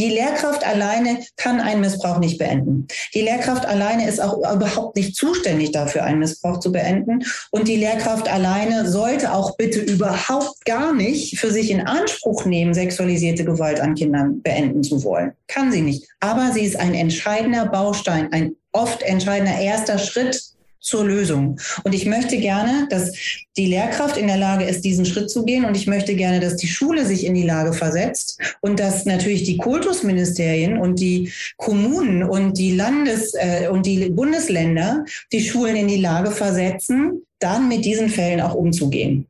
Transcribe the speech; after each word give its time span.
Die 0.00 0.08
Lehrkraft 0.08 0.66
alleine 0.66 1.18
kann 1.36 1.60
einen 1.60 1.82
Missbrauch 1.82 2.20
nicht 2.20 2.38
beenden. 2.38 2.86
Die 3.12 3.20
Lehrkraft 3.20 3.66
alleine 3.66 4.08
ist 4.08 4.18
auch 4.18 4.38
überhaupt 4.38 4.96
nicht 4.96 5.14
zuständig 5.14 5.72
dafür, 5.72 6.04
einen 6.04 6.20
Missbrauch 6.20 6.58
zu 6.58 6.72
beenden. 6.72 7.22
Und 7.50 7.68
die 7.68 7.76
Lehrkraft 7.76 8.26
alleine 8.26 8.90
sollte 8.90 9.30
auch 9.30 9.58
bitte 9.58 9.80
überhaupt 9.80 10.64
gar 10.64 10.94
nicht 10.94 11.38
für 11.38 11.50
sich 11.50 11.70
in 11.70 11.82
Anspruch 11.86 12.46
nehmen, 12.46 12.72
sexualisierte 12.72 13.44
Gewalt 13.44 13.78
an 13.78 13.94
Kindern 13.94 14.40
beenden 14.40 14.82
zu 14.82 15.04
wollen. 15.04 15.32
Kann 15.48 15.70
sie 15.70 15.82
nicht. 15.82 16.08
Aber 16.20 16.50
sie 16.52 16.64
ist 16.64 16.76
ein 16.76 16.94
entscheidender 16.94 17.66
Baustein, 17.66 18.32
ein 18.32 18.56
oft 18.72 19.02
entscheidender 19.02 19.58
erster 19.60 19.98
Schritt 19.98 20.49
zur 20.80 21.04
Lösung. 21.04 21.60
Und 21.84 21.94
ich 21.94 22.06
möchte 22.06 22.38
gerne, 22.38 22.86
dass 22.90 23.12
die 23.56 23.66
Lehrkraft 23.66 24.16
in 24.16 24.26
der 24.26 24.36
Lage 24.36 24.64
ist, 24.64 24.84
diesen 24.84 25.04
Schritt 25.04 25.30
zu 25.30 25.44
gehen. 25.44 25.64
Und 25.64 25.76
ich 25.76 25.86
möchte 25.86 26.14
gerne, 26.14 26.40
dass 26.40 26.56
die 26.56 26.68
Schule 26.68 27.04
sich 27.04 27.24
in 27.24 27.34
die 27.34 27.42
Lage 27.42 27.72
versetzt 27.72 28.40
und 28.60 28.80
dass 28.80 29.04
natürlich 29.04 29.44
die 29.44 29.58
Kultusministerien 29.58 30.78
und 30.78 30.98
die 31.00 31.32
Kommunen 31.56 32.22
und 32.22 32.58
die 32.58 32.72
Landes- 32.72 33.34
äh, 33.34 33.68
und 33.68 33.86
die 33.86 34.10
Bundesländer 34.10 35.04
die 35.32 35.42
Schulen 35.42 35.76
in 35.76 35.88
die 35.88 36.00
Lage 36.00 36.30
versetzen, 36.30 37.22
dann 37.38 37.68
mit 37.68 37.84
diesen 37.84 38.08
Fällen 38.08 38.40
auch 38.40 38.54
umzugehen. 38.54 39.29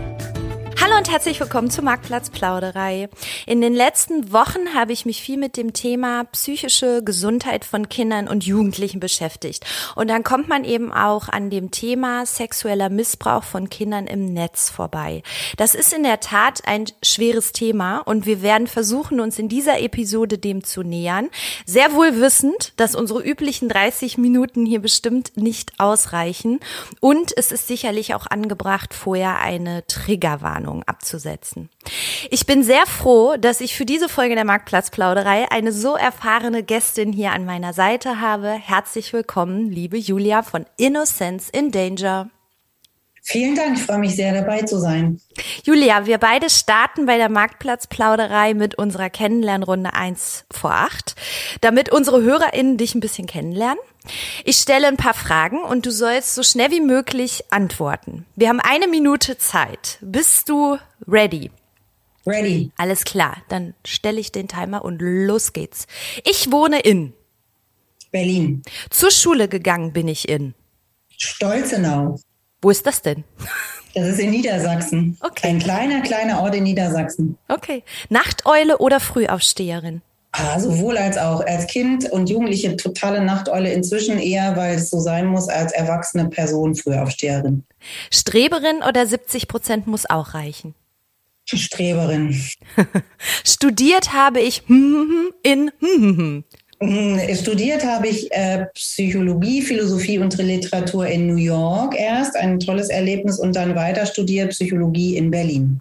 Hallo 0.83 0.97
und 0.97 1.11
herzlich 1.11 1.39
willkommen 1.39 1.69
zur 1.69 1.83
Marktplatzplauderei. 1.83 3.07
In 3.45 3.61
den 3.61 3.75
letzten 3.75 4.33
Wochen 4.33 4.73
habe 4.73 4.93
ich 4.93 5.05
mich 5.05 5.21
viel 5.21 5.37
mit 5.37 5.55
dem 5.55 5.73
Thema 5.73 6.23
psychische 6.23 7.03
Gesundheit 7.03 7.65
von 7.65 7.87
Kindern 7.87 8.27
und 8.27 8.43
Jugendlichen 8.43 8.99
beschäftigt. 8.99 9.63
Und 9.95 10.09
dann 10.09 10.23
kommt 10.23 10.49
man 10.49 10.63
eben 10.63 10.91
auch 10.91 11.29
an 11.29 11.51
dem 11.51 11.69
Thema 11.69 12.25
sexueller 12.25 12.89
Missbrauch 12.89 13.43
von 13.43 13.69
Kindern 13.69 14.07
im 14.07 14.33
Netz 14.33 14.71
vorbei. 14.71 15.21
Das 15.55 15.75
ist 15.75 15.93
in 15.93 16.01
der 16.01 16.19
Tat 16.19 16.61
ein 16.65 16.85
schweres 17.03 17.51
Thema 17.51 17.99
und 17.99 18.25
wir 18.25 18.41
werden 18.41 18.65
versuchen, 18.65 19.19
uns 19.19 19.37
in 19.37 19.49
dieser 19.49 19.79
Episode 19.81 20.39
dem 20.39 20.63
zu 20.63 20.81
nähern. 20.81 21.29
Sehr 21.63 21.93
wohl 21.93 22.19
wissend, 22.19 22.73
dass 22.77 22.95
unsere 22.95 23.21
üblichen 23.21 23.69
30 23.69 24.17
Minuten 24.17 24.65
hier 24.65 24.81
bestimmt 24.81 25.37
nicht 25.37 25.73
ausreichen. 25.79 26.59
Und 26.99 27.37
es 27.37 27.51
ist 27.51 27.67
sicherlich 27.67 28.15
auch 28.15 28.25
angebracht, 28.25 28.95
vorher 28.95 29.37
eine 29.41 29.85
Triggerwarnung 29.85 30.70
Spannung 30.71 30.83
abzusetzen. 30.83 31.69
Ich 32.29 32.45
bin 32.45 32.63
sehr 32.63 32.85
froh, 32.85 33.35
dass 33.37 33.61
ich 33.61 33.75
für 33.75 33.85
diese 33.85 34.09
Folge 34.09 34.35
der 34.35 34.45
Marktplatzplauderei 34.45 35.51
eine 35.51 35.71
so 35.71 35.95
erfahrene 35.95 36.63
Gästin 36.63 37.11
hier 37.11 37.31
an 37.31 37.45
meiner 37.45 37.73
Seite 37.73 38.21
habe. 38.21 38.49
Herzlich 38.49 39.11
willkommen, 39.13 39.69
liebe 39.69 39.97
Julia 39.97 40.43
von 40.43 40.65
Innocence 40.77 41.49
in 41.49 41.71
Danger. 41.71 42.29
Vielen 43.23 43.55
Dank, 43.55 43.77
ich 43.77 43.83
freue 43.83 43.99
mich 43.99 44.15
sehr 44.15 44.33
dabei 44.33 44.63
zu 44.63 44.79
sein. 44.79 45.21
Julia, 45.63 46.07
wir 46.07 46.17
beide 46.17 46.49
starten 46.49 47.05
bei 47.05 47.17
der 47.17 47.29
Marktplatzplauderei 47.29 48.55
mit 48.55 48.75
unserer 48.75 49.09
Kennenlernrunde 49.11 49.93
1 49.93 50.45
vor 50.51 50.71
8, 50.71 51.15
damit 51.61 51.91
unsere 51.91 52.21
HörerInnen 52.21 52.77
dich 52.77 52.95
ein 52.95 52.99
bisschen 52.99 53.27
kennenlernen. 53.27 53.77
Ich 54.43 54.57
stelle 54.57 54.87
ein 54.87 54.97
paar 54.97 55.13
Fragen 55.13 55.63
und 55.63 55.85
du 55.85 55.91
sollst 55.91 56.33
so 56.33 56.41
schnell 56.41 56.71
wie 56.71 56.81
möglich 56.81 57.43
antworten. 57.51 58.25
Wir 58.35 58.49
haben 58.49 58.59
eine 58.59 58.87
Minute 58.87 59.37
Zeit. 59.37 59.99
Bist 60.01 60.49
du 60.49 60.79
ready? 61.07 61.51
Ready. 62.25 62.71
Alles 62.77 63.03
klar, 63.03 63.37
dann 63.49 63.75
stelle 63.85 64.19
ich 64.19 64.31
den 64.31 64.47
Timer 64.47 64.83
und 64.83 64.99
los 64.99 65.53
geht's. 65.53 65.85
Ich 66.23 66.51
wohne 66.51 66.79
in 66.79 67.13
Berlin. 68.11 68.63
Zur 68.89 69.11
Schule 69.11 69.47
gegangen 69.47 69.93
bin 69.93 70.07
ich 70.07 70.27
in 70.27 70.55
Stolzenau. 71.17 72.19
Wo 72.61 72.69
ist 72.69 72.85
das 72.85 73.01
denn? 73.01 73.23
Das 73.93 74.07
ist 74.07 74.19
in 74.19 74.29
Niedersachsen. 74.31 75.17
Okay. 75.21 75.47
Ein 75.47 75.59
kleiner, 75.59 76.01
kleiner 76.01 76.41
Ort 76.41 76.55
in 76.55 76.63
Niedersachsen. 76.63 77.37
Okay. 77.47 77.83
Nachteule 78.09 78.77
oder 78.77 78.99
Frühaufsteherin? 78.99 80.01
Ah, 80.31 80.59
sowohl 80.59 80.97
als 80.97 81.17
auch. 81.17 81.45
Als 81.45 81.67
Kind 81.67 82.09
und 82.09 82.29
Jugendliche 82.29 82.77
totale 82.77 83.21
Nachteule. 83.21 83.73
Inzwischen 83.73 84.17
eher, 84.17 84.55
weil 84.55 84.75
es 84.75 84.89
so 84.89 84.99
sein 84.99 85.25
muss, 85.25 85.49
als 85.49 85.73
erwachsene 85.73 86.29
Person 86.29 86.75
Frühaufsteherin. 86.75 87.65
Streberin 88.11 88.81
oder 88.87 89.05
70 89.05 89.47
Prozent 89.49 89.87
muss 89.87 90.09
auch 90.09 90.33
reichen? 90.33 90.73
Streberin. 91.45 92.39
Studiert 93.43 94.13
habe 94.13 94.39
ich 94.39 94.63
in 94.69 95.71
hm, 95.79 96.43
studiert 96.81 97.85
habe 97.85 98.07
ich 98.07 98.31
äh, 98.31 98.65
Psychologie, 98.73 99.61
Philosophie 99.61 100.17
und 100.17 100.35
Literatur 100.37 101.05
in 101.05 101.27
New 101.27 101.35
York 101.35 101.95
erst, 101.95 102.35
ein 102.35 102.59
tolles 102.59 102.89
Erlebnis 102.89 103.39
und 103.39 103.55
dann 103.55 103.75
weiter 103.75 104.05
studiert 104.05 104.49
Psychologie 104.49 105.15
in 105.15 105.29
Berlin. 105.29 105.79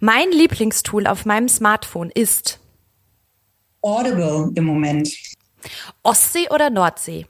Mein 0.00 0.30
Lieblingstool 0.30 1.06
auf 1.06 1.26
meinem 1.26 1.48
Smartphone 1.48 2.10
ist 2.14 2.58
Audible 3.82 4.50
im 4.54 4.64
Moment. 4.64 5.10
Ostsee 6.02 6.48
oder 6.50 6.70
Nordsee? 6.70 7.26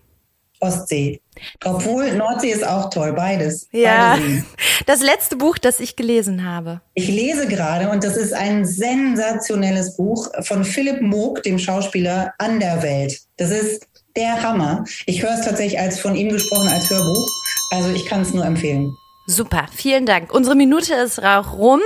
Ostsee. 0.60 1.20
Obwohl 1.64 2.12
Nordsee 2.12 2.50
ist 2.50 2.66
auch 2.66 2.90
toll, 2.90 3.12
beides. 3.12 3.68
Ja. 3.70 4.16
Beide 4.16 4.44
das 4.86 5.02
letzte 5.02 5.36
Buch, 5.36 5.58
das 5.58 5.80
ich 5.80 5.96
gelesen 5.96 6.44
habe. 6.44 6.80
Ich 6.94 7.08
lese 7.08 7.46
gerade 7.46 7.90
und 7.90 8.04
das 8.04 8.16
ist 8.16 8.32
ein 8.32 8.64
sensationelles 8.64 9.96
Buch 9.96 10.28
von 10.40 10.64
Philipp 10.64 11.02
Moog, 11.02 11.42
dem 11.42 11.58
Schauspieler 11.58 12.32
An 12.38 12.58
der 12.58 12.82
Welt. 12.82 13.20
Das 13.36 13.50
ist 13.50 13.86
der 14.16 14.42
Hammer. 14.42 14.84
Ich 15.06 15.22
höre 15.22 15.34
es 15.34 15.44
tatsächlich 15.44 15.78
als 15.78 16.00
von 16.00 16.16
ihm 16.16 16.30
gesprochen 16.30 16.68
als 16.68 16.88
Hörbuch. 16.88 17.28
Also 17.70 17.90
ich 17.90 18.06
kann 18.06 18.22
es 18.22 18.32
nur 18.32 18.44
empfehlen. 18.44 18.96
Super, 19.30 19.66
vielen 19.70 20.06
Dank. 20.06 20.32
Unsere 20.32 20.56
Minute 20.56 20.94
ist 20.94 21.22
auch 21.22 21.52
rum. 21.52 21.80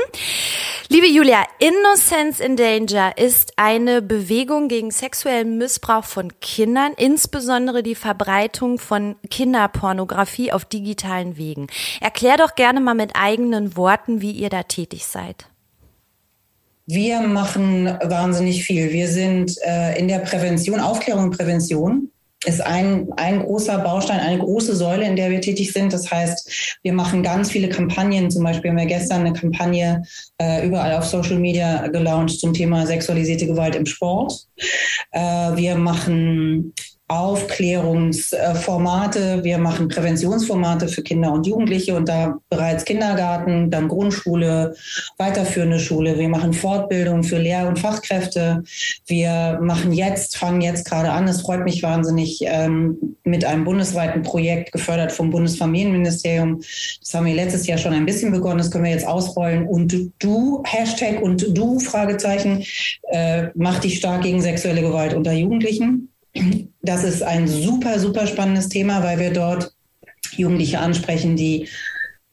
Liebe 0.88 1.08
Julia, 1.08 1.42
Innocence 1.58 2.38
in 2.38 2.54
Danger 2.54 3.18
ist 3.18 3.54
eine 3.56 4.00
Bewegung 4.00 4.68
gegen 4.68 4.92
sexuellen 4.92 5.58
Missbrauch 5.58 6.04
von 6.04 6.38
Kindern, 6.40 6.92
insbesondere 6.96 7.82
die 7.82 7.96
Verbreitung 7.96 8.78
von 8.78 9.16
Kinderpornografie 9.28 10.52
auf 10.52 10.64
digitalen 10.64 11.36
Wegen. 11.36 11.66
Erklär 12.00 12.36
doch 12.36 12.54
gerne 12.54 12.78
mal 12.78 12.94
mit 12.94 13.16
eigenen 13.16 13.76
Worten, 13.76 14.20
wie 14.20 14.30
ihr 14.30 14.48
da 14.48 14.62
tätig 14.62 15.04
seid. 15.04 15.46
Wir 16.86 17.22
machen 17.22 17.86
wahnsinnig 17.86 18.62
viel. 18.62 18.92
Wir 18.92 19.08
sind 19.08 19.56
äh, 19.66 19.98
in 19.98 20.06
der 20.06 20.20
Prävention, 20.20 20.78
Aufklärung 20.78 21.24
und 21.24 21.36
Prävention 21.36 22.11
ist 22.44 22.60
ein, 22.60 23.08
ein 23.16 23.40
großer 23.40 23.78
Baustein, 23.78 24.20
eine 24.20 24.38
große 24.38 24.74
Säule, 24.74 25.06
in 25.06 25.16
der 25.16 25.30
wir 25.30 25.40
tätig 25.40 25.72
sind. 25.72 25.92
Das 25.92 26.10
heißt, 26.10 26.78
wir 26.82 26.92
machen 26.92 27.22
ganz 27.22 27.50
viele 27.50 27.68
Kampagnen. 27.68 28.30
Zum 28.30 28.42
Beispiel 28.42 28.70
haben 28.70 28.78
wir 28.78 28.86
gestern 28.86 29.20
eine 29.20 29.32
Kampagne 29.32 30.02
äh, 30.38 30.66
überall 30.66 30.94
auf 30.94 31.04
Social 31.04 31.38
Media 31.38 31.86
gelauncht 31.88 32.40
zum 32.40 32.52
Thema 32.52 32.86
sexualisierte 32.86 33.46
Gewalt 33.46 33.76
im 33.76 33.86
Sport. 33.86 34.46
Äh, 35.12 35.20
wir 35.20 35.76
machen 35.76 36.74
Aufklärungsformate, 37.12 39.44
wir 39.44 39.58
machen 39.58 39.88
Präventionsformate 39.88 40.88
für 40.88 41.02
Kinder 41.02 41.30
und 41.30 41.46
Jugendliche 41.46 41.94
und 41.94 42.08
da 42.08 42.38
bereits 42.48 42.86
Kindergarten, 42.86 43.70
dann 43.70 43.88
Grundschule, 43.88 44.74
weiterführende 45.18 45.78
Schule. 45.78 46.18
Wir 46.18 46.30
machen 46.30 46.54
Fortbildung 46.54 47.22
für 47.22 47.36
Lehr- 47.36 47.68
und 47.68 47.78
Fachkräfte. 47.78 48.64
Wir 49.06 49.58
machen 49.60 49.92
jetzt, 49.92 50.38
fangen 50.38 50.62
jetzt 50.62 50.88
gerade 50.88 51.10
an, 51.10 51.28
es 51.28 51.42
freut 51.42 51.64
mich 51.64 51.82
wahnsinnig, 51.82 52.40
ähm, 52.46 53.16
mit 53.24 53.44
einem 53.44 53.64
bundesweiten 53.64 54.22
Projekt 54.22 54.72
gefördert 54.72 55.12
vom 55.12 55.28
Bundesfamilienministerium. 55.28 56.62
Das 57.00 57.12
haben 57.12 57.26
wir 57.26 57.34
letztes 57.34 57.66
Jahr 57.66 57.76
schon 57.76 57.92
ein 57.92 58.06
bisschen 58.06 58.32
begonnen, 58.32 58.56
das 58.58 58.70
können 58.70 58.84
wir 58.84 58.90
jetzt 58.90 59.06
ausrollen. 59.06 59.66
Und 59.66 59.94
du, 60.18 60.62
Hashtag 60.64 61.20
und 61.20 61.44
du, 61.56 61.78
Fragezeichen, 61.78 62.64
äh, 63.10 63.48
mach 63.54 63.80
dich 63.80 63.98
stark 63.98 64.22
gegen 64.22 64.40
sexuelle 64.40 64.80
Gewalt 64.80 65.12
unter 65.12 65.32
Jugendlichen. 65.32 66.08
Das 66.82 67.04
ist 67.04 67.22
ein 67.22 67.46
super, 67.46 67.98
super 67.98 68.26
spannendes 68.26 68.68
Thema, 68.68 69.02
weil 69.02 69.18
wir 69.18 69.32
dort 69.32 69.72
Jugendliche 70.36 70.80
ansprechen, 70.80 71.36
die 71.36 71.68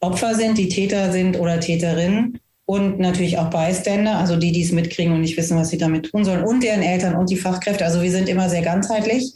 Opfer 0.00 0.34
sind, 0.34 0.56
die 0.56 0.68
Täter 0.68 1.12
sind 1.12 1.38
oder 1.38 1.60
Täterinnen 1.60 2.40
und 2.64 3.00
natürlich 3.00 3.36
auch 3.36 3.50
Beiständer, 3.50 4.16
also 4.16 4.36
die, 4.36 4.52
die 4.52 4.62
es 4.62 4.72
mitkriegen 4.72 5.12
und 5.12 5.22
nicht 5.22 5.36
wissen, 5.36 5.58
was 5.58 5.70
sie 5.70 5.78
damit 5.78 6.06
tun 6.10 6.24
sollen, 6.24 6.44
und 6.44 6.62
deren 6.62 6.82
Eltern 6.82 7.16
und 7.16 7.28
die 7.28 7.36
Fachkräfte. 7.36 7.84
Also 7.84 8.00
wir 8.00 8.12
sind 8.12 8.28
immer 8.28 8.48
sehr 8.48 8.62
ganzheitlich. 8.62 9.34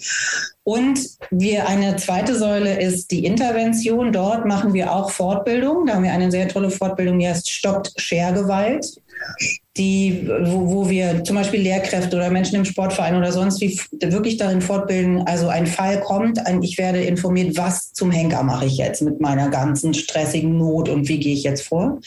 Und 0.63 1.01
wir 1.31 1.69
eine 1.69 1.97
zweite 1.97 2.37
Säule 2.37 2.81
ist 2.81 3.11
die 3.11 3.27
Intervention. 3.27 4.13
Dort 4.13 4.47
machen 4.47 4.73
wir 4.73 4.93
auch 4.93 5.11
Fortbildung. 5.11 5.85
Da 5.85 5.95
haben 5.95 6.05
wir 6.05 6.13
eine 6.13 6.31
sehr 6.31 6.49
tolle 6.49 6.71
Fortbildung, 6.71 7.19
die 7.19 7.29
heißt 7.29 7.51
Stoppt 7.51 7.93
Schergewalt 7.97 8.87
die, 9.77 10.29
wo, 10.45 10.71
wo 10.71 10.89
wir 10.89 11.25
zum 11.25 11.35
Beispiel 11.35 11.61
Lehrkräfte 11.61 12.17
oder 12.17 12.31
Menschen 12.31 12.55
im 12.55 12.65
Sportverein 12.65 13.17
oder 13.17 13.33
sonst 13.33 13.61
wie 13.61 13.77
wirklich 14.01 14.37
darin 14.37 14.61
fortbilden, 14.61 15.27
also 15.27 15.49
ein 15.49 15.67
Fall 15.67 16.01
kommt, 16.01 16.47
ein, 16.47 16.63
ich 16.63 16.79
werde 16.79 17.03
informiert, 17.03 17.57
was 17.57 17.93
zum 17.93 18.13
Henker 18.13 18.45
mache 18.45 18.67
ich 18.67 18.77
jetzt 18.77 19.03
mit 19.03 19.21
meiner 19.21 19.49
ganzen 19.49 19.93
stressigen 19.93 20.57
Not 20.57 20.89
und 20.89 21.09
wie 21.09 21.19
gehe 21.19 21.35
ich 21.35 21.43
jetzt 21.43 21.67
vor. 21.67 21.99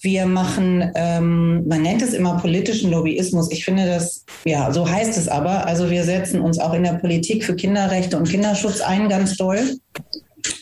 Wir 0.00 0.26
machen, 0.26 0.92
ähm, 0.94 1.66
man 1.66 1.82
nennt 1.82 2.02
es 2.02 2.14
immer 2.14 2.38
politischen 2.38 2.92
Lobbyismus. 2.92 3.50
Ich 3.50 3.64
finde 3.64 3.86
das, 3.86 4.24
ja, 4.44 4.72
so 4.72 4.88
heißt 4.88 5.18
es 5.18 5.26
aber. 5.26 5.66
Also 5.66 5.90
wir 5.90 6.04
setzen 6.04 6.40
uns 6.40 6.60
auch 6.60 6.72
in 6.72 6.84
der 6.84 6.94
Politik 6.94 7.44
für 7.44 7.56
Kinderrechte 7.56 8.16
und 8.16 8.28
Kinderschutz 8.28 8.80
ein, 8.80 9.08
ganz 9.08 9.36
doll. 9.36 9.76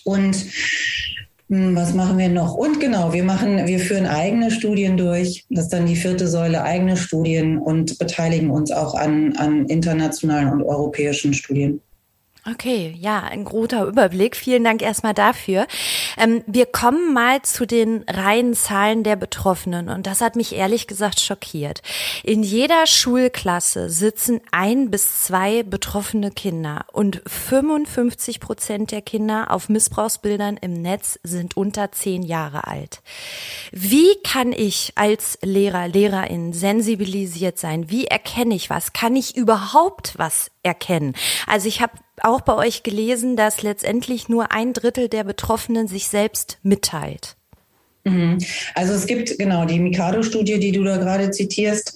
Und 0.05 0.37
hm, 1.55 1.77
was 1.77 1.95
machen 1.95 2.19
wir 2.19 2.29
noch? 2.29 2.55
Und 2.55 2.81
genau, 2.81 3.13
wir 3.13 3.23
machen, 3.23 3.67
wir 3.69 3.79
führen 3.79 4.07
eigene 4.07 4.51
Studien 4.51 4.97
durch. 4.97 5.45
Das 5.51 5.67
ist 5.67 5.73
dann 5.73 5.87
die 5.87 5.95
vierte 5.95 6.27
Säule, 6.27 6.65
eigene 6.65 6.97
Studien 6.97 7.59
und 7.59 7.97
beteiligen 7.99 8.51
uns 8.51 8.73
auch 8.73 8.95
an, 8.95 9.37
an 9.37 9.67
internationalen 9.67 10.51
und 10.51 10.65
europäischen 10.65 11.33
Studien. 11.33 11.81
Okay, 12.47 12.95
ja, 13.01 13.21
ein 13.21 13.45
guter 13.45 13.87
Überblick. 13.87 14.37
Vielen 14.37 14.65
Dank 14.65 14.83
erstmal 14.83 15.15
dafür. 15.15 15.67
Ähm, 16.19 16.45
wir 16.47 16.67
kommen 16.67 17.15
mal 17.15 17.41
zu 17.41 17.67
den 17.67 18.05
reinen 18.07 18.53
Zahlen 18.53 19.03
der 19.03 19.17
Betroffenen 19.17 19.89
und 19.89 20.07
das 20.07 20.21
hat 20.21 20.37
mich 20.37 20.55
ehrlich 20.55 20.87
gesagt 20.87 21.21
schockiert. 21.21 21.81
In 22.23 22.43
jeder 22.43 22.87
Schulklasse 22.87 23.89
sitzen 23.89 24.43
ein 24.53 24.91
bis 24.91 25.23
zwei 25.23 25.63
betroffene 25.63 26.31
Kinder 26.31 26.85
und 26.93 27.23
55 27.27 28.41
Prozent 28.41 28.91
der 28.91 29.01
Kinder 29.01 29.51
auf 29.51 29.71
Missbrauchsbildern 29.71 30.59
im 30.59 30.75
Netz 30.75 31.19
sind 31.23 31.57
unter 31.57 31.93
zehn 31.93 32.23
Jahre 32.23 32.67
alt. 32.67 33.01
Wie 33.73 34.17
kann 34.23 34.53
ich 34.53 34.93
als 34.97 35.39
Lehrer, 35.41 35.89
Lehrerin 35.89 36.53
sensibilisiert 36.53 37.59
sein? 37.59 37.89
Wie 37.89 38.05
erkenne 38.05 38.55
ich 38.55 38.69
was? 38.69 38.93
Kann 38.93 39.17
ich 39.17 39.35
überhaupt 39.35 40.13
was 40.19 40.51
erkennen? 40.65 41.15
Also 41.47 41.69
ich 41.69 41.81
habe 41.81 41.93
auch 42.23 42.41
bei 42.41 42.55
euch 42.55 42.83
gelesen, 42.83 43.37
dass 43.37 43.63
letztendlich 43.63 44.29
nur 44.29 44.51
ein 44.51 44.73
Drittel 44.73 45.09
der 45.09 45.23
Betroffenen 45.23 45.87
sich 45.87 46.09
selbst 46.09 46.59
mitteilt. 46.63 47.37
Mhm. 48.05 48.39
Also 48.75 48.93
es 48.95 49.07
gibt 49.07 49.39
genau 49.39 49.65
die 49.65 49.79
Mikado-Studie, 49.79 50.59
die 50.59 50.73
du 50.73 50.83
da 50.85 50.97
gerade 50.97 51.31
zitierst, 51.31 51.95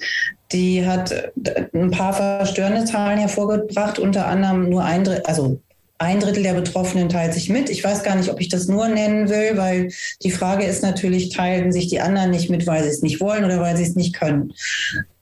die 0.53 0.87
hat 0.87 1.33
ein 1.75 1.91
paar 1.91 2.15
verstörende 2.15 2.85
Zahlen 2.85 3.19
hervorgebracht, 3.19 3.99
unter 3.99 4.27
anderem 4.27 4.71
nur 4.71 4.85
ein 4.85 5.05
Drittel, 5.05 5.25
also 5.25 5.61
ein 5.99 6.21
Drittel 6.21 6.45
der 6.45 6.55
Betroffenen 6.55 7.09
teilt 7.09 7.35
sich 7.35 7.51
mit. 7.51 7.69
Ich 7.71 7.83
weiß 7.83 8.05
gar 8.05 8.15
nicht, 8.15 8.31
ob 8.31 8.41
ich 8.41 8.49
das 8.49 8.69
nur 8.69 8.89
nennen 8.89 9.29
will, 9.29 9.57
weil 9.57 9.93
die 10.23 10.31
Frage 10.31 10.65
ist 10.65 10.83
natürlich, 10.83 11.31
teilen 11.31 11.73
sich 11.73 11.89
die 11.89 12.01
anderen 12.01 12.31
nicht 12.31 12.49
mit, 12.49 12.67
weil 12.67 12.85
sie 12.85 12.91
es 12.91 13.03
nicht 13.03 13.21
wollen 13.21 13.45
oder 13.45 13.61
weil 13.61 13.77
sie 13.77 13.83
es 13.83 13.97
nicht 13.97 14.15
können. 14.15 14.55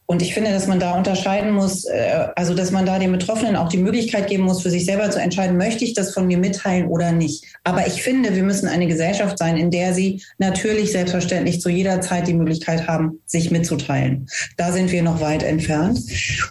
Und 0.07 0.23
ich 0.23 0.35
finde, 0.35 0.53
dass 0.53 0.69
man 0.69 0.79
da 0.79 0.97
unterscheiden 0.97 1.51
muss, 1.51 1.85
äh, 1.85 2.29
also 2.37 2.55
dass 2.55 2.71
man 2.71 2.87
da 2.87 2.99
den 2.99 3.11
Betroffenen 3.11 3.57
auch 3.57 3.69
die 3.69 3.79
Möglichkeit 3.79 4.29
geben 4.29 4.45
muss, 4.45 4.63
für 4.63 4.71
sich 4.71 4.85
selber 4.85 5.11
zu 5.11 5.21
entscheiden, 5.21 5.57
möchte 5.57 5.85
ich 5.85 5.95
das 5.95 6.15
von 6.15 6.29
mir 6.29 6.39
mitteilen 6.39 6.87
oder 6.87 7.11
nicht. 7.11 7.45
Aber 7.65 7.87
ich 7.87 8.03
finde, 8.03 8.35
wir 8.35 8.45
müssen 8.45 8.69
eine 8.69 8.87
Gesellschaft 8.87 9.37
sein, 9.39 9.57
in 9.57 9.73
der 9.73 9.95
sie 9.95 10.23
natürlich 10.39 10.93
selbstverständlich 10.93 11.61
zu 11.61 11.69
jeder 11.69 12.01
Zeit 12.01 12.29
die 12.29 12.35
Möglichkeit 12.35 12.87
haben, 12.87 13.21
sich 13.27 13.51
mitzuteilen. 13.51 14.29
Da 14.57 14.71
sind 14.71 14.93
wir 14.93 15.03
noch 15.03 15.21
weit 15.21 15.43
entfernt. 15.43 16.01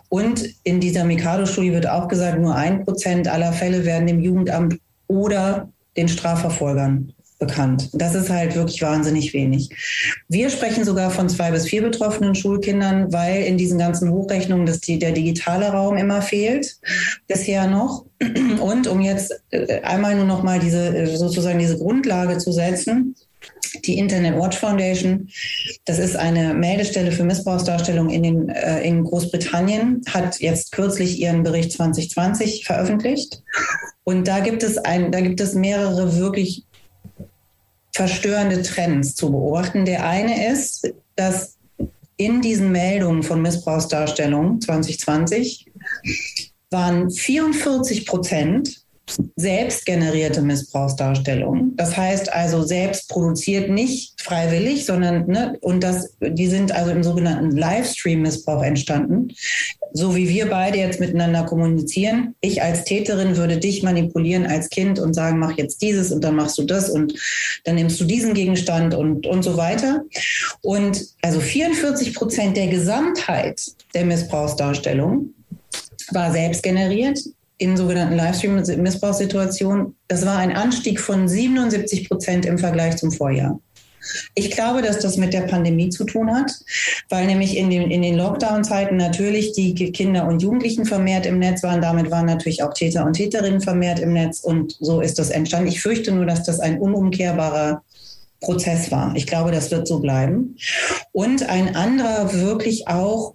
Und 0.09 0.43
in 0.63 0.81
dieser 0.81 1.05
Mikado-Studie 1.05 1.71
wird 1.71 1.87
auch 1.87 2.09
gesagt, 2.09 2.39
nur 2.39 2.55
ein 2.55 2.83
Prozent 2.83 3.29
aller 3.29 3.53
Fälle 3.53 3.85
werden 3.85 4.07
dem 4.07 4.19
Jugendamt 4.19 4.77
oder 5.07 5.69
den 5.95 6.09
Strafverfolgern 6.09 7.13
bekannt. 7.39 7.89
Das 7.93 8.15
ist 8.15 8.29
halt 8.29 8.55
wirklich 8.55 8.81
wahnsinnig 8.81 9.33
wenig. 9.33 9.69
Wir 10.29 10.49
sprechen 10.49 10.85
sogar 10.85 11.11
von 11.11 11.29
zwei 11.29 11.51
bis 11.51 11.67
vier 11.67 11.81
betroffenen 11.81 12.35
Schulkindern, 12.35 13.11
weil 13.11 13.43
in 13.43 13.57
diesen 13.57 13.77
ganzen 13.77 14.11
Hochrechnungen 14.11 14.65
das, 14.65 14.79
die, 14.79 14.99
der 14.99 15.11
digitale 15.11 15.67
Raum 15.67 15.97
immer 15.97 16.21
fehlt, 16.21 16.77
bisher 17.27 17.67
noch. 17.67 18.05
Und 18.59 18.87
um 18.87 19.01
jetzt 19.01 19.33
äh, 19.51 19.81
einmal 19.81 20.15
nur 20.15 20.25
noch 20.25 20.43
mal 20.43 20.59
diese, 20.59 20.95
äh, 20.95 21.17
sozusagen 21.17 21.59
diese 21.59 21.77
Grundlage 21.77 22.37
zu 22.37 22.51
setzen, 22.51 23.15
die 23.83 23.97
Internet 23.97 24.35
Watch 24.35 24.57
Foundation, 24.57 25.29
das 25.85 25.99
ist 25.99 26.15
eine 26.15 26.53
Meldestelle 26.53 27.11
für 27.11 27.23
Missbrauchsdarstellung 27.23 28.09
in, 28.09 28.23
den, 28.23 28.49
äh, 28.49 28.81
in 28.81 29.03
Großbritannien, 29.03 30.01
hat 30.07 30.39
jetzt 30.39 30.71
kürzlich 30.71 31.19
ihren 31.19 31.43
Bericht 31.43 31.73
2020 31.73 32.65
veröffentlicht. 32.65 33.43
Und 34.03 34.27
da 34.27 34.39
gibt 34.39 34.63
es 34.63 34.77
ein, 34.77 35.11
da 35.11 35.19
gibt 35.21 35.41
es 35.41 35.53
mehrere 35.53 36.17
wirklich 36.17 36.63
verstörende 37.95 38.61
Trends 38.61 39.15
zu 39.15 39.31
beobachten. 39.31 39.85
Der 39.85 40.05
eine 40.05 40.51
ist, 40.51 40.93
dass 41.15 41.57
in 42.17 42.41
diesen 42.41 42.71
Meldungen 42.71 43.23
von 43.23 43.41
Missbrauchsdarstellungen 43.41 44.59
2020 44.59 45.71
waren 46.71 47.09
44 47.09 48.05
Prozent 48.05 48.84
selbstgenerierte 49.35 50.41
Missbrauchsdarstellungen. 50.41 51.75
Das 51.75 51.95
heißt 51.95 52.33
also 52.33 52.63
selbst 52.63 53.07
produziert, 53.09 53.69
nicht 53.69 54.19
freiwillig, 54.21 54.85
sondern 54.85 55.27
ne, 55.27 55.57
und 55.61 55.83
das, 55.83 56.15
die 56.21 56.47
sind 56.47 56.71
also 56.71 56.91
im 56.91 57.03
sogenannten 57.03 57.55
Livestream-Missbrauch 57.55 58.63
entstanden. 58.63 59.29
So 59.93 60.15
wie 60.15 60.27
wir 60.27 60.49
beide 60.49 60.79
jetzt 60.79 60.99
miteinander 60.99 61.43
kommunizieren. 61.43 62.35
Ich 62.41 62.63
als 62.63 62.83
Täterin 62.83 63.37
würde 63.37 63.57
dich 63.57 63.83
manipulieren 63.83 64.45
als 64.45 64.69
Kind 64.69 64.99
und 64.99 65.13
sagen, 65.13 65.39
mach 65.39 65.57
jetzt 65.57 65.81
dieses 65.81 66.11
und 66.11 66.23
dann 66.23 66.35
machst 66.35 66.57
du 66.57 66.63
das 66.63 66.89
und 66.89 67.13
dann 67.63 67.75
nimmst 67.75 68.01
du 68.01 68.05
diesen 68.05 68.33
Gegenstand 68.33 68.95
und, 68.95 69.27
und 69.27 69.43
so 69.43 69.55
weiter. 69.55 70.03
Und 70.61 71.05
also 71.21 71.39
44 71.39 72.15
Prozent 72.15 72.57
der 72.57 72.67
Gesamtheit 72.67 73.61
der 73.93 74.05
Missbrauchsdarstellung 74.05 75.29
war 76.11 76.31
selbst 76.31 76.63
generiert 76.63 77.19
in 77.57 77.77
sogenannten 77.77 78.15
Livestream-Missbrauchssituationen. 78.15 79.95
Das 80.07 80.25
war 80.25 80.37
ein 80.37 80.55
Anstieg 80.55 80.99
von 80.99 81.27
77 81.27 82.09
Prozent 82.09 82.45
im 82.45 82.57
Vergleich 82.57 82.97
zum 82.97 83.11
Vorjahr. 83.11 83.59
Ich 84.35 84.51
glaube, 84.51 84.81
dass 84.81 84.99
das 84.99 85.17
mit 85.17 85.33
der 85.33 85.41
Pandemie 85.41 85.89
zu 85.89 86.03
tun 86.03 86.33
hat, 86.33 86.51
weil 87.09 87.25
nämlich 87.25 87.57
in 87.57 87.69
den, 87.69 87.89
in 87.89 88.01
den 88.01 88.15
Lockdown-Zeiten 88.15 88.97
natürlich 88.97 89.53
die 89.53 89.73
Kinder 89.91 90.27
und 90.27 90.41
Jugendlichen 90.41 90.85
vermehrt 90.85 91.25
im 91.25 91.39
Netz 91.39 91.63
waren. 91.63 91.81
Damit 91.81 92.11
waren 92.11 92.25
natürlich 92.25 92.61
auch 92.63 92.73
Täter 92.73 93.05
und 93.05 93.13
Täterinnen 93.13 93.61
vermehrt 93.61 93.99
im 93.99 94.13
Netz 94.13 94.41
und 94.41 94.75
so 94.79 95.01
ist 95.01 95.17
das 95.17 95.29
entstanden. 95.29 95.69
Ich 95.69 95.81
fürchte 95.81 96.11
nur, 96.11 96.25
dass 96.25 96.43
das 96.43 96.59
ein 96.59 96.79
unumkehrbarer 96.79 97.81
Prozess 98.41 98.91
war. 98.91 99.15
Ich 99.15 99.25
glaube, 99.25 99.51
das 99.51 99.71
wird 99.71 99.87
so 99.87 99.99
bleiben. 99.99 100.55
Und 101.11 101.49
ein 101.49 101.75
anderer 101.75 102.33
wirklich 102.33 102.87
auch 102.87 103.34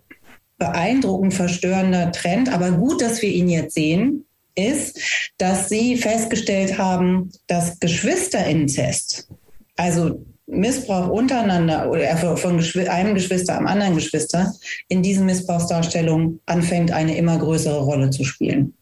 beeindruckend 0.60 1.34
verstörender 1.34 2.12
Trend, 2.12 2.52
aber 2.52 2.70
gut, 2.70 3.02
dass 3.02 3.22
wir 3.22 3.30
ihn 3.30 3.48
jetzt 3.48 3.74
sehen, 3.74 4.26
ist, 4.54 5.00
dass 5.38 5.68
sie 5.68 5.96
festgestellt 5.96 6.78
haben, 6.78 7.32
dass 7.46 7.80
Geschwisterinzest, 7.80 9.28
also 9.76 10.24
Missbrauch 10.46 11.08
untereinander 11.08 11.90
oder 11.90 12.16
von 12.36 12.60
einem 12.88 13.14
Geschwister 13.14 13.56
am 13.56 13.66
anderen 13.66 13.94
Geschwister, 13.94 14.52
in 14.88 15.02
diesen 15.02 15.24
Missbrauchsdarstellungen 15.26 16.40
anfängt, 16.46 16.90
eine 16.90 17.16
immer 17.16 17.38
größere 17.38 17.80
Rolle 17.80 18.10
zu 18.10 18.24
spielen. 18.24 18.74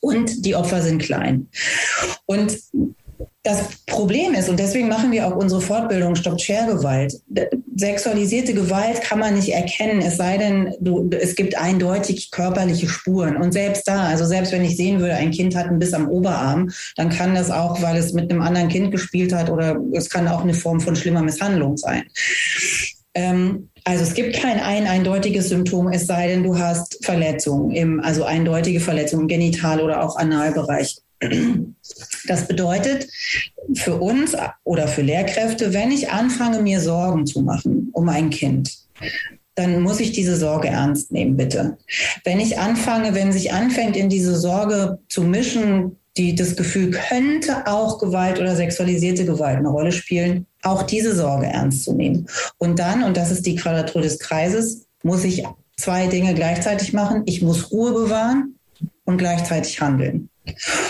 Und 0.00 0.46
die 0.46 0.54
Opfer 0.54 0.80
sind 0.80 1.02
klein. 1.02 1.48
Und 2.26 2.56
das 3.48 3.62
Problem 3.86 4.34
ist, 4.34 4.50
und 4.50 4.58
deswegen 4.58 4.88
machen 4.88 5.10
wir 5.10 5.26
auch 5.26 5.34
unsere 5.34 5.62
Fortbildung 5.62 6.14
Stoppt 6.16 6.42
Schergewalt. 6.42 7.18
Sexualisierte 7.76 8.52
Gewalt 8.52 9.00
kann 9.00 9.18
man 9.18 9.34
nicht 9.34 9.48
erkennen, 9.48 10.02
es 10.02 10.18
sei 10.18 10.36
denn, 10.36 10.74
du, 10.80 11.08
es 11.18 11.34
gibt 11.34 11.56
eindeutig 11.56 12.30
körperliche 12.30 12.88
Spuren. 12.88 13.38
Und 13.38 13.52
selbst 13.52 13.88
da, 13.88 14.04
also 14.04 14.26
selbst 14.26 14.52
wenn 14.52 14.64
ich 14.64 14.76
sehen 14.76 15.00
würde, 15.00 15.14
ein 15.14 15.30
Kind 15.30 15.56
hat 15.56 15.66
einen 15.66 15.78
Biss 15.78 15.94
am 15.94 16.08
Oberarm, 16.10 16.70
dann 16.96 17.08
kann 17.08 17.34
das 17.34 17.50
auch, 17.50 17.80
weil 17.80 17.96
es 17.96 18.12
mit 18.12 18.30
einem 18.30 18.42
anderen 18.42 18.68
Kind 18.68 18.90
gespielt 18.92 19.32
hat 19.32 19.48
oder 19.48 19.80
es 19.94 20.10
kann 20.10 20.28
auch 20.28 20.42
eine 20.42 20.54
Form 20.54 20.80
von 20.80 20.94
schlimmer 20.94 21.22
Misshandlung 21.22 21.78
sein. 21.78 22.04
Ähm, 23.14 23.70
also 23.84 24.02
es 24.02 24.12
gibt 24.12 24.36
kein 24.36 24.60
ein 24.60 24.86
eindeutiges 24.86 25.48
Symptom, 25.48 25.88
es 25.88 26.06
sei 26.06 26.28
denn, 26.28 26.42
du 26.42 26.58
hast 26.58 27.02
Verletzungen, 27.02 27.70
im, 27.70 28.00
also 28.00 28.24
eindeutige 28.24 28.80
Verletzungen 28.80 29.22
im 29.22 29.28
Genital- 29.28 29.80
oder 29.80 30.04
auch 30.04 30.16
Analbereich. 30.16 30.98
Das 32.26 32.46
bedeutet 32.46 33.08
für 33.74 33.96
uns 33.96 34.36
oder 34.64 34.86
für 34.86 35.02
Lehrkräfte, 35.02 35.72
wenn 35.72 35.90
ich 35.90 36.10
anfange, 36.10 36.62
mir 36.62 36.80
Sorgen 36.80 37.26
zu 37.26 37.42
machen 37.42 37.90
um 37.92 38.08
ein 38.08 38.30
Kind, 38.30 38.78
dann 39.56 39.82
muss 39.82 39.98
ich 39.98 40.12
diese 40.12 40.36
Sorge 40.36 40.68
ernst 40.68 41.10
nehmen, 41.10 41.36
bitte. 41.36 41.76
Wenn 42.24 42.38
ich 42.38 42.58
anfange, 42.58 43.14
wenn 43.14 43.32
sich 43.32 43.52
anfängt, 43.52 43.96
in 43.96 44.08
diese 44.08 44.36
Sorge 44.36 45.00
zu 45.08 45.22
mischen, 45.22 45.96
die, 46.16 46.34
das 46.34 46.54
Gefühl, 46.54 46.90
könnte 46.90 47.66
auch 47.66 47.98
Gewalt 47.98 48.38
oder 48.38 48.54
sexualisierte 48.54 49.24
Gewalt 49.24 49.58
eine 49.58 49.68
Rolle 49.68 49.92
spielen, 49.92 50.46
auch 50.62 50.82
diese 50.82 51.14
Sorge 51.14 51.46
ernst 51.46 51.84
zu 51.84 51.92
nehmen. 51.92 52.26
Und 52.58 52.78
dann, 52.78 53.02
und 53.02 53.16
das 53.16 53.30
ist 53.30 53.46
die 53.46 53.56
Quadratur 53.56 54.02
des 54.02 54.18
Kreises, 54.20 54.86
muss 55.02 55.24
ich 55.24 55.44
zwei 55.76 56.06
Dinge 56.06 56.34
gleichzeitig 56.34 56.92
machen. 56.92 57.22
Ich 57.26 57.42
muss 57.42 57.70
Ruhe 57.72 57.92
bewahren 57.92 58.54
und 59.04 59.18
gleichzeitig 59.18 59.80
handeln. 59.80 60.28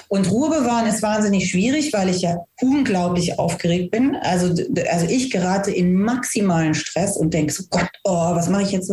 Und 0.09 0.31
Ruhe 0.31 0.51
bewahren 0.51 0.87
ist 0.87 1.03
wahnsinnig 1.03 1.51
schwierig, 1.51 1.93
weil 1.93 2.09
ich 2.09 2.23
ja 2.23 2.37
unglaublich 2.61 3.39
aufgeregt 3.39 3.91
bin. 3.91 4.17
Also, 4.17 4.55
also 4.91 5.07
ich 5.09 5.31
gerate 5.31 5.71
in 5.71 5.95
maximalen 5.95 6.75
Stress 6.75 7.17
und 7.17 7.35
denke 7.35 7.53
so, 7.53 7.65
Gott, 7.71 7.91
oh, 8.05 8.35
was 8.35 8.49
mache 8.49 8.63
ich 8.63 8.73
jetzt? 8.73 8.93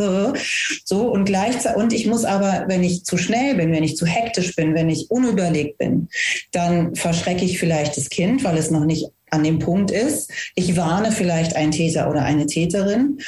So 0.86 1.12
und 1.12 1.26
gleichzeitig, 1.26 1.82
und 1.82 1.94
ich 1.94 2.08
muss 2.08 2.26
aber, 2.26 2.66
wenn 2.68 2.84
ich 2.84 3.06
zu 3.06 3.18
schnell 3.18 3.56
bin, 3.56 3.72
wenn 3.72 3.84
ich 3.84 3.96
zu 3.96 4.06
hektisch 4.06 4.56
bin, 4.56 4.76
wenn 4.76 4.90
ich 4.90 5.10
unüberlegt 5.10 5.78
bin, 5.78 6.10
dann 6.52 6.96
verschrecke 6.96 7.46
ich 7.46 7.60
vielleicht 7.60 7.98
das 7.98 8.10
Kind, 8.10 8.44
weil 8.44 8.58
es 8.58 8.72
noch 8.72 8.86
nicht 8.86 9.08
an 9.32 9.44
dem 9.44 9.60
Punkt 9.60 9.92
ist. 9.92 10.32
Ich 10.56 10.78
warne 10.78 11.12
vielleicht 11.12 11.56
einen 11.56 11.72
Täter 11.72 12.10
oder 12.10 12.24
eine 12.24 12.46
Täterin 12.46 13.20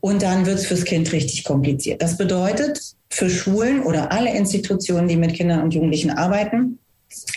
und 0.00 0.22
dann 0.22 0.46
wird 0.46 0.58
es 0.58 0.66
fürs 0.66 0.84
Kind 0.84 1.12
richtig 1.12 1.44
kompliziert. 1.44 2.02
Das 2.02 2.16
bedeutet, 2.16 2.80
für 3.16 3.30
Schulen 3.30 3.82
oder 3.82 4.12
alle 4.12 4.34
Institutionen, 4.34 5.08
die 5.08 5.16
mit 5.16 5.32
Kindern 5.32 5.62
und 5.62 5.72
Jugendlichen 5.72 6.10
arbeiten, 6.10 6.78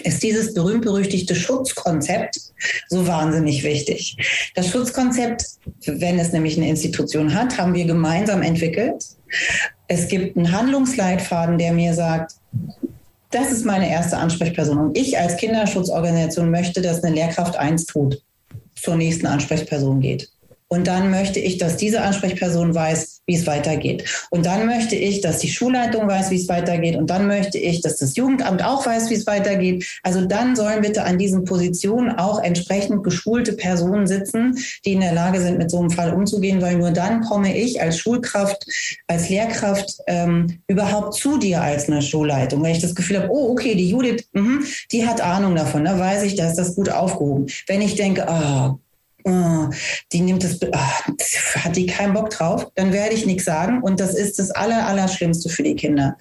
ist 0.04 0.22
dieses 0.22 0.54
berühmt-berüchtigte 0.54 1.36
Schutzkonzept 1.36 2.38
so 2.90 3.08
wahnsinnig 3.08 3.64
wichtig. 3.64 4.18
Das 4.56 4.68
Schutzkonzept, 4.68 5.46
wenn 5.86 6.20
es 6.20 6.34
nämlich 6.34 6.58
eine 6.58 6.68
Institution 6.68 7.34
hat, 7.34 7.58
haben 7.58 7.74
wir 7.74 7.86
gemeinsam 7.86 8.42
entwickelt. 8.42 9.06
Es 9.88 10.10
gibt 10.10 10.36
einen 10.36 10.52
Handlungsleitfaden, 10.52 11.58
der 11.58 11.72
mir 11.72 11.94
sagt, 11.94 12.34
das 13.32 13.52
ist 13.52 13.64
meine 13.64 13.90
erste 13.90 14.18
Ansprechperson. 14.18 14.78
Und 14.78 14.98
ich 14.98 15.18
als 15.18 15.38
Kinderschutzorganisation 15.38 16.52
möchte, 16.52 16.82
dass 16.82 17.04
eine 17.04 17.16
Lehrkraft 17.16 17.56
eins 17.56 17.86
tut, 17.86 18.22
zur 18.76 18.98
nächsten 18.98 19.28
Ansprechperson 19.28 20.02
geht. 20.02 20.30
Und 20.68 20.88
dann 20.88 21.10
möchte 21.10 21.40
ich, 21.40 21.58
dass 21.58 21.78
diese 21.78 22.02
Ansprechperson 22.02 22.76
weiß, 22.76 23.19
wie 23.30 23.36
es 23.36 23.46
weitergeht. 23.46 24.28
Und 24.32 24.48
dann 24.48 24.66
möchte 24.66 24.96
ich, 24.96 25.22
dass 25.22 25.38
die 25.38 25.50
Schulleitung 25.50 26.08
weiß, 26.08 26.32
wie 26.32 26.36
es 26.36 26.50
weitergeht. 26.50 26.96
Und 26.96 27.12
dann 27.12 27.28
möchte 27.28 27.60
ich, 27.60 27.82
dass 27.82 27.98
das 27.98 28.16
Jugendamt 28.16 28.66
auch 28.66 28.88
weiß, 28.88 29.12
wie 29.12 29.14
es 29.14 29.28
weitergeht. 29.28 29.86
Also 30.02 30.26
dann 30.26 30.56
sollen 30.56 30.82
bitte 30.82 31.04
an 31.04 31.20
diesen 31.20 31.46
Positionen 31.46 32.10
auch 32.10 32.42
entsprechend 32.42 33.04
geschulte 33.04 33.54
Personen 33.54 34.08
sitzen, 34.08 34.58
die 34.84 34.94
in 34.94 35.02
der 35.02 35.14
Lage 35.14 35.40
sind, 35.42 35.60
mit 35.60 35.70
so 35.70 35.80
einem 35.80 35.92
Fall 35.92 36.12
umzugehen, 36.12 36.60
weil 36.62 36.78
nur 36.78 36.90
dann 36.90 37.22
komme 37.22 37.56
ich 37.56 37.80
als 37.80 38.00
Schulkraft, 38.00 38.66
als 39.06 39.30
Lehrkraft 39.30 40.00
ähm, 40.08 40.62
überhaupt 40.66 41.14
zu 41.14 41.38
dir 41.38 41.62
als 41.62 41.88
eine 41.88 42.02
Schulleitung. 42.02 42.64
Wenn 42.64 42.72
ich 42.72 42.82
das 42.82 42.96
Gefühl 42.96 43.20
habe, 43.20 43.32
oh, 43.32 43.52
okay, 43.52 43.76
die 43.76 43.92
Judith, 43.92 44.28
mh, 44.34 44.66
die 44.92 45.06
hat 45.06 45.22
Ahnung 45.22 45.56
davon, 45.56 45.86
da 45.86 46.00
weiß 46.00 46.24
ich, 46.24 46.34
da 46.34 46.50
ist 46.50 46.58
das 46.58 46.76
gut 46.76 46.90
aufgehoben. 46.90 47.46
Wenn 47.68 47.82
ich 47.82 47.94
denke, 47.94 48.28
ah, 48.28 48.72
oh, 48.72 48.80
oh, 49.30 49.70
die 50.12 50.22
nimmt 50.22 50.44
das, 50.44 50.60
oh, 50.62 50.78
hat 51.58 51.76
die 51.76 51.86
keinen 51.86 52.14
Bock 52.14 52.30
drauf, 52.30 52.68
dann 52.76 52.92
werde 52.94 53.16
ich 53.16 53.26
nichts 53.26 53.46
sagen. 53.46 53.82
Und 53.82 54.00
das 54.00 54.14
ist 54.14 54.40
das 54.40 54.52
Aller, 54.52 54.88
Allerschlimmste 54.88 55.50
für 55.50 55.64
die 55.64 55.76
Kinder. 55.76 56.18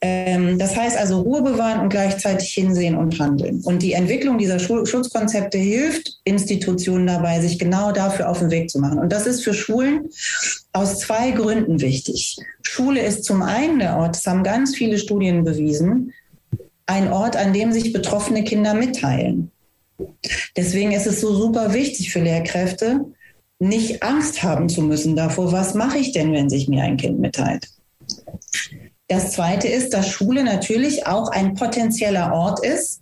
Ähm, 0.00 0.58
das 0.58 0.76
heißt 0.76 0.96
also 0.96 1.20
Ruhe 1.20 1.42
bewahren 1.42 1.80
und 1.80 1.88
gleichzeitig 1.88 2.52
hinsehen 2.52 2.96
und 2.96 3.18
handeln. 3.18 3.62
Und 3.64 3.82
die 3.82 3.92
Entwicklung 3.92 4.38
dieser 4.38 4.58
Schutzkonzepte 4.58 5.58
hilft 5.58 6.18
Institutionen 6.24 7.06
dabei, 7.06 7.40
sich 7.40 7.58
genau 7.58 7.92
dafür 7.92 8.28
auf 8.28 8.38
den 8.38 8.50
Weg 8.50 8.70
zu 8.70 8.78
machen. 8.78 8.98
Und 8.98 9.12
das 9.12 9.26
ist 9.26 9.44
für 9.44 9.54
Schulen 9.54 10.08
aus 10.72 10.98
zwei 10.98 11.30
Gründen 11.30 11.80
wichtig. 11.80 12.36
Schule 12.62 13.00
ist 13.00 13.24
zum 13.24 13.42
einen 13.42 13.78
der 13.78 13.96
Ort, 13.96 14.16
das 14.16 14.26
haben 14.26 14.42
ganz 14.42 14.76
viele 14.76 14.98
Studien 14.98 15.44
bewiesen, 15.44 16.12
ein 16.86 17.12
Ort, 17.12 17.36
an 17.36 17.52
dem 17.52 17.72
sich 17.72 17.92
betroffene 17.92 18.44
Kinder 18.44 18.74
mitteilen. 18.74 19.50
Deswegen 20.56 20.92
ist 20.92 21.06
es 21.06 21.20
so 21.20 21.34
super 21.34 21.72
wichtig 21.72 22.12
für 22.12 22.20
Lehrkräfte, 22.20 23.04
nicht 23.58 24.02
Angst 24.02 24.42
haben 24.42 24.68
zu 24.68 24.82
müssen 24.82 25.16
davor, 25.16 25.52
was 25.52 25.74
mache 25.74 25.98
ich 25.98 26.12
denn, 26.12 26.32
wenn 26.32 26.50
sich 26.50 26.68
mir 26.68 26.82
ein 26.82 26.96
Kind 26.96 27.18
mitteilt. 27.18 27.68
Das 29.08 29.32
Zweite 29.32 29.68
ist, 29.68 29.94
dass 29.94 30.08
Schule 30.08 30.42
natürlich 30.44 31.06
auch 31.06 31.30
ein 31.30 31.54
potenzieller 31.54 32.32
Ort 32.32 32.64
ist, 32.64 33.00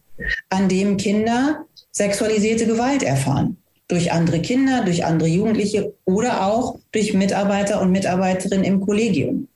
an 0.51 0.69
dem 0.69 0.97
Kinder 0.97 1.65
sexualisierte 1.91 2.67
Gewalt 2.67 3.03
erfahren. 3.03 3.57
Durch 3.89 4.13
andere 4.13 4.41
Kinder, 4.41 4.85
durch 4.85 5.05
andere 5.05 5.29
Jugendliche 5.29 5.95
oder 6.05 6.47
auch 6.47 6.79
durch 6.93 7.13
Mitarbeiter 7.15 7.81
und 7.81 7.91
Mitarbeiterinnen 7.91 8.65
im 8.65 8.81
Kollegium. 8.81 9.49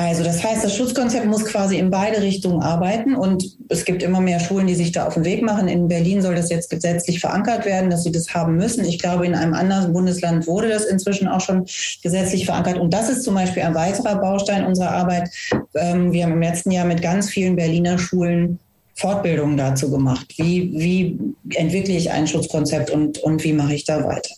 Also 0.00 0.22
das 0.22 0.44
heißt, 0.44 0.62
das 0.62 0.76
Schutzkonzept 0.76 1.26
muss 1.26 1.44
quasi 1.44 1.76
in 1.76 1.90
beide 1.90 2.22
Richtungen 2.22 2.62
arbeiten 2.62 3.16
und 3.16 3.56
es 3.68 3.84
gibt 3.84 4.00
immer 4.00 4.20
mehr 4.20 4.38
Schulen, 4.38 4.68
die 4.68 4.76
sich 4.76 4.92
da 4.92 5.08
auf 5.08 5.14
den 5.14 5.24
Weg 5.24 5.42
machen. 5.42 5.66
In 5.66 5.88
Berlin 5.88 6.22
soll 6.22 6.36
das 6.36 6.50
jetzt 6.50 6.70
gesetzlich 6.70 7.18
verankert 7.18 7.66
werden, 7.66 7.90
dass 7.90 8.04
sie 8.04 8.12
das 8.12 8.32
haben 8.32 8.56
müssen. 8.56 8.84
Ich 8.84 9.00
glaube, 9.00 9.26
in 9.26 9.34
einem 9.34 9.54
anderen 9.54 9.92
Bundesland 9.92 10.46
wurde 10.46 10.68
das 10.68 10.84
inzwischen 10.84 11.26
auch 11.26 11.40
schon 11.40 11.66
gesetzlich 12.00 12.46
verankert. 12.46 12.78
Und 12.78 12.94
das 12.94 13.10
ist 13.10 13.24
zum 13.24 13.34
Beispiel 13.34 13.64
ein 13.64 13.74
weiterer 13.74 14.20
Baustein 14.20 14.66
unserer 14.66 14.92
Arbeit. 14.92 15.30
Ähm, 15.74 16.12
wir 16.12 16.22
haben 16.22 16.32
im 16.32 16.42
letzten 16.42 16.70
Jahr 16.70 16.86
mit 16.86 17.02
ganz 17.02 17.28
vielen 17.28 17.56
Berliner 17.56 17.98
Schulen 17.98 18.60
Fortbildungen 18.94 19.56
dazu 19.56 19.90
gemacht. 19.90 20.32
Wie, 20.36 20.70
wie 20.74 21.18
entwickle 21.56 21.94
ich 21.94 22.12
ein 22.12 22.28
Schutzkonzept 22.28 22.90
und, 22.90 23.18
und 23.18 23.42
wie 23.42 23.52
mache 23.52 23.74
ich 23.74 23.84
da 23.84 24.04
weiter? 24.04 24.30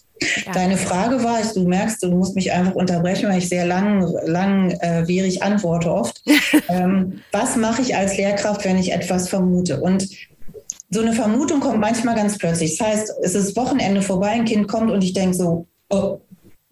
Ja. 0.46 0.52
Deine 0.52 0.76
Frage 0.76 1.22
war, 1.22 1.38
du 1.54 1.66
merkst, 1.66 2.02
du 2.02 2.08
musst 2.08 2.34
mich 2.34 2.52
einfach 2.52 2.74
unterbrechen, 2.74 3.28
weil 3.28 3.38
ich 3.38 3.48
sehr 3.48 3.66
lang, 3.66 4.06
langwierig 4.24 5.38
äh, 5.38 5.44
antworte 5.44 5.92
oft. 5.92 6.22
ähm, 6.68 7.20
was 7.32 7.56
mache 7.56 7.82
ich 7.82 7.96
als 7.96 8.16
Lehrkraft, 8.16 8.64
wenn 8.64 8.78
ich 8.78 8.92
etwas 8.92 9.28
vermute? 9.28 9.80
Und 9.80 10.08
so 10.90 11.00
eine 11.00 11.12
Vermutung 11.12 11.60
kommt 11.60 11.80
manchmal 11.80 12.16
ganz 12.16 12.36
plötzlich. 12.36 12.76
Das 12.76 12.86
heißt, 12.86 13.12
es 13.22 13.34
ist 13.34 13.56
Wochenende 13.56 14.02
vorbei, 14.02 14.30
ein 14.30 14.44
Kind 14.44 14.68
kommt 14.68 14.90
und 14.90 15.02
ich 15.02 15.12
denke 15.12 15.36
so, 15.36 15.66
oh, 15.88 16.20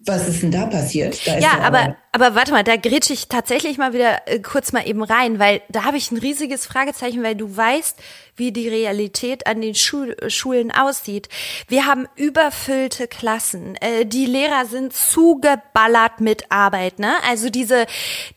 was 0.05 0.27
ist 0.27 0.43
denn 0.43 0.51
da 0.51 0.65
passiert? 0.65 1.19
Da 1.25 1.37
ja, 1.39 1.59
aber, 1.61 1.79
aber 1.79 1.95
warte 2.17 2.51
mal, 2.51 2.63
da 2.63 2.75
grätsche 2.75 3.13
ich 3.13 3.27
tatsächlich 3.27 3.77
mal 3.77 3.93
wieder 3.93 4.27
äh, 4.27 4.39
kurz 4.39 4.71
mal 4.71 4.87
eben 4.87 5.03
rein, 5.03 5.37
weil 5.37 5.61
da 5.69 5.83
habe 5.83 5.97
ich 5.97 6.11
ein 6.11 6.17
riesiges 6.17 6.65
Fragezeichen, 6.65 7.23
weil 7.23 7.35
du 7.35 7.55
weißt, 7.55 7.97
wie 8.39 8.51
die 8.51 8.67
Realität 8.67 9.45
an 9.45 9.61
den 9.61 9.75
Schul 9.75 10.15
Schulen 10.29 10.71
aussieht. 10.71 11.29
Wir 11.67 11.85
haben 11.85 12.07
überfüllte 12.15 13.07
Klassen. 13.07 13.75
Äh, 13.75 14.05
die 14.05 14.25
Lehrer 14.25 14.65
sind 14.65 14.93
zugeballert 14.93 16.21
mit 16.21 16.49
Arbeit. 16.49 16.97
Ne? 16.97 17.13
Also 17.27 17.49
diese, 17.49 17.85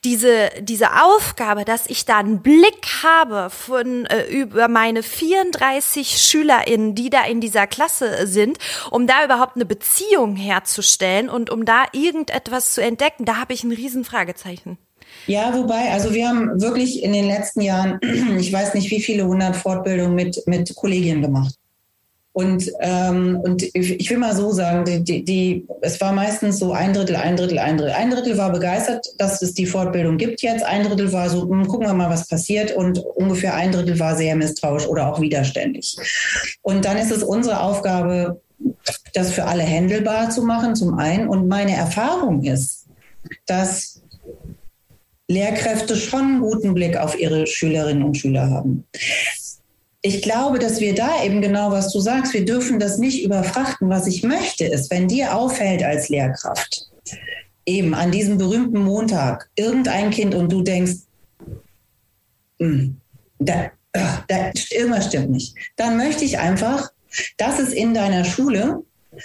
diese, 0.04 0.50
diese 0.60 1.02
Aufgabe, 1.02 1.64
dass 1.64 1.86
ich 1.86 2.04
da 2.04 2.18
einen 2.18 2.42
Blick 2.42 2.86
habe 3.02 3.48
von 3.48 4.06
äh, 4.06 4.26
über 4.26 4.68
meine 4.68 5.02
34 5.02 6.18
SchülerInnen, 6.18 6.94
die 6.94 7.08
da 7.08 7.24
in 7.24 7.40
dieser 7.40 7.66
Klasse 7.66 8.26
sind, 8.26 8.58
um 8.90 9.06
da 9.06 9.24
überhaupt 9.24 9.56
eine 9.56 9.64
Beziehung 9.64 10.36
herzustellen 10.36 11.30
und 11.30 11.48
um 11.48 11.64
da 11.64 11.84
irgendetwas 11.92 12.74
zu 12.74 12.82
entdecken, 12.82 13.24
da 13.24 13.36
habe 13.36 13.54
ich 13.54 13.61
ein 13.64 13.72
Riesenfragezeichen. 13.72 14.78
Ja, 15.26 15.52
wobei, 15.54 15.90
also 15.90 16.14
wir 16.14 16.28
haben 16.28 16.60
wirklich 16.60 17.02
in 17.02 17.12
den 17.12 17.26
letzten 17.26 17.60
Jahren, 17.60 17.98
ich 18.38 18.52
weiß 18.52 18.74
nicht 18.74 18.90
wie 18.90 19.02
viele 19.02 19.26
hundert 19.26 19.56
Fortbildungen 19.56 20.14
mit, 20.14 20.42
mit 20.46 20.74
Kollegien 20.74 21.22
gemacht. 21.22 21.54
Und, 22.34 22.70
ähm, 22.80 23.38
und 23.42 23.62
ich 23.74 24.08
will 24.08 24.16
mal 24.16 24.34
so 24.34 24.52
sagen, 24.52 24.86
die, 24.86 25.04
die, 25.04 25.22
die, 25.22 25.66
es 25.82 26.00
war 26.00 26.12
meistens 26.12 26.58
so 26.58 26.72
ein 26.72 26.94
Drittel, 26.94 27.16
ein 27.16 27.36
Drittel, 27.36 27.58
ein 27.58 27.76
Drittel. 27.76 27.92
Ein 27.92 28.10
Drittel 28.10 28.38
war 28.38 28.50
begeistert, 28.50 29.06
dass 29.18 29.42
es 29.42 29.52
die 29.52 29.66
Fortbildung 29.66 30.16
gibt 30.16 30.40
jetzt. 30.40 30.64
Ein 30.64 30.84
Drittel 30.84 31.12
war 31.12 31.28
so, 31.28 31.42
hm, 31.42 31.68
gucken 31.68 31.86
wir 31.86 31.92
mal, 31.92 32.08
was 32.08 32.26
passiert. 32.26 32.74
Und 32.74 32.98
ungefähr 32.98 33.54
ein 33.54 33.72
Drittel 33.72 33.98
war 34.00 34.16
sehr 34.16 34.34
misstrauisch 34.34 34.86
oder 34.86 35.12
auch 35.12 35.20
widerständig. 35.20 35.94
Und 36.62 36.86
dann 36.86 36.96
ist 36.96 37.10
es 37.10 37.22
unsere 37.22 37.60
Aufgabe, 37.60 38.40
das 39.12 39.32
für 39.32 39.44
alle 39.44 39.62
händelbar 39.62 40.30
zu 40.30 40.42
machen, 40.42 40.74
zum 40.74 40.94
einen. 40.94 41.28
Und 41.28 41.48
meine 41.48 41.76
Erfahrung 41.76 42.44
ist, 42.44 42.81
dass 43.46 44.02
Lehrkräfte 45.28 45.96
schon 45.96 46.20
einen 46.20 46.40
guten 46.40 46.74
Blick 46.74 46.96
auf 46.96 47.18
ihre 47.18 47.46
Schülerinnen 47.46 48.02
und 48.02 48.16
Schüler 48.16 48.50
haben. 48.50 48.84
Ich 50.02 50.20
glaube, 50.20 50.58
dass 50.58 50.80
wir 50.80 50.94
da 50.94 51.22
eben 51.24 51.40
genau, 51.40 51.70
was 51.70 51.92
du 51.92 52.00
sagst, 52.00 52.34
wir 52.34 52.44
dürfen 52.44 52.80
das 52.80 52.98
nicht 52.98 53.24
überfrachten. 53.24 53.88
Was 53.88 54.06
ich 54.06 54.24
möchte, 54.24 54.64
ist, 54.64 54.90
wenn 54.90 55.06
dir 55.06 55.34
auffällt 55.34 55.82
als 55.82 56.08
Lehrkraft, 56.08 56.88
eben 57.64 57.94
an 57.94 58.10
diesem 58.10 58.36
berühmten 58.36 58.80
Montag, 58.80 59.48
irgendein 59.54 60.10
Kind 60.10 60.34
und 60.34 60.50
du 60.50 60.62
denkst, 60.62 60.96
hm, 62.58 62.96
da, 63.38 63.70
da, 63.92 64.50
irgendwas 64.70 65.06
stimmt 65.06 65.30
nicht, 65.30 65.54
dann 65.76 65.96
möchte 65.96 66.24
ich 66.24 66.38
einfach, 66.38 66.90
dass 67.36 67.60
es 67.60 67.72
in 67.72 67.94
deiner 67.94 68.24
Schule 68.24 68.82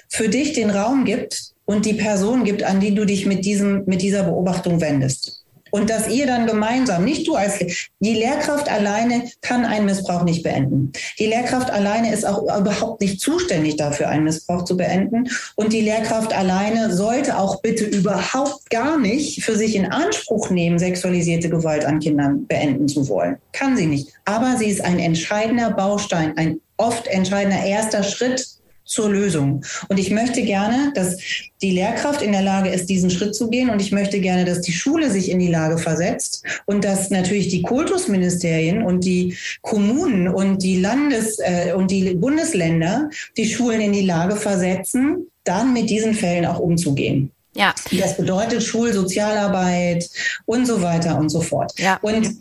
für 0.10 0.30
dich 0.30 0.54
den 0.54 0.70
Raum 0.70 1.06
gibt 1.06 1.56
und 1.68 1.86
die 1.86 1.94
Person 1.94 2.46
gibt, 2.46 2.64
an 2.64 2.80
die 2.80 2.96
du 2.96 3.06
dich 3.06 3.26
mit, 3.26 3.46
diesem, 3.46 3.84
mit 3.86 4.02
dieser 4.02 4.24
Beobachtung 4.24 4.82
wendest. 4.82 5.44
Und 5.70 5.90
dass 5.90 6.08
ihr 6.08 6.26
dann 6.26 6.48
gemeinsam, 6.48 7.04
nicht 7.04 7.28
du 7.28 7.36
als, 7.36 7.60
die 8.00 8.14
Lehrkraft 8.14 8.72
alleine 8.72 9.24
kann 9.42 9.66
einen 9.66 9.86
Missbrauch 9.86 10.24
nicht 10.24 10.42
beenden. 10.42 10.94
Die 11.20 11.26
Lehrkraft 11.26 11.70
alleine 11.70 12.14
ist 12.14 12.26
auch 12.26 12.44
überhaupt 12.44 13.02
nicht 13.02 13.20
zuständig 13.20 13.76
dafür, 13.76 14.08
einen 14.08 14.24
Missbrauch 14.24 14.64
zu 14.64 14.78
beenden. 14.78 15.30
Und 15.56 15.74
die 15.74 15.82
Lehrkraft 15.82 16.34
alleine 16.34 16.96
sollte 16.96 17.38
auch 17.38 17.62
bitte 17.62 17.84
überhaupt 17.84 18.70
gar 18.70 18.98
nicht 18.98 19.44
für 19.44 19.58
sich 19.58 19.76
in 19.76 19.92
Anspruch 19.92 20.50
nehmen, 20.50 20.80
sexualisierte 20.80 21.50
Gewalt 21.50 21.84
an 21.84 22.00
Kindern 22.00 22.48
beenden 22.48 22.88
zu 22.88 23.10
wollen. 23.10 23.36
Kann 23.52 23.76
sie 23.76 23.88
nicht. 23.88 24.14
Aber 24.24 24.56
sie 24.58 24.70
ist 24.70 24.84
ein 24.84 25.00
entscheidender 25.00 25.72
Baustein, 25.72 26.38
ein 26.38 26.62
oft 26.78 27.08
entscheidender 27.08 27.66
erster 27.66 28.04
Schritt 28.04 28.57
zur 28.88 29.10
Lösung. 29.10 29.64
Und 29.90 30.00
ich 30.00 30.10
möchte 30.12 30.42
gerne, 30.42 30.92
dass 30.96 31.18
die 31.62 31.72
Lehrkraft 31.72 32.22
in 32.22 32.32
der 32.32 32.42
Lage 32.42 32.70
ist, 32.70 32.90
diesen 32.90 33.10
Schritt 33.10 33.36
zu 33.36 33.50
gehen. 33.50 33.70
Und 33.70 33.82
ich 33.82 33.92
möchte 33.92 34.20
gerne, 34.20 34.46
dass 34.46 34.62
die 34.62 34.72
Schule 34.72 35.12
sich 35.12 35.30
in 35.30 35.40
die 35.40 35.50
Lage 35.50 35.78
versetzt 35.78 36.44
und 36.66 36.84
dass 36.84 37.10
natürlich 37.10 37.50
die 37.50 37.62
Kultusministerien 37.62 38.82
und 38.84 39.04
die 39.04 39.36
Kommunen 39.62 40.28
und 40.28 40.64
die 40.64 40.80
Landes- 40.80 41.40
äh, 41.40 41.74
und 41.74 41.92
die 41.92 42.14
Bundesländer 42.16 43.10
die 43.36 43.48
Schulen 43.48 43.82
in 43.82 43.94
die 43.94 44.06
Lage 44.06 44.36
versetzen, 44.36 45.28
dann 45.44 45.74
mit 45.74 45.90
diesen 45.90 46.14
Fällen 46.14 46.46
auch 46.46 46.60
umzugehen. 46.60 47.32
Ja. 47.56 47.74
Das 47.92 48.18
bedeutet 48.18 48.64
Schulsozialarbeit 48.64 50.08
und 50.46 50.66
so 50.68 50.82
weiter 50.82 51.18
und 51.18 51.30
so 51.30 51.42
fort. 51.42 51.74
Ja. 51.80 51.98
Und 52.02 52.38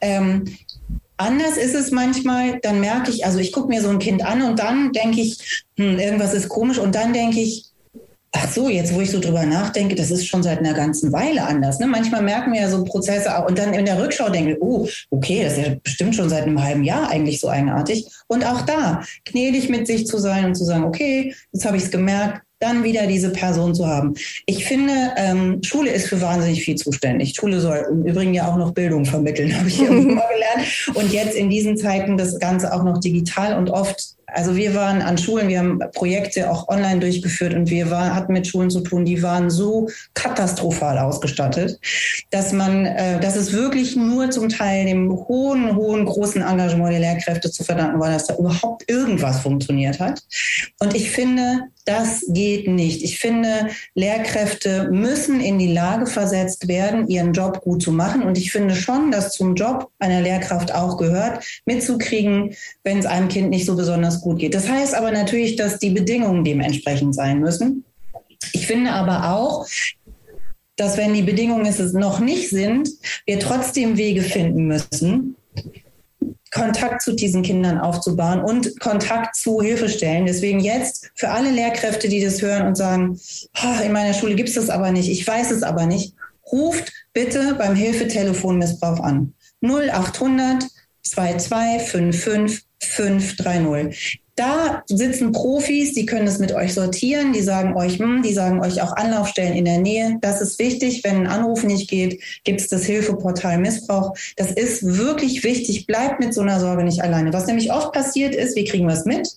ähm, 0.00 0.44
Anders 1.20 1.58
ist 1.58 1.74
es 1.74 1.90
manchmal, 1.90 2.60
dann 2.60 2.80
merke 2.80 3.10
ich, 3.10 3.26
also 3.26 3.38
ich 3.38 3.52
gucke 3.52 3.68
mir 3.68 3.82
so 3.82 3.90
ein 3.90 3.98
Kind 3.98 4.24
an 4.24 4.40
und 4.40 4.58
dann 4.58 4.90
denke 4.92 5.20
ich, 5.20 5.66
hm, 5.76 5.98
irgendwas 5.98 6.32
ist 6.32 6.48
komisch 6.48 6.78
und 6.78 6.94
dann 6.94 7.12
denke 7.12 7.40
ich, 7.40 7.66
ach 8.32 8.50
so, 8.50 8.70
jetzt 8.70 8.94
wo 8.94 9.02
ich 9.02 9.10
so 9.10 9.20
drüber 9.20 9.44
nachdenke, 9.44 9.94
das 9.94 10.10
ist 10.10 10.26
schon 10.26 10.42
seit 10.42 10.60
einer 10.60 10.72
ganzen 10.72 11.12
Weile 11.12 11.46
anders. 11.46 11.78
Ne? 11.78 11.86
Manchmal 11.86 12.22
merken 12.22 12.54
wir 12.54 12.62
ja 12.62 12.70
so 12.70 12.84
Prozesse 12.84 13.36
auch 13.36 13.46
und 13.46 13.58
dann 13.58 13.74
in 13.74 13.84
der 13.84 14.02
Rückschau 14.02 14.30
denke 14.30 14.52
ich, 14.52 14.62
oh, 14.62 14.88
okay, 15.10 15.44
das 15.44 15.58
ist 15.58 15.66
ja 15.66 15.74
bestimmt 15.82 16.14
schon 16.14 16.30
seit 16.30 16.44
einem 16.44 16.62
halben 16.62 16.84
Jahr 16.84 17.10
eigentlich 17.10 17.38
so 17.38 17.50
eigenartig. 17.50 18.06
Und 18.26 18.46
auch 18.46 18.62
da, 18.62 19.02
gnädig 19.26 19.68
mit 19.68 19.86
sich 19.86 20.06
zu 20.06 20.16
sein 20.16 20.46
und 20.46 20.54
zu 20.54 20.64
sagen, 20.64 20.84
okay, 20.84 21.34
jetzt 21.52 21.66
habe 21.66 21.76
ich 21.76 21.82
es 21.82 21.90
gemerkt, 21.90 22.40
dann 22.60 22.84
wieder 22.84 23.06
diese 23.06 23.30
Person 23.30 23.74
zu 23.74 23.86
haben. 23.86 24.14
Ich 24.46 24.66
finde, 24.66 24.92
ähm, 25.16 25.60
Schule 25.62 25.90
ist 25.90 26.08
für 26.08 26.20
wahnsinnig 26.20 26.62
viel 26.62 26.76
zuständig. 26.76 27.34
Schule 27.34 27.60
soll 27.60 27.86
im 27.90 28.04
Übrigen 28.04 28.34
ja 28.34 28.46
auch 28.46 28.56
noch 28.56 28.72
Bildung 28.72 29.06
vermitteln, 29.06 29.56
habe 29.58 29.68
ich 29.68 29.80
irgendwann 29.80 30.16
mal 30.16 30.28
gelernt. 30.32 30.94
Und 30.94 31.12
jetzt 31.12 31.34
in 31.34 31.50
diesen 31.50 31.76
Zeiten 31.76 32.16
das 32.16 32.38
Ganze 32.38 32.72
auch 32.72 32.84
noch 32.84 33.00
digital 33.00 33.56
und 33.56 33.70
oft 33.70 34.14
also 34.32 34.56
wir 34.56 34.74
waren 34.74 35.02
an 35.02 35.18
Schulen, 35.18 35.48
wir 35.48 35.58
haben 35.58 35.80
Projekte 35.92 36.50
auch 36.50 36.68
online 36.68 37.00
durchgeführt 37.00 37.54
und 37.54 37.70
wir 37.70 37.90
war, 37.90 38.14
hatten 38.14 38.32
mit 38.32 38.46
Schulen 38.46 38.70
zu 38.70 38.80
tun, 38.80 39.04
die 39.04 39.22
waren 39.22 39.50
so 39.50 39.88
katastrophal 40.14 40.98
ausgestattet, 40.98 41.78
dass 42.30 42.52
man, 42.52 42.86
äh, 42.86 43.20
dass 43.20 43.36
es 43.36 43.52
wirklich 43.52 43.96
nur 43.96 44.30
zum 44.30 44.48
Teil 44.48 44.86
dem 44.86 45.10
hohen, 45.10 45.74
hohen, 45.76 46.04
großen 46.04 46.42
Engagement 46.42 46.92
der 46.92 47.00
Lehrkräfte 47.00 47.50
zu 47.50 47.64
verdanken 47.64 48.00
war, 48.00 48.10
dass 48.10 48.26
da 48.26 48.36
überhaupt 48.36 48.88
irgendwas 48.90 49.40
funktioniert 49.40 50.00
hat. 50.00 50.22
Und 50.78 50.94
ich 50.94 51.10
finde, 51.10 51.62
das 51.84 52.24
geht 52.28 52.68
nicht. 52.68 53.02
Ich 53.02 53.18
finde, 53.18 53.68
Lehrkräfte 53.94 54.88
müssen 54.90 55.40
in 55.40 55.58
die 55.58 55.72
Lage 55.72 56.06
versetzt 56.06 56.68
werden, 56.68 57.08
ihren 57.08 57.32
Job 57.32 57.60
gut 57.62 57.82
zu 57.82 57.92
machen. 57.92 58.22
Und 58.22 58.38
ich 58.38 58.52
finde 58.52 58.74
schon, 58.74 59.10
dass 59.10 59.32
zum 59.32 59.54
Job 59.54 59.90
einer 59.98 60.20
Lehrkraft 60.20 60.74
auch 60.74 60.96
gehört, 60.96 61.44
mitzukriegen, 61.64 62.54
wenn 62.84 62.98
es 62.98 63.06
einem 63.06 63.28
Kind 63.28 63.50
nicht 63.50 63.66
so 63.66 63.76
besonders 63.76 64.20
gut 64.20 64.38
geht. 64.38 64.54
Das 64.54 64.68
heißt 64.68 64.94
aber 64.94 65.10
natürlich, 65.10 65.56
dass 65.56 65.78
die 65.78 65.90
Bedingungen 65.90 66.44
dementsprechend 66.44 67.14
sein 67.14 67.40
müssen. 67.40 67.84
Ich 68.52 68.66
finde 68.66 68.92
aber 68.92 69.32
auch, 69.32 69.66
dass 70.76 70.96
wenn 70.96 71.12
die 71.12 71.22
Bedingungen 71.22 71.66
es 71.66 71.78
noch 71.92 72.20
nicht 72.20 72.48
sind, 72.48 72.88
wir 73.26 73.38
trotzdem 73.38 73.98
Wege 73.98 74.22
finden 74.22 74.66
müssen, 74.66 75.36
Kontakt 76.52 77.02
zu 77.02 77.12
diesen 77.12 77.42
Kindern 77.42 77.78
aufzubauen 77.78 78.40
und 78.40 78.78
Kontakt 78.80 79.36
zu 79.36 79.60
Hilfestellen. 79.60 80.26
Deswegen 80.26 80.60
jetzt 80.60 81.10
für 81.14 81.30
alle 81.30 81.50
Lehrkräfte, 81.50 82.08
die 82.08 82.22
das 82.22 82.42
hören 82.42 82.66
und 82.66 82.76
sagen, 82.76 83.20
in 83.84 83.92
meiner 83.92 84.14
Schule 84.14 84.34
gibt 84.34 84.48
es 84.48 84.56
das 84.56 84.70
aber 84.70 84.90
nicht, 84.90 85.08
ich 85.08 85.26
weiß 85.26 85.50
es 85.52 85.62
aber 85.62 85.86
nicht, 85.86 86.14
ruft 86.50 86.92
bitte 87.12 87.54
beim 87.54 87.74
Hilfetelefon 87.74 88.58
Missbrauch 88.58 89.00
an. 89.00 89.34
0800 89.62 90.66
22 91.02 91.88
55 91.88 92.64
530. 92.82 94.22
Da 94.40 94.82
sitzen 94.86 95.32
Profis, 95.32 95.92
die 95.92 96.06
können 96.06 96.26
es 96.26 96.38
mit 96.38 96.50
euch 96.52 96.72
sortieren, 96.72 97.34
die 97.34 97.42
sagen 97.42 97.76
euch, 97.76 97.98
hm, 97.98 98.22
die 98.22 98.32
sagen 98.32 98.60
euch 98.60 98.80
auch 98.80 98.96
Anlaufstellen 98.96 99.52
in 99.52 99.66
der 99.66 99.80
Nähe. 99.80 100.16
Das 100.22 100.40
ist 100.40 100.58
wichtig. 100.58 101.04
Wenn 101.04 101.16
ein 101.16 101.26
Anruf 101.26 101.62
nicht 101.62 101.90
geht, 101.90 102.22
gibt 102.42 102.62
es 102.62 102.68
das 102.68 102.86
Hilfeportal 102.86 103.58
Missbrauch. 103.58 104.16
Das 104.38 104.50
ist 104.50 104.96
wirklich 104.96 105.44
wichtig. 105.44 105.86
Bleibt 105.86 106.20
mit 106.20 106.32
so 106.32 106.40
einer 106.40 106.58
Sorge 106.58 106.84
nicht 106.84 107.02
alleine. 107.02 107.34
Was 107.34 107.48
nämlich 107.48 107.70
oft 107.70 107.92
passiert 107.92 108.34
ist, 108.34 108.56
wir 108.56 108.64
kriegen 108.64 108.86
was 108.86 109.04
mit, 109.04 109.28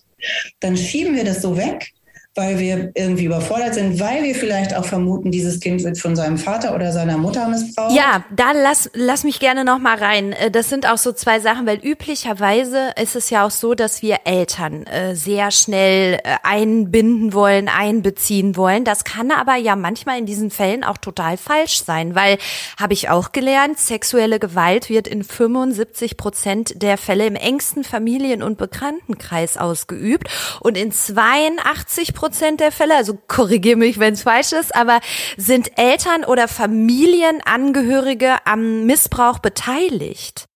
dann 0.60 0.74
schieben 0.74 1.14
wir 1.14 1.24
das 1.24 1.42
so 1.42 1.58
weg 1.58 1.92
weil 2.36 2.58
wir 2.58 2.90
irgendwie 2.94 3.26
überfordert 3.26 3.74
sind, 3.74 4.00
weil 4.00 4.24
wir 4.24 4.34
vielleicht 4.34 4.74
auch 4.74 4.84
vermuten, 4.84 5.30
dieses 5.30 5.60
Kind 5.60 5.84
wird 5.84 5.98
von 5.98 6.16
seinem 6.16 6.36
Vater 6.36 6.74
oder 6.74 6.90
seiner 6.90 7.16
Mutter 7.16 7.46
missbraucht. 7.46 7.94
Ja, 7.94 8.24
da 8.34 8.50
lass, 8.50 8.90
lass 8.92 9.22
mich 9.22 9.38
gerne 9.38 9.64
noch 9.64 9.78
mal 9.78 9.96
rein. 9.96 10.32
Äh, 10.32 10.50
das 10.50 10.68
sind 10.68 10.88
auch 10.90 10.98
so 10.98 11.12
zwei 11.12 11.38
Sachen, 11.38 11.64
weil 11.64 11.78
üblicherweise 11.78 12.90
ist 13.00 13.14
es 13.14 13.30
ja 13.30 13.46
auch 13.46 13.52
so, 13.52 13.74
dass 13.74 14.02
wir 14.02 14.18
Eltern 14.24 14.84
äh, 14.86 15.14
sehr 15.14 15.52
schnell 15.52 16.14
äh, 16.14 16.36
einbinden 16.42 17.34
wollen, 17.34 17.68
einbeziehen 17.68 18.56
wollen. 18.56 18.82
Das 18.84 19.04
kann 19.04 19.30
aber 19.30 19.54
ja 19.54 19.76
manchmal 19.76 20.18
in 20.18 20.26
diesen 20.26 20.50
Fällen 20.50 20.82
auch 20.82 20.98
total 20.98 21.36
falsch 21.36 21.84
sein, 21.84 22.16
weil, 22.16 22.38
habe 22.80 22.94
ich 22.94 23.10
auch 23.10 23.30
gelernt, 23.30 23.78
sexuelle 23.78 24.40
Gewalt 24.40 24.90
wird 24.90 25.06
in 25.06 25.22
75 25.22 26.16
Prozent 26.16 26.82
der 26.82 26.98
Fälle 26.98 27.26
im 27.26 27.36
engsten 27.36 27.84
Familien- 27.84 28.42
und 28.42 28.58
Bekanntenkreis 28.58 29.56
ausgeübt 29.56 30.28
und 30.58 30.76
in 30.76 30.90
82 30.90 32.12
Prozent 32.12 32.23
Prozent 32.24 32.60
der 32.60 32.72
Fälle, 32.72 32.96
also 32.96 33.18
korrigiere 33.28 33.76
mich, 33.76 33.98
wenn 33.98 34.14
es 34.14 34.22
falsch 34.22 34.52
ist, 34.52 34.74
aber 34.74 35.00
sind 35.36 35.78
Eltern 35.78 36.24
oder 36.24 36.48
Familienangehörige 36.48 38.36
am 38.46 38.86
Missbrauch 38.86 39.40
beteiligt? 39.40 40.46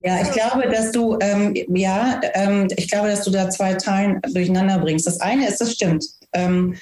Ja, 0.00 0.20
ich 0.20 0.32
glaube, 0.32 0.68
dass 0.68 0.90
du 0.90 1.16
ähm, 1.20 1.54
ja, 1.68 2.20
ähm, 2.34 2.66
ich 2.76 2.90
glaube, 2.90 3.06
dass 3.06 3.22
du 3.22 3.30
da 3.30 3.48
zwei 3.50 3.74
Teilen 3.74 4.20
durcheinander 4.32 4.80
bringst. 4.80 5.06
Das 5.06 5.20
eine 5.20 5.46
ist, 5.46 5.60
das 5.60 5.72
stimmt. 5.74 6.04
Ähm, 6.32 6.74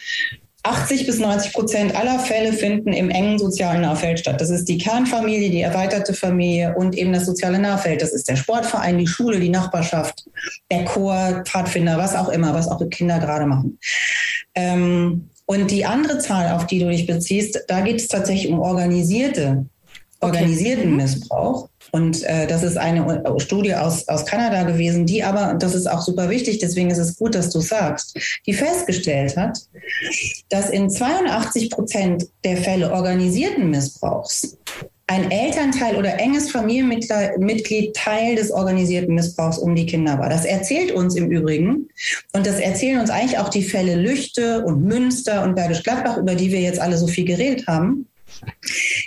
80 0.62 1.07
bis 1.07 1.18
90 1.18 1.53
Prozent 1.53 1.96
aller 1.96 2.18
Fälle 2.18 2.53
finden 2.53 2.92
im 2.92 3.09
engen 3.09 3.38
sozialen 3.38 3.81
Nahfeld 3.81 4.18
statt. 4.18 4.40
Das 4.40 4.51
ist 4.51 4.68
die 4.68 4.77
Kernfamilie, 4.77 5.51
die 5.51 5.62
erweiterte 5.62 6.12
Familie 6.12 6.75
und 6.77 6.96
eben 6.96 7.12
das 7.12 7.25
soziale 7.25 7.59
Nahfeld. 7.59 8.03
Das 8.03 8.12
ist 8.12 8.29
der 8.29 8.37
Sportverein, 8.37 8.99
die 8.99 9.07
Schule, 9.07 9.40
die 9.40 9.49
Nachbarschaft, 9.49 10.25
der 10.70 10.85
Chor, 10.85 11.42
Pfadfinder, 11.46 11.96
was 11.96 12.14
auch 12.14 12.29
immer, 12.29 12.53
was 12.53 12.68
auch 12.68 12.87
Kinder 12.90 13.18
gerade 13.18 13.46
machen. 13.46 13.79
Ähm, 14.55 15.31
und 15.46 15.70
die 15.70 15.87
andere 15.87 16.18
Zahl, 16.18 16.53
auf 16.53 16.66
die 16.66 16.79
du 16.79 16.88
dich 16.88 17.07
beziehst, 17.07 17.64
da 17.66 17.81
geht 17.81 17.96
es 17.96 18.09
tatsächlich 18.09 18.53
um 18.53 18.61
organisierte, 18.61 19.66
organisierten 20.20 20.85
okay. 20.85 20.90
Mhm. 20.90 20.96
Missbrauch. 20.96 21.70
Und 21.93 22.23
äh, 22.25 22.47
das 22.47 22.62
ist 22.62 22.77
eine 22.77 23.25
Studie 23.38 23.75
aus, 23.75 24.07
aus 24.09 24.27
Kanada 24.27 24.62
gewesen, 24.62 25.07
die 25.07 25.25
aber, 25.25 25.51
und 25.51 25.62
das 25.62 25.75
ist 25.75 25.90
auch 25.90 26.03
super 26.03 26.31
wichtig, 26.31 26.59
deswegen 26.59 26.90
ist 26.90 26.99
es 26.99 27.16
gut, 27.16 27.35
dass 27.35 27.51
du 27.51 27.61
sagst, 27.61 28.16
die 28.47 28.53
festgestellt 28.53 29.37
hat, 29.37 29.59
dass 30.51 30.71
in 30.71 30.90
82 30.90 31.71
Prozent 31.71 32.29
der 32.45 32.57
Fälle 32.57 32.93
organisierten 32.93 33.71
Missbrauchs 33.71 34.57
ein 35.11 35.29
Elternteil 35.33 35.97
oder 35.97 36.21
enges 36.21 36.53
Familienmitglied 36.53 37.97
Teil 37.97 38.37
des 38.37 38.53
organisierten 38.53 39.16
Missbrauchs 39.16 39.59
um 39.59 39.75
die 39.75 39.87
Kinder 39.87 40.21
war. 40.21 40.29
Das 40.29 40.45
erzählt 40.45 40.93
uns 40.93 41.16
im 41.16 41.33
Übrigen, 41.33 41.88
und 42.33 42.47
das 42.47 42.61
erzählen 42.61 43.01
uns 43.01 43.11
eigentlich 43.11 43.38
auch 43.38 43.49
die 43.49 43.64
Fälle 43.64 43.97
Lüchte 43.97 44.64
und 44.64 44.85
Münster 44.85 45.43
und 45.43 45.57
Bergisch 45.57 45.83
Gladbach, 45.83 46.16
über 46.16 46.37
die 46.37 46.53
wir 46.53 46.61
jetzt 46.61 46.79
alle 46.79 46.97
so 46.97 47.09
viel 47.09 47.25
geredet 47.25 47.66
haben, 47.66 48.07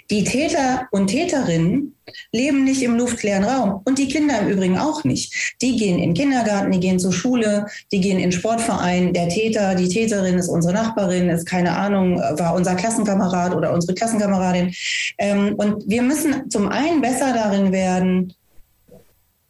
die 0.09 0.23
Täter 0.23 0.87
und 0.91 1.07
Täterinnen 1.07 1.95
leben 2.31 2.63
nicht 2.63 2.83
im 2.83 2.97
luftleeren 2.97 3.43
Raum 3.43 3.81
und 3.85 3.97
die 3.97 4.07
Kinder 4.07 4.39
im 4.39 4.49
Übrigen 4.49 4.77
auch 4.77 5.03
nicht. 5.03 5.55
Die 5.61 5.77
gehen 5.77 5.97
in 5.97 6.09
den 6.09 6.13
Kindergarten, 6.13 6.71
die 6.71 6.79
gehen 6.79 6.99
zur 6.99 7.13
Schule, 7.13 7.65
die 7.91 8.01
gehen 8.01 8.17
in 8.17 8.29
den 8.29 8.31
Sportverein. 8.31 9.13
Der 9.13 9.29
Täter, 9.29 9.75
die 9.75 9.87
Täterin 9.87 10.37
ist 10.37 10.49
unsere 10.49 10.73
Nachbarin, 10.73 11.29
ist 11.29 11.45
keine 11.45 11.75
Ahnung, 11.75 12.17
war 12.17 12.53
unser 12.55 12.75
Klassenkamerad 12.75 13.55
oder 13.55 13.73
unsere 13.73 13.93
Klassenkameradin. 13.93 14.73
Ähm, 15.17 15.55
und 15.55 15.87
wir 15.87 16.01
müssen 16.01 16.49
zum 16.49 16.67
einen 16.69 17.01
besser 17.01 17.33
darin 17.33 17.71
werden, 17.71 18.33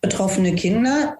betroffene 0.01 0.53
Kinder 0.53 1.17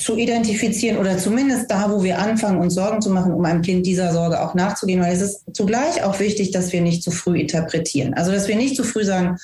zu 0.00 0.16
identifizieren 0.16 0.96
oder 0.96 1.18
zumindest 1.18 1.70
da, 1.70 1.90
wo 1.90 2.02
wir 2.02 2.18
anfangen, 2.18 2.58
uns 2.58 2.74
Sorgen 2.74 3.02
zu 3.02 3.10
machen, 3.10 3.32
um 3.32 3.44
einem 3.44 3.60
Kind 3.60 3.84
dieser 3.84 4.12
Sorge 4.12 4.40
auch 4.40 4.54
nachzugehen, 4.54 5.02
weil 5.02 5.14
es 5.14 5.20
ist 5.20 5.44
zugleich 5.52 6.02
auch 6.02 6.18
wichtig, 6.18 6.52
dass 6.52 6.72
wir 6.72 6.80
nicht 6.80 7.02
zu 7.02 7.10
früh 7.10 7.38
interpretieren. 7.38 8.14
Also, 8.14 8.32
dass 8.32 8.48
wir 8.48 8.56
nicht 8.56 8.76
zu 8.76 8.82
früh 8.82 9.04
sagen, 9.04 9.36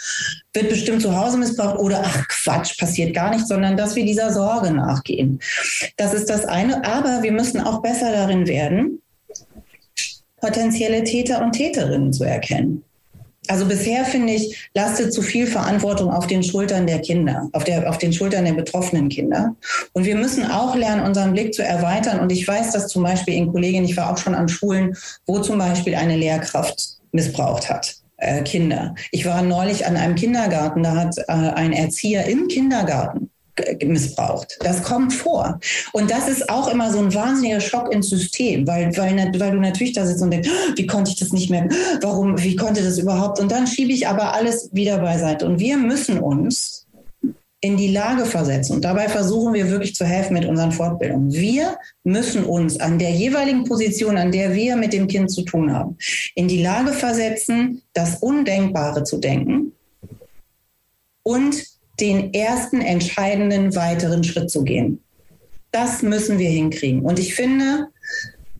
wird 0.54 0.70
bestimmt 0.70 1.02
zu 1.02 1.14
Hause 1.14 1.36
missbraucht 1.36 1.78
oder 1.78 2.02
ach 2.02 2.26
Quatsch, 2.28 2.78
passiert 2.78 3.14
gar 3.14 3.30
nicht, 3.30 3.46
sondern 3.46 3.76
dass 3.76 3.96
wir 3.96 4.06
dieser 4.06 4.32
Sorge 4.32 4.70
nachgehen. 4.70 5.40
Das 5.98 6.14
ist 6.14 6.30
das 6.30 6.46
eine. 6.46 6.84
Aber 6.86 7.22
wir 7.22 7.32
müssen 7.32 7.60
auch 7.60 7.82
besser 7.82 8.10
darin 8.10 8.46
werden, 8.46 9.02
potenzielle 10.40 11.04
Täter 11.04 11.44
und 11.44 11.52
Täterinnen 11.52 12.14
zu 12.14 12.24
erkennen. 12.24 12.82
Also 13.48 13.66
bisher 13.66 14.04
finde 14.04 14.32
ich, 14.32 14.68
lastet 14.74 15.12
zu 15.12 15.22
viel 15.22 15.46
Verantwortung 15.46 16.10
auf 16.10 16.26
den 16.26 16.42
Schultern 16.42 16.86
der 16.86 17.00
Kinder, 17.00 17.48
auf, 17.52 17.64
der, 17.64 17.88
auf 17.88 17.98
den 17.98 18.12
Schultern 18.12 18.44
der 18.44 18.54
betroffenen 18.54 19.08
Kinder. 19.08 19.54
Und 19.92 20.04
wir 20.04 20.16
müssen 20.16 20.50
auch 20.50 20.74
lernen, 20.74 21.04
unseren 21.04 21.32
Blick 21.32 21.54
zu 21.54 21.62
erweitern. 21.62 22.20
Und 22.20 22.32
ich 22.32 22.46
weiß, 22.46 22.72
dass 22.72 22.88
zum 22.88 23.02
Beispiel 23.02 23.34
in 23.34 23.52
Kolleginnen, 23.52 23.86
ich 23.86 23.96
war 23.96 24.12
auch 24.12 24.18
schon 24.18 24.34
an 24.34 24.48
Schulen, 24.48 24.96
wo 25.26 25.38
zum 25.38 25.58
Beispiel 25.58 25.94
eine 25.94 26.16
Lehrkraft 26.16 26.98
missbraucht 27.12 27.68
hat. 27.70 27.96
Äh, 28.18 28.42
Kinder. 28.42 28.94
Ich 29.10 29.26
war 29.26 29.42
neulich 29.42 29.86
an 29.86 29.96
einem 29.96 30.14
Kindergarten, 30.14 30.82
da 30.82 30.96
hat 30.96 31.18
äh, 31.18 31.32
ein 31.32 31.72
Erzieher 31.72 32.24
im 32.26 32.48
Kindergarten 32.48 33.30
missbraucht. 33.84 34.58
Das 34.60 34.82
kommt 34.82 35.12
vor. 35.12 35.58
Und 35.92 36.10
das 36.10 36.28
ist 36.28 36.48
auch 36.50 36.68
immer 36.68 36.92
so 36.92 36.98
ein 36.98 37.14
wahnsinniger 37.14 37.60
Schock 37.60 37.92
ins 37.92 38.08
System, 38.08 38.66
weil, 38.66 38.96
weil, 38.96 39.16
weil 39.38 39.50
du 39.52 39.60
natürlich 39.60 39.94
da 39.94 40.06
sitzt 40.06 40.22
und 40.22 40.30
denkst, 40.30 40.48
oh, 40.50 40.72
wie 40.76 40.86
konnte 40.86 41.10
ich 41.10 41.18
das 41.18 41.32
nicht 41.32 41.50
mehr, 41.50 41.68
warum, 42.00 42.42
wie 42.42 42.56
konnte 42.56 42.82
das 42.82 42.98
überhaupt? 42.98 43.40
Und 43.40 43.50
dann 43.50 43.66
schiebe 43.66 43.92
ich 43.92 44.06
aber 44.08 44.34
alles 44.34 44.70
wieder 44.72 44.98
beiseite. 44.98 45.46
Und 45.46 45.58
wir 45.58 45.76
müssen 45.76 46.18
uns 46.18 46.86
in 47.60 47.76
die 47.76 47.88
Lage 47.88 48.26
versetzen. 48.26 48.74
Und 48.74 48.84
dabei 48.84 49.08
versuchen 49.08 49.54
wir 49.54 49.70
wirklich 49.70 49.94
zu 49.94 50.04
helfen 50.04 50.34
mit 50.34 50.44
unseren 50.44 50.72
Fortbildungen. 50.72 51.32
Wir 51.32 51.78
müssen 52.04 52.44
uns 52.44 52.78
an 52.78 52.98
der 52.98 53.10
jeweiligen 53.10 53.64
Position, 53.64 54.18
an 54.18 54.30
der 54.30 54.54
wir 54.54 54.76
mit 54.76 54.92
dem 54.92 55.08
Kind 55.08 55.30
zu 55.30 55.42
tun 55.42 55.72
haben, 55.72 55.96
in 56.34 56.48
die 56.48 56.62
Lage 56.62 56.92
versetzen, 56.92 57.82
das 57.94 58.16
Undenkbare 58.16 59.04
zu 59.04 59.16
denken 59.18 59.72
und 61.26 61.75
den 62.00 62.34
ersten 62.34 62.80
entscheidenden 62.80 63.74
weiteren 63.74 64.24
Schritt 64.24 64.50
zu 64.50 64.64
gehen. 64.64 65.02
Das 65.70 66.02
müssen 66.02 66.38
wir 66.38 66.50
hinkriegen. 66.50 67.02
Und 67.02 67.18
ich 67.18 67.34
finde, 67.34 67.88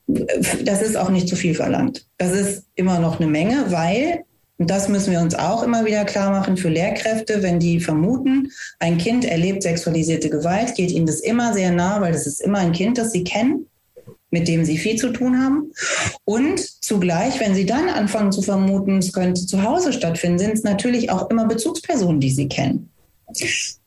das 0.07 0.83
ist 0.83 0.97
auch 0.97 1.11
nicht 1.11 1.29
zu 1.29 1.37
viel 1.37 1.55
verlangt. 1.55 2.07
Das 2.19 2.33
ist 2.33 2.65
immer 2.75 2.99
noch 2.99 3.21
eine 3.21 3.29
Menge, 3.29 3.67
weil, 3.69 4.25
und 4.59 4.71
das 4.71 4.89
müssen 4.89 5.13
wir 5.13 5.21
uns 5.21 5.35
auch 5.35 5.63
immer 5.63 5.85
wieder 5.85 6.05
klar 6.05 6.31
machen 6.31 6.57
für 6.57 6.69
Lehrkräfte, 6.69 7.43
wenn 7.43 7.59
die 7.59 7.81
vermuten, 7.81 8.51
ein 8.79 8.99
Kind 8.99 9.25
erlebt 9.25 9.63
sexualisierte 9.63 10.31
Gewalt, 10.31 10.75
geht 10.75 10.91
ihnen 10.91 11.07
das 11.07 11.21
immer 11.21 11.53
sehr 11.53 11.73
nah, 11.73 12.01
weil 12.01 12.13
das 12.13 12.27
ist 12.27 12.41
immer 12.41 12.59
ein 12.59 12.73
Kind, 12.73 12.99
das 12.99 13.13
sie 13.13 13.25
kennen 13.25 13.67
mit 14.31 14.49
dem 14.49 14.65
sie 14.65 14.77
viel 14.77 14.97
zu 14.97 15.11
tun 15.13 15.43
haben. 15.43 15.73
Und 16.25 16.61
zugleich, 16.85 17.41
wenn 17.41 17.55
sie 17.55 17.65
dann 17.65 17.89
anfangen 17.89 18.33
zu 18.33 18.43
vermuten, 18.43 18.99
es 18.99 19.13
könnte 19.13 19.47
zu 19.47 19.63
Hause 19.63 19.93
stattfinden, 19.93 20.39
sind 20.39 20.53
es 20.55 20.63
natürlich 20.63 21.11
auch 21.11 21.31
immer 21.31 21.47
Bezugspersonen, 21.47 22.21
die 22.21 22.31
sie 22.31 22.49
kennen. 22.49 22.91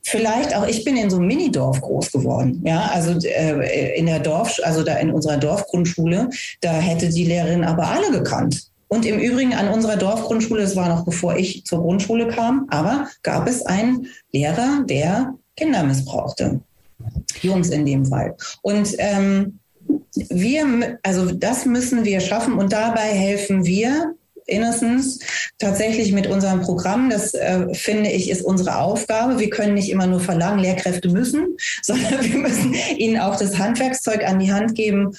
Vielleicht 0.03 0.55
auch, 0.55 0.67
ich 0.67 0.83
bin 0.83 0.97
in 0.97 1.09
so 1.09 1.17
einem 1.17 1.27
Minidorf 1.27 1.79
groß 1.81 2.11
geworden. 2.11 2.63
Ja, 2.65 2.89
also 2.93 3.11
äh, 3.25 3.97
in 3.97 4.07
der 4.07 4.19
Dorf, 4.19 4.59
also 4.63 4.83
da 4.83 4.95
in 4.95 5.11
unserer 5.11 5.37
Dorfgrundschule, 5.37 6.29
da 6.61 6.73
hätte 6.73 7.09
die 7.09 7.25
Lehrerin 7.25 7.63
aber 7.63 7.87
alle 7.87 8.11
gekannt. 8.11 8.69
Und 8.87 9.05
im 9.05 9.19
Übrigen 9.19 9.53
an 9.53 9.69
unserer 9.69 9.97
Dorfgrundschule, 9.97 10.63
das 10.63 10.75
war 10.75 10.89
noch 10.89 11.05
bevor 11.05 11.37
ich 11.37 11.63
zur 11.63 11.81
Grundschule 11.81 12.27
kam, 12.27 12.65
aber 12.69 13.07
gab 13.21 13.47
es 13.47 13.63
einen 13.65 14.07
Lehrer, 14.31 14.83
der 14.85 15.35
Kinder 15.55 15.83
missbrauchte. 15.83 16.59
Jungs 17.41 17.69
in 17.69 17.85
dem 17.85 18.05
Fall. 18.05 18.35
Und 18.63 18.95
ähm, 18.97 19.59
wir, 20.15 20.99
also 21.03 21.31
das 21.31 21.65
müssen 21.65 22.03
wir 22.03 22.19
schaffen 22.19 22.55
und 22.55 22.73
dabei 22.73 23.01
helfen 23.01 23.65
wir 23.65 24.15
Innocence 24.49 25.19
tatsächlich 25.57 26.11
mit 26.11 26.27
unserem 26.27 26.61
Programm. 26.61 27.09
Das 27.09 27.33
äh, 27.33 27.73
finde 27.73 28.09
ich 28.11 28.29
ist 28.29 28.43
unsere 28.43 28.77
Aufgabe. 28.77 29.39
Wir 29.39 29.49
können 29.49 29.73
nicht 29.73 29.89
immer 29.89 30.07
nur 30.07 30.19
verlangen, 30.19 30.59
Lehrkräfte 30.59 31.09
müssen, 31.09 31.57
sondern 31.81 32.23
wir 32.23 32.37
müssen 32.37 32.73
ihnen 32.97 33.19
auch 33.19 33.37
das 33.37 33.57
Handwerkszeug 33.57 34.25
an 34.27 34.39
die 34.39 34.51
Hand 34.51 34.75
geben, 34.75 35.15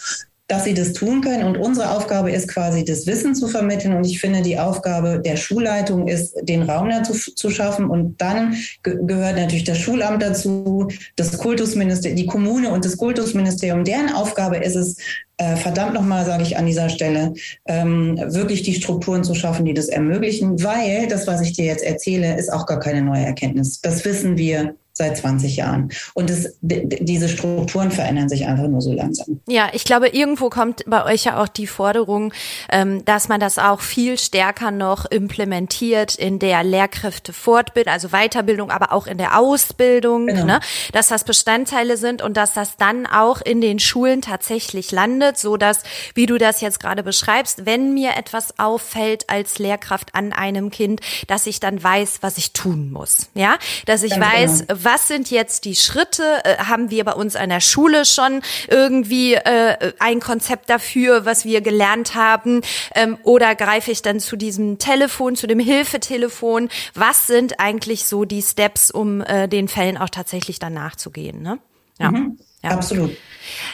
dass 0.51 0.65
sie 0.65 0.75
das 0.75 0.93
tun 0.95 1.21
können. 1.21 1.45
Und 1.45 1.57
unsere 1.57 1.93
Aufgabe 1.93 2.33
ist 2.33 2.49
quasi, 2.49 2.85
das 2.85 3.07
Wissen 3.07 3.37
zu 3.37 3.47
vermitteln. 3.47 3.95
Und 3.95 4.05
ich 4.05 4.21
finde, 4.21 4.43
die 4.43 4.59
Aufgabe 4.59 5.21
der 5.25 5.37
Schulleitung 5.37 6.09
ist, 6.09 6.35
den 6.43 6.63
Raum 6.63 6.91
dazu 6.91 7.13
zu 7.13 7.51
schaffen. 7.51 7.89
Und 7.89 8.21
dann 8.21 8.57
ge 8.83 8.99
gehört 9.01 9.37
natürlich 9.37 9.63
das 9.63 9.79
Schulamt 9.79 10.23
dazu, 10.23 10.89
das 11.15 11.39
Kultusministerium, 11.39 12.17
die 12.17 12.27
Kommune 12.27 12.71
und 12.71 12.85
das 12.85 12.97
Kultusministerium. 12.97 13.85
Deren 13.85 14.13
Aufgabe 14.13 14.57
ist 14.57 14.75
es, 14.75 14.97
äh, 15.37 15.55
verdammt 15.57 15.95
nochmal, 15.95 16.27
sage 16.27 16.43
ich 16.43 16.59
an 16.59 16.67
dieser 16.67 16.89
Stelle, 16.89 17.33
ähm, 17.67 18.19
wirklich 18.27 18.63
die 18.63 18.75
Strukturen 18.75 19.23
zu 19.23 19.35
schaffen, 19.35 19.65
die 19.65 19.73
das 19.73 19.89
ermöglichen, 19.89 20.63
weil 20.65 21.07
das, 21.07 21.29
was 21.29 21.41
ich 21.43 21.53
dir 21.53 21.65
jetzt 21.65 21.85
erzähle, 21.85 22.37
ist 22.37 22.53
auch 22.53 22.67
gar 22.67 22.81
keine 22.81 23.03
neue 23.03 23.25
Erkenntnis. 23.25 23.81
Das 23.81 24.05
wissen 24.05 24.37
wir 24.37 24.75
seit 25.01 25.17
20 25.17 25.57
Jahren. 25.57 25.91
Und 26.15 26.29
es, 26.31 26.57
diese 26.61 27.29
Strukturen 27.29 27.91
verändern 27.91 28.29
sich 28.29 28.47
einfach 28.47 28.69
nur 28.69 28.83
so 28.83 28.93
langsam. 28.93 29.41
Ja, 29.49 29.69
ich 29.73 29.85
glaube, 29.85 30.09
irgendwo 30.09 30.51
kommt 30.51 30.85
bei 30.87 31.05
euch 31.05 31.25
ja 31.25 31.43
auch 31.43 31.49
die 31.49 31.67
Forderung, 31.67 32.33
ähm, 32.71 33.03
dass 33.07 33.29
man 33.29 33.41
das 33.41 33.59
auch 33.59 33.81
viel 33.81 34.19
stärker 34.19 34.71
noch 34.71 35.07
implementiert 35.07 36.15
in 36.17 36.39
der 36.39 36.63
Lehrkräftefortbildung, 36.63 37.93
also 37.93 38.09
Weiterbildung, 38.11 38.71
aber 38.71 38.93
auch 38.93 39.07
in 39.07 39.17
der 39.17 39.39
Ausbildung, 39.39 40.27
genau. 40.27 40.45
ne? 40.45 40.61
dass 40.93 41.09
das 41.09 41.25
Bestandteile 41.25 41.97
sind 41.97 42.21
und 42.21 42.37
dass 42.37 42.53
das 42.53 42.77
dann 42.77 43.07
auch 43.07 43.41
in 43.41 43.63
den 43.63 43.79
Schulen 43.79 44.21
tatsächlich 44.21 44.93
landet, 44.93 45.39
so 45.39 45.57
dass, 45.57 45.83
wie 46.15 46.27
du 46.27 46.37
das 46.37 46.61
jetzt 46.61 46.79
gerade 46.79 47.03
beschreibst, 47.03 47.65
wenn 47.65 47.95
mir 47.95 48.17
etwas 48.19 48.59
auffällt 48.59 49.31
als 49.31 49.59
Lehrkraft 49.59 50.15
an 50.15 50.35
einem 50.35 50.71
Kind, 50.71 51.01
dass 51.27 51.47
ich 51.47 51.59
dann 51.59 51.83
weiß, 51.83 52.19
was 52.21 52.37
ich 52.37 52.53
tun 52.53 52.91
muss. 52.93 53.31
Ja, 53.35 53.57
dass 53.87 54.03
ich 54.03 54.11
Ganz 54.11 54.25
weiß, 54.25 54.67
genau 54.67 54.90
was 54.93 55.07
sind 55.07 55.31
jetzt 55.31 55.65
die 55.67 55.77
Schritte? 55.77 56.45
Äh, 56.45 56.57
haben 56.65 56.91
wir 56.91 57.05
bei 57.05 57.13
uns 57.13 57.37
an 57.37 57.51
der 57.51 57.61
Schule 57.61 58.05
schon 58.05 58.43
irgendwie 58.69 59.35
äh, 59.35 59.93
ein 60.01 60.19
Konzept 60.19 60.69
dafür, 60.69 61.25
was 61.25 61.45
wir 61.45 61.61
gelernt 61.61 62.17
haben? 62.17 62.63
Ähm, 62.97 63.17
oder 63.23 63.55
greife 63.55 63.93
ich 63.93 64.03
dann 64.03 64.19
zu 64.19 64.35
diesem 64.35 64.79
Telefon, 64.79 65.37
zu 65.37 65.47
dem 65.47 65.61
Hilfetelefon? 65.61 66.71
Was 66.95 67.29
sind 67.29 67.61
eigentlich 67.61 68.07
so 68.07 68.25
die 68.25 68.43
Steps, 68.43 68.91
um 68.91 69.21
äh, 69.21 69.49
den 69.49 69.69
Fällen 69.69 69.97
auch 69.97 70.09
tatsächlich 70.09 70.59
dann 70.59 70.75
nachzugehen? 70.75 71.41
Ne? 71.41 71.61
Ja. 72.01 72.11
Mhm. 72.11 72.39
Ja. 72.63 72.71
Absolut. 72.71 73.17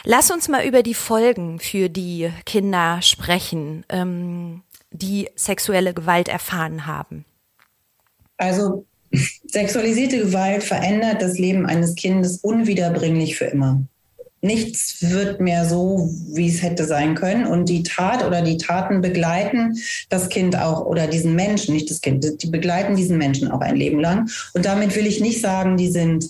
Lass 0.03 0.29
uns 0.29 0.47
mal 0.47 0.65
über 0.65 0.83
die 0.83 0.93
Folgen 0.93 1.59
für 1.59 1.89
die 1.89 2.31
Kinder 2.45 3.01
sprechen, 3.01 3.85
ähm, 3.89 4.61
die 4.91 5.29
sexuelle 5.35 5.93
Gewalt 5.93 6.29
erfahren 6.29 6.85
haben. 6.85 7.25
Also 8.37 8.85
Sexualisierte 9.47 10.19
Gewalt 10.19 10.63
verändert 10.63 11.21
das 11.21 11.37
Leben 11.37 11.65
eines 11.65 11.95
Kindes 11.95 12.37
unwiederbringlich 12.37 13.37
für 13.37 13.45
immer. 13.45 13.81
Nichts 14.41 14.97
wird 15.01 15.41
mehr 15.41 15.65
so, 15.65 16.09
wie 16.29 16.47
es 16.47 16.61
hätte 16.61 16.85
sein 16.85 17.15
können. 17.15 17.47
Und 17.47 17.69
die 17.69 17.83
Tat 17.83 18.23
oder 18.23 18.41
die 18.41 18.57
Taten 18.57 19.01
begleiten 19.01 19.75
das 20.09 20.29
Kind 20.29 20.55
auch 20.55 20.85
oder 20.85 21.07
diesen 21.07 21.35
Menschen, 21.35 21.73
nicht 21.73 21.89
das 21.89 22.01
Kind, 22.01 22.43
die 22.43 22.47
begleiten 22.47 22.95
diesen 22.95 23.17
Menschen 23.17 23.49
auch 23.49 23.61
ein 23.61 23.75
Leben 23.75 23.99
lang. 23.99 24.29
Und 24.53 24.65
damit 24.65 24.95
will 24.95 25.07
ich 25.07 25.21
nicht 25.21 25.41
sagen, 25.41 25.75
die 25.77 25.89
sind 25.89 26.29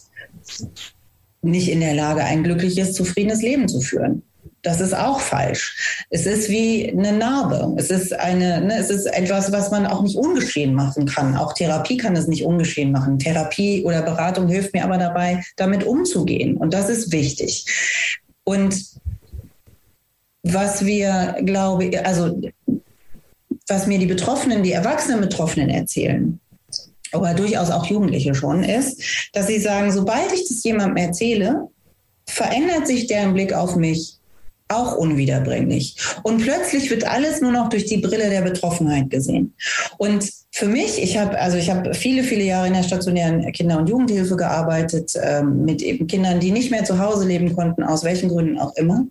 nicht 1.42 1.70
in 1.70 1.82
der 1.82 1.96
Lage, 1.96 2.24
ein 2.24 2.44
glückliches, 2.44 2.94
zufriedenes 2.94 3.42
Leben 3.42 3.68
zu 3.68 3.82
führen. 3.82 4.24
Das 4.68 4.82
ist 4.82 4.94
auch 4.94 5.22
falsch. 5.22 6.06
Es 6.10 6.26
ist 6.26 6.50
wie 6.50 6.92
eine 6.92 7.14
Narbe. 7.14 7.74
Es 7.78 7.90
ist 7.90 8.12
eine, 8.12 8.60
ne, 8.60 8.78
es 8.78 8.90
ist 8.90 9.06
etwas, 9.06 9.50
was 9.54 9.72
man 9.72 9.86
auch 9.86 10.02
nicht 10.02 10.18
ungeschehen 10.18 10.74
machen 10.74 11.06
kann. 11.06 11.38
Auch 11.38 11.54
Therapie 11.54 11.96
kann 11.96 12.18
es 12.18 12.28
nicht 12.28 12.44
ungeschehen 12.44 12.92
machen. 12.92 13.18
Therapie 13.18 13.86
oder 13.86 14.02
Beratung 14.02 14.50
hilft 14.50 14.74
mir 14.74 14.84
aber 14.84 14.98
dabei, 14.98 15.42
damit 15.56 15.86
umzugehen. 15.86 16.58
Und 16.58 16.74
das 16.74 16.90
ist 16.90 17.14
wichtig. 17.14 17.66
Und 18.44 18.84
was 20.44 20.86
wir, 20.86 21.38
glaube 21.46 22.04
also 22.04 22.38
was 23.70 23.88
mir 23.88 24.00
die 24.00 24.06
Betroffenen, 24.06 24.64
die 24.64 24.74
erwachsenen 24.74 25.22
Betroffenen 25.22 25.70
erzählen, 25.70 26.42
aber 27.14 27.34
durchaus 27.36 27.72
auch 27.72 27.86
Jugendliche 27.86 28.36
schon, 28.36 28.66
ist, 28.66 29.30
dass 29.32 29.48
sie 29.48 29.60
sagen, 29.60 29.94
sobald 29.94 30.34
ich 30.34 30.46
das 30.50 30.62
jemandem 30.66 30.98
erzähle, 30.98 31.70
verändert 32.26 32.86
sich 32.86 33.08
deren 33.08 33.34
Blick 33.34 33.54
auf 33.54 33.78
mich 33.78 34.17
auch 34.70 34.96
unwiederbringlich. 34.96 35.96
Und 36.24 36.42
plötzlich 36.42 36.90
wird 36.90 37.08
alles 37.08 37.42
nur 37.42 37.52
noch 37.52 37.70
durch 37.70 37.86
die 37.86 37.98
Brille 37.98 38.30
der 38.30 38.42
Betroffenheit 38.42 39.10
gesehen. 39.10 39.54
Und 39.98 40.30
für 40.52 40.68
mich, 40.68 41.02
ich 41.02 41.18
habe 41.18 41.40
also 41.40 41.58
ich 41.58 41.70
habe 41.70 41.94
viele, 41.94 42.24
viele 42.24 42.44
Jahre 42.44 42.68
in 42.68 42.74
der 42.74 42.84
stationären 42.84 43.52
Kinder- 43.52 43.78
und 43.78 43.90
Jugendhilfe 43.90 44.36
gearbeitet, 44.36 45.14
ähm, 45.22 45.64
mit 45.64 45.82
eben 45.82 46.08
Kindern, 46.08 46.40
die 46.40 46.52
nicht 46.52 46.72
mehr 46.72 46.84
zu 46.84 47.00
Hause 47.00 47.28
leben 47.28 47.56
konnten, 47.56 47.84
aus 47.84 48.04
welchen 48.04 48.30
Gründen 48.30 48.58
auch 48.58 48.76
immer. 48.76 49.06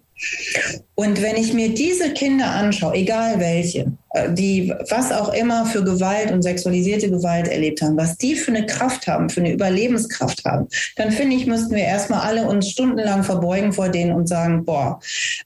Und 0.94 1.22
wenn 1.22 1.36
ich 1.36 1.52
mir 1.52 1.74
diese 1.74 2.12
Kinder 2.14 2.50
anschaue, 2.50 2.94
egal 2.94 3.38
welche, 3.38 3.92
die 4.30 4.72
was 4.90 5.12
auch 5.12 5.32
immer 5.32 5.66
für 5.66 5.84
Gewalt 5.84 6.30
und 6.30 6.42
sexualisierte 6.42 7.10
Gewalt 7.10 7.48
erlebt 7.48 7.82
haben, 7.82 7.96
was 7.96 8.16
die 8.16 8.34
für 8.34 8.52
eine 8.52 8.66
Kraft 8.66 9.06
haben, 9.06 9.28
für 9.28 9.40
eine 9.40 9.52
Überlebenskraft 9.52 10.44
haben, 10.44 10.68
dann 10.96 11.12
finde 11.12 11.36
ich, 11.36 11.46
müssten 11.46 11.74
wir 11.74 11.84
erstmal 11.84 12.20
alle 12.20 12.46
uns 12.46 12.70
stundenlang 12.70 13.24
verbeugen 13.24 13.72
vor 13.72 13.88
denen 13.88 14.12
und 14.12 14.28
sagen, 14.28 14.64
boah, 14.64 15.00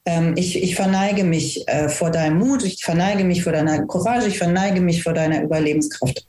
ähm, 0.04 0.34
ich, 0.36 0.62
ich 0.62 0.74
verneige 0.74 1.24
mich 1.24 1.66
äh, 1.68 1.88
vor 1.88 2.10
deinem 2.10 2.38
Mut, 2.38 2.64
ich 2.64 2.84
verneige 2.84 3.24
mich 3.24 3.42
vor 3.42 3.52
deiner 3.52 3.84
Courage, 3.86 4.28
ich 4.28 4.38
verneige 4.38 4.80
mich 4.80 5.02
vor 5.02 5.12
deiner 5.12 5.42
Überlebenskraft. 5.42 6.26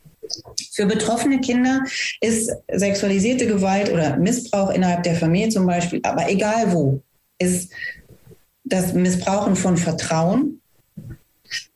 Für 0.73 0.85
betroffene 0.85 1.41
Kinder 1.41 1.81
ist 2.21 2.51
sexualisierte 2.71 3.47
Gewalt 3.47 3.91
oder 3.91 4.17
Missbrauch 4.17 4.71
innerhalb 4.71 5.03
der 5.03 5.15
Familie 5.15 5.49
zum 5.49 5.65
Beispiel, 5.65 5.99
aber 6.03 6.29
egal 6.29 6.71
wo, 6.71 7.01
ist 7.37 7.71
das 8.63 8.93
Missbrauchen 8.93 9.55
von 9.55 9.75
Vertrauen, 9.75 10.60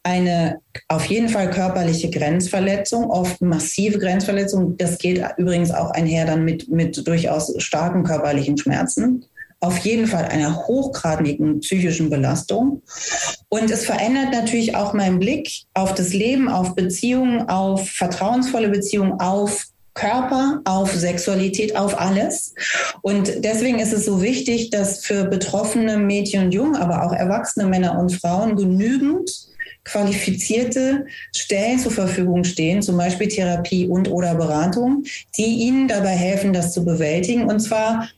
eine 0.03 0.59
auf 0.87 1.05
jeden 1.05 1.29
Fall 1.29 1.49
körperliche 1.49 2.09
Grenzverletzung, 2.09 3.09
oft 3.09 3.41
massive 3.41 3.97
Grenzverletzung. 3.97 4.77
Das 4.77 4.97
geht 4.97 5.23
übrigens 5.37 5.71
auch 5.71 5.91
einher 5.91 6.25
dann 6.25 6.45
mit, 6.45 6.69
mit 6.69 7.07
durchaus 7.07 7.53
starken 7.57 8.03
körperlichen 8.03 8.57
Schmerzen. 8.57 9.25
Auf 9.61 9.77
jeden 9.79 10.05
Fall 10.05 10.25
einer 10.25 10.67
hochgradigen 10.67 11.61
psychischen 11.61 12.09
Belastung. 12.09 12.83
Und 13.49 13.71
es 13.71 13.85
verändert 13.85 14.31
natürlich 14.31 14.75
auch 14.75 14.93
meinen 14.93 15.19
Blick 15.19 15.49
auf 15.73 15.95
das 15.95 16.13
Leben, 16.13 16.49
auf 16.49 16.75
Beziehungen, 16.75 17.49
auf 17.49 17.89
vertrauensvolle 17.89 18.69
Beziehungen, 18.69 19.13
auf 19.19 19.65
Körper, 19.95 20.61
auf 20.65 20.93
Sexualität, 20.93 21.75
auf 21.75 21.99
alles. 21.99 22.53
Und 23.01 23.43
deswegen 23.45 23.79
ist 23.79 23.93
es 23.93 24.05
so 24.05 24.21
wichtig, 24.21 24.69
dass 24.69 25.05
für 25.05 25.23
betroffene 25.23 25.97
Mädchen 25.97 26.45
und 26.45 26.51
Jungen, 26.51 26.75
aber 26.75 27.03
auch 27.03 27.13
erwachsene 27.13 27.65
Männer 27.65 27.97
und 27.97 28.13
Frauen 28.13 28.57
genügend 28.57 29.31
qualifizierte 29.85 31.05
Stellen 31.33 31.79
zur 31.79 31.91
Verfügung 31.91 32.43
stehen, 32.43 32.81
zum 32.81 32.97
Beispiel 32.97 33.27
Therapie 33.27 33.87
und 33.87 34.09
oder 34.09 34.35
Beratung, 34.35 35.03
die 35.37 35.45
ihnen 35.45 35.87
dabei 35.87 36.09
helfen, 36.09 36.51
das 36.51 36.73
zu 36.73 36.83
bewältigen. 36.83 37.45
Und 37.45 37.59
zwar 37.61 38.09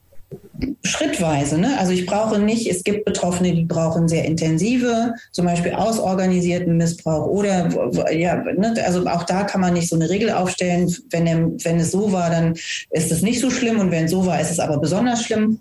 schrittweise. 0.84 1.58
Ne? 1.58 1.77
Also 1.77 1.91
ich 1.91 2.06
brauche 2.06 2.39
nicht, 2.39 2.69
es 2.69 2.84
gibt 2.84 3.06
Betroffene, 3.06 3.53
die 3.53 3.65
brauchen 3.65 4.08
sehr 4.08 4.25
intensive, 4.25 5.13
zum 5.32 5.45
Beispiel 5.45 5.73
ausorganisierten 5.73 6.77
Missbrauch 6.77 7.27
oder 7.27 7.69
ja, 8.12 8.36
ne? 8.36 8.73
also 8.86 9.06
auch 9.08 9.23
da 9.23 9.43
kann 9.43 9.62
man 9.62 9.73
nicht 9.73 9.89
so 9.89 9.95
eine 9.95 10.10
Regel 10.10 10.32
aufstellen. 10.32 10.93
Wenn, 11.12 11.63
wenn 11.63 11.80
es 11.80 11.91
so 11.91 12.12
war, 12.12 12.30
dann 12.30 12.56
ist 12.89 13.12
es 13.12 13.21
nicht 13.21 13.39
so 13.39 13.49
schlimm 13.49 13.80
und 13.80 13.91
wenn 13.91 14.08
so 14.08 14.25
war, 14.25 14.41
ist 14.41 14.51
es 14.51 14.60
aber 14.60 14.80
besonders 14.80 15.23
schlimm. 15.23 15.60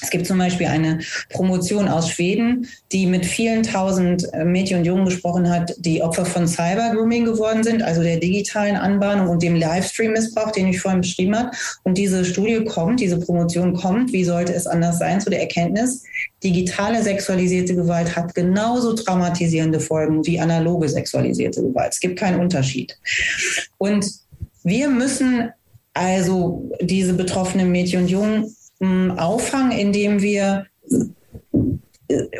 Es 0.00 0.10
gibt 0.10 0.26
zum 0.26 0.38
Beispiel 0.38 0.66
eine 0.66 1.00
Promotion 1.28 1.88
aus 1.88 2.10
Schweden, 2.10 2.66
die 2.92 3.06
mit 3.06 3.26
vielen 3.26 3.62
tausend 3.62 4.32
äh, 4.32 4.44
Mädchen 4.44 4.78
und 4.78 4.84
Jungen 4.84 5.04
gesprochen 5.04 5.48
hat, 5.50 5.74
die 5.78 6.02
Opfer 6.02 6.24
von 6.24 6.48
Cybergrooming 6.48 7.24
geworden 7.24 7.62
sind, 7.62 7.82
also 7.82 8.02
der 8.02 8.18
digitalen 8.18 8.76
Anbahnung 8.76 9.28
und 9.28 9.42
dem 9.42 9.54
Livestream-Missbrauch, 9.56 10.52
den 10.52 10.68
ich 10.68 10.80
vorhin 10.80 11.02
beschrieben 11.02 11.36
habe. 11.36 11.50
Und 11.82 11.98
diese 11.98 12.24
Studie 12.24 12.64
kommt, 12.64 13.00
diese 13.00 13.18
Promotion 13.18 13.74
kommt, 13.74 14.12
wie 14.12 14.24
sollte 14.24 14.54
es 14.54 14.66
anders 14.66 14.98
sein, 14.98 15.20
zu 15.20 15.30
der 15.30 15.40
Erkenntnis, 15.40 16.04
digitale 16.42 17.02
sexualisierte 17.02 17.74
Gewalt 17.74 18.16
hat 18.16 18.34
genauso 18.34 18.94
traumatisierende 18.94 19.80
Folgen 19.80 20.24
wie 20.26 20.40
analoge 20.40 20.88
sexualisierte 20.88 21.62
Gewalt. 21.62 21.92
Es 21.92 22.00
gibt 22.00 22.18
keinen 22.18 22.40
Unterschied. 22.40 22.98
Und 23.78 24.06
wir 24.62 24.88
müssen 24.88 25.50
also 25.92 26.70
diese 26.80 27.14
betroffenen 27.14 27.70
Mädchen 27.70 28.02
und 28.02 28.10
Jungen 28.10 28.54
auffangen, 28.80 29.72
indem 29.72 30.22
wir 30.22 30.66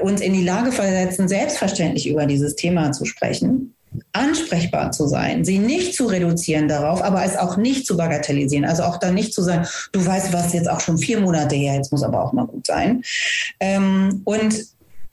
uns 0.03 0.21
in 0.21 0.33
die 0.33 0.45
Lage 0.45 0.73
versetzen, 0.73 1.29
selbstverständlich 1.29 2.09
über 2.09 2.27
dieses 2.27 2.57
Thema 2.57 2.93
zu 2.93 3.05
sprechen, 3.05 3.75
ansprechbar 4.13 4.93
zu 4.93 5.07
sein, 5.07 5.45
sie 5.45 5.59
nicht 5.59 5.95
zu 5.95 6.07
reduzieren 6.07 6.69
darauf, 6.69 7.03
aber 7.03 7.25
es 7.25 7.37
auch 7.37 7.57
nicht 7.57 7.87
zu 7.87 7.97
bagatellisieren. 7.97 8.65
Also 8.65 8.85
auch 8.85 8.99
da 8.99 9.11
nicht 9.11 9.33
zu 9.33 9.43
sagen, 9.43 9.67
du 9.93 10.05
weißt 10.05 10.33
was 10.33 10.53
jetzt 10.53 10.71
auch 10.71 10.81
schon 10.81 10.99
vier 10.99 11.21
Monate 11.21 11.57
her, 11.57 11.75
jetzt 11.75 11.93
muss 11.93 12.03
aber 12.03 12.23
auch 12.23 12.33
mal 12.33 12.47
gut 12.47 12.67
sein. 12.67 13.03
Ähm, 13.59 14.23
und 14.25 14.55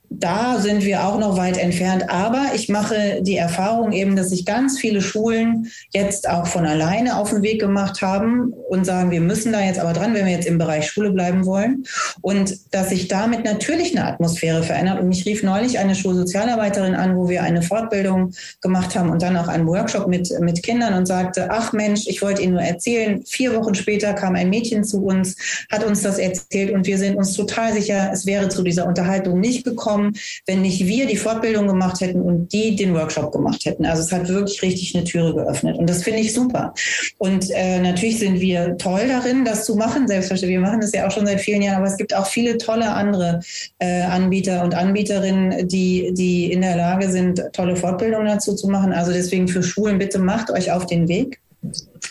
da 0.10 0.60
sind 0.60 0.84
wir 0.84 1.06
auch 1.06 1.20
noch 1.20 1.38
weit 1.38 1.58
entfernt. 1.58 2.10
Aber 2.10 2.48
ich 2.56 2.70
mache 2.70 3.22
die 3.22 3.36
Erfahrung 3.36 3.92
eben, 3.92 4.16
dass 4.16 4.30
sich 4.30 4.46
ganz 4.46 4.80
viele 4.80 5.02
Schulen 5.02 5.68
jetzt 5.94 6.30
auch 6.30 6.48
von 6.48 6.66
alleine 6.66 7.18
auf 7.18 7.30
den 7.30 7.42
Weg 7.42 7.60
gemacht 7.60 8.02
haben 8.02 8.54
und 8.70 8.86
sagen, 8.86 9.12
wir 9.12 9.22
müssen 9.22 9.52
da 9.52 9.62
jetzt 9.62 9.80
aber 9.80 9.94
dran, 9.94 10.14
wenn 10.14 10.26
wir 10.26 10.32
jetzt 10.32 10.48
im 10.48 10.58
Bereich 10.58 10.90
Schule 10.90 11.12
bleiben 11.12 11.46
wollen. 11.46 11.84
Und 12.22 12.56
dass 12.74 12.90
sich 12.90 13.08
damit 13.08 13.44
natürlich 13.44 13.98
eine 13.98 14.08
Atmosphäre 14.08 14.64
verändert. 14.64 15.00
Und 15.02 15.10
mich 15.10 15.26
rief 15.26 15.44
neulich 15.44 15.78
eine 15.78 15.96
Schulsozialarbeiterin 15.96 16.96
an, 16.96 17.18
wo 17.18 17.30
wir 17.30 17.44
eine 17.44 17.62
Fortbildung 17.62 18.32
gemacht 18.62 18.96
haben 18.96 19.10
und 19.10 19.22
dann 19.22 19.38
auch 19.38 19.48
einen 19.48 19.68
Workshop 19.68 20.08
mit, 20.08 20.32
mit 20.40 20.64
Kindern 20.64 20.94
und 20.94 21.06
sagte, 21.06 21.50
ach 21.52 21.74
Mensch, 21.74 22.08
ich 22.08 22.22
wollte 22.22 22.42
Ihnen 22.42 22.54
nur 22.54 22.62
erzählen, 22.62 23.24
vier 23.26 23.56
Wochen 23.56 23.76
später 23.76 24.14
kam 24.14 24.36
ein 24.36 24.50
Mädchen 24.50 24.84
zu 24.84 25.04
uns, 25.04 25.36
hat 25.70 25.84
uns 25.84 26.02
das 26.02 26.18
erzählt 26.18 26.74
und 26.74 26.88
wir 26.88 26.98
sind 26.98 27.18
uns 27.18 27.34
total 27.34 27.74
sicher, 27.74 28.10
es 28.14 28.26
wäre 28.26 28.50
zu 28.50 28.64
dieser 28.64 28.88
Unterhaltung 28.88 29.40
nicht 29.40 29.64
gekommen 29.64 29.97
gekommen, 29.98 30.14
wenn 30.46 30.62
nicht 30.62 30.86
wir 30.86 31.06
die 31.06 31.18
Fortbildung 31.18 31.68
gemacht 31.68 32.02
hätten 32.02 32.22
und 32.22 32.52
die 32.54 32.76
den 32.76 32.94
Workshop 32.94 33.32
gemacht 33.32 33.66
hätten. 33.66 33.86
Also 33.86 34.04
es 34.04 34.12
hat 34.12 34.28
wirklich 34.28 34.62
richtig 34.62 34.96
eine 34.96 35.04
Türe 35.04 35.34
geöffnet 35.34 35.78
und 35.78 35.90
das 35.90 36.04
finde 36.04 36.20
ich 36.20 36.34
super. 36.34 36.74
Und 37.18 37.50
äh, 37.52 37.80
natürlich 37.80 38.20
sind 38.20 38.40
wir 38.40 38.78
toll 38.78 39.08
darin, 39.08 39.46
das 39.46 39.66
zu 39.66 39.76
machen. 39.76 40.08
Selbstverständlich, 40.08 40.60
wir 40.60 40.66
machen 40.66 40.82
das 40.82 40.92
ja 40.94 41.08
auch 41.08 41.12
schon 41.12 41.26
seit 41.26 41.42
vielen 41.42 41.62
Jahren, 41.62 41.78
aber 41.78 41.88
es 41.88 41.98
gibt 41.98 42.16
auch 42.16 42.28
viele 42.28 42.58
tolle 42.58 42.92
andere 42.92 43.40
äh, 43.80 44.02
Anbieter 44.04 44.64
und 44.64 44.76
Anbieterinnen, 44.76 45.68
die, 45.68 46.14
die 46.14 46.52
in 46.52 46.62
der 46.62 46.76
Lage 46.76 47.10
sind, 47.10 47.42
tolle 47.54 47.76
Fortbildungen 47.76 48.28
dazu 48.28 48.56
zu 48.56 48.68
machen. 48.68 48.94
Also 48.94 49.12
deswegen 49.12 49.48
für 49.48 49.64
Schulen, 49.64 49.98
bitte 49.98 50.20
macht 50.20 50.52
euch 50.52 50.72
auf 50.72 50.86
den 50.86 51.08
Weg 51.08 51.40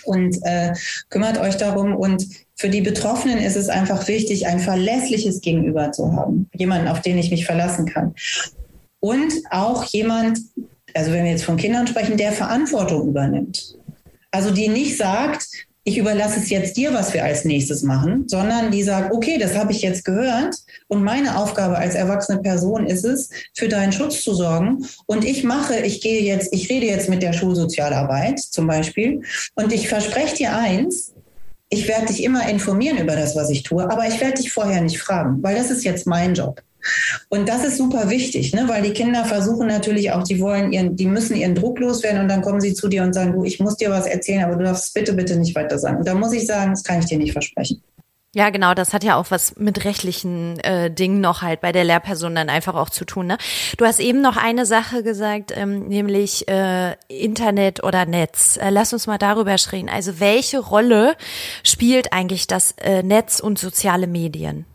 und 0.04 0.36
äh, 0.42 0.72
kümmert 1.08 1.38
euch 1.38 1.56
darum. 1.56 1.94
Und 1.94 2.26
für 2.56 2.70
die 2.70 2.80
Betroffenen 2.80 3.38
ist 3.38 3.56
es 3.56 3.68
einfach 3.68 4.08
wichtig, 4.08 4.46
ein 4.46 4.58
verlässliches 4.58 5.42
Gegenüber 5.42 5.92
zu 5.92 6.12
haben. 6.12 6.48
Jemanden, 6.54 6.88
auf 6.88 7.02
den 7.02 7.18
ich 7.18 7.30
mich 7.30 7.44
verlassen 7.44 7.86
kann. 7.86 8.14
Und 9.00 9.32
auch 9.50 9.84
jemand, 9.84 10.40
also 10.94 11.12
wenn 11.12 11.24
wir 11.24 11.32
jetzt 11.32 11.44
von 11.44 11.58
Kindern 11.58 11.86
sprechen, 11.86 12.16
der 12.16 12.32
Verantwortung 12.32 13.08
übernimmt. 13.08 13.76
Also 14.30 14.50
die 14.50 14.68
nicht 14.68 14.96
sagt, 14.96 15.46
ich 15.84 15.98
überlasse 15.98 16.40
es 16.40 16.50
jetzt 16.50 16.76
dir, 16.76 16.92
was 16.94 17.14
wir 17.14 17.24
als 17.24 17.44
nächstes 17.44 17.84
machen, 17.84 18.24
sondern 18.26 18.72
die 18.72 18.82
sagt, 18.82 19.14
okay, 19.14 19.38
das 19.38 19.56
habe 19.56 19.70
ich 19.70 19.82
jetzt 19.82 20.04
gehört 20.04 20.56
und 20.88 21.04
meine 21.04 21.38
Aufgabe 21.38 21.78
als 21.78 21.94
erwachsene 21.94 22.42
Person 22.42 22.86
ist 22.86 23.04
es, 23.04 23.30
für 23.54 23.68
deinen 23.68 23.92
Schutz 23.92 24.22
zu 24.22 24.34
sorgen 24.34 24.84
und 25.06 25.24
ich 25.24 25.44
mache, 25.44 25.78
ich 25.78 26.00
gehe 26.00 26.22
jetzt, 26.22 26.52
ich 26.52 26.68
rede 26.68 26.86
jetzt 26.86 27.08
mit 27.08 27.22
der 27.22 27.32
Schulsozialarbeit 27.32 28.40
zum 28.40 28.66
Beispiel 28.66 29.22
und 29.54 29.72
ich 29.72 29.88
verspreche 29.88 30.34
dir 30.34 30.56
eins, 30.56 31.14
ich 31.68 31.88
werde 31.88 32.06
dich 32.06 32.22
immer 32.22 32.48
informieren 32.48 32.98
über 32.98 33.16
das, 33.16 33.34
was 33.34 33.50
ich 33.50 33.62
tue, 33.62 33.90
aber 33.90 34.06
ich 34.06 34.20
werde 34.20 34.40
dich 34.40 34.52
vorher 34.52 34.80
nicht 34.80 34.98
fragen, 34.98 35.42
weil 35.42 35.56
das 35.56 35.70
ist 35.70 35.84
jetzt 35.84 36.06
mein 36.06 36.34
Job. 36.34 36.62
Und 37.28 37.48
das 37.48 37.64
ist 37.64 37.78
super 37.78 38.10
wichtig, 38.10 38.54
ne? 38.54 38.68
weil 38.68 38.82
die 38.82 38.92
Kinder 38.92 39.24
versuchen 39.24 39.66
natürlich 39.66 40.12
auch, 40.12 40.22
die 40.22 40.38
wollen 40.40 40.72
ihren, 40.72 40.94
die 40.94 41.06
müssen 41.06 41.34
ihren 41.34 41.56
Druck 41.56 41.80
loswerden 41.80 42.22
und 42.22 42.28
dann 42.28 42.42
kommen 42.42 42.60
sie 42.60 42.74
zu 42.74 42.86
dir 42.86 43.02
und 43.02 43.12
sagen, 43.12 43.32
du, 43.32 43.44
ich 43.44 43.58
muss 43.58 43.76
dir 43.76 43.90
was 43.90 44.06
erzählen, 44.06 44.44
aber 44.44 44.54
du 44.54 44.64
darfst 44.64 44.94
bitte, 44.94 45.12
bitte 45.12 45.36
nicht 45.36 45.56
weiter 45.56 45.78
sagen. 45.78 45.98
Und 45.98 46.06
da 46.06 46.14
muss 46.14 46.32
ich 46.32 46.46
sagen, 46.46 46.70
das 46.70 46.84
kann 46.84 47.00
ich 47.00 47.06
dir 47.06 47.18
nicht 47.18 47.32
versprechen. 47.32 47.82
Ja, 48.36 48.50
genau, 48.50 48.74
das 48.74 48.92
hat 48.92 49.02
ja 49.02 49.16
auch 49.16 49.30
was 49.30 49.56
mit 49.56 49.86
rechtlichen 49.86 50.58
äh, 50.60 50.90
Dingen 50.90 51.22
noch 51.22 51.40
halt 51.40 51.62
bei 51.62 51.72
der 51.72 51.84
Lehrperson 51.84 52.34
dann 52.34 52.50
einfach 52.50 52.74
auch 52.74 52.90
zu 52.90 53.06
tun. 53.06 53.28
Ne? 53.28 53.38
Du 53.78 53.86
hast 53.86 53.98
eben 53.98 54.20
noch 54.20 54.36
eine 54.36 54.66
Sache 54.66 55.02
gesagt, 55.02 55.54
ähm, 55.56 55.88
nämlich 55.88 56.46
äh, 56.46 56.96
Internet 57.08 57.82
oder 57.82 58.04
Netz. 58.04 58.58
Äh, 58.58 58.68
lass 58.68 58.92
uns 58.92 59.06
mal 59.06 59.16
darüber 59.16 59.56
schreien. 59.56 59.88
Also 59.88 60.20
welche 60.20 60.58
Rolle 60.58 61.16
spielt 61.64 62.12
eigentlich 62.12 62.46
das 62.46 62.72
äh, 62.72 63.02
Netz 63.02 63.40
und 63.40 63.58
soziale 63.58 64.06
Medien? 64.06 64.66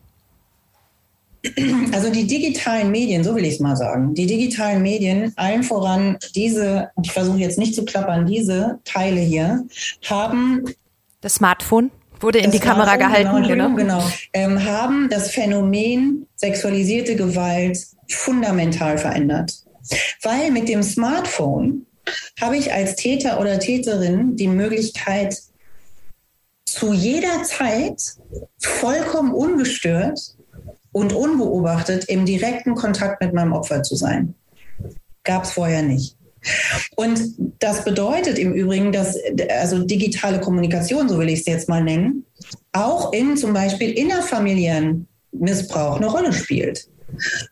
Also 1.92 2.10
die 2.10 2.26
digitalen 2.26 2.90
Medien, 2.90 3.24
so 3.24 3.36
will 3.36 3.46
ich 3.46 3.54
es 3.54 3.60
mal 3.60 3.78
sagen, 3.78 4.16
die 4.16 4.26
digitalen 4.26 4.82
Medien, 4.82 5.34
allen 5.36 5.62
voran 5.62 6.18
diese, 6.34 6.90
ich 7.04 7.12
versuche 7.12 7.38
jetzt 7.38 7.60
nicht 7.60 7.76
zu 7.76 7.86
klappern, 7.86 8.26
diese 8.26 8.80
Teile 8.86 9.22
hier, 9.22 9.68
haben 10.10 10.66
das 11.22 11.36
Smartphone 11.36 11.92
wurde 12.22 12.40
in 12.40 12.52
die 12.52 12.60
Kamera 12.60 12.96
gehalten, 12.98 13.44
genau, 13.48 13.76
genau 13.76 14.04
ähm, 14.34 14.64
haben 14.64 15.10
das 15.10 15.32
Phänomen 15.32 16.28
sexualisierte 16.36 17.16
Gewalt 17.16 17.80
fundamental 18.10 18.98
verändert. 18.98 19.54
Weil 20.22 20.52
mit 20.52 20.70
dem 20.70 20.84
Smartphone 20.84 21.86
habe 22.40 22.58
ich 22.58 22.74
als 22.74 22.96
Täter 22.96 23.40
oder 23.40 23.60
Täterin 23.60 24.36
die 24.36 24.48
Möglichkeit, 24.48 25.38
zu 26.66 26.94
jeder 26.94 27.44
Zeit 27.44 28.02
vollkommen 28.60 29.34
ungestört 29.34 30.20
und 30.92 31.14
unbeobachtet 31.14 32.06
im 32.06 32.26
direkten 32.26 32.76
Kontakt 32.76 33.22
mit 33.22 33.34
meinem 33.34 33.54
Opfer 33.54 33.84
zu 33.84 33.96
sein. 33.96 34.36
Gab 35.24 35.44
es 35.44 35.52
vorher 35.52 35.82
nicht. 35.82 36.18
Und 36.96 37.22
das 37.60 37.84
bedeutet 37.84 38.40
im 38.40 38.54
Übrigen, 38.54 38.92
dass 38.92 39.18
also 39.50 39.84
digitale 39.84 40.40
Kommunikation, 40.40 41.08
so 41.08 41.20
will 41.20 41.30
ich 41.30 41.42
es 41.42 41.46
jetzt 41.46 41.70
mal 41.70 41.84
nennen, 41.84 42.26
auch 42.72 43.14
in 43.14 43.38
zum 43.38 43.54
Beispiel 43.54 43.92
innerfamiliären 43.92 45.08
Missbrauch 45.32 45.98
eine 45.98 46.08
Rolle 46.08 46.34
spielt. 46.34 46.88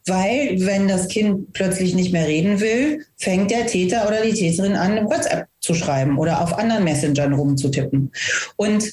Weil, 0.06 0.56
wenn 0.66 0.88
das 0.88 1.10
Kind 1.10 1.52
plötzlich 1.52 1.94
nicht 1.94 2.14
mehr 2.14 2.28
reden 2.28 2.62
will, 2.62 3.06
fängt 3.18 3.52
der 3.52 3.68
Täter 3.68 4.08
oder 4.08 4.24
die 4.24 4.34
Täterin 4.34 4.76
an, 4.76 5.06
WhatsApp 5.06 5.48
zu 5.60 5.74
schreiben 5.74 6.18
oder 6.18 6.42
auf 6.42 6.58
anderen 6.58 6.86
Messengern 6.86 7.34
rumzutippen. 7.34 8.12
Und 8.56 8.90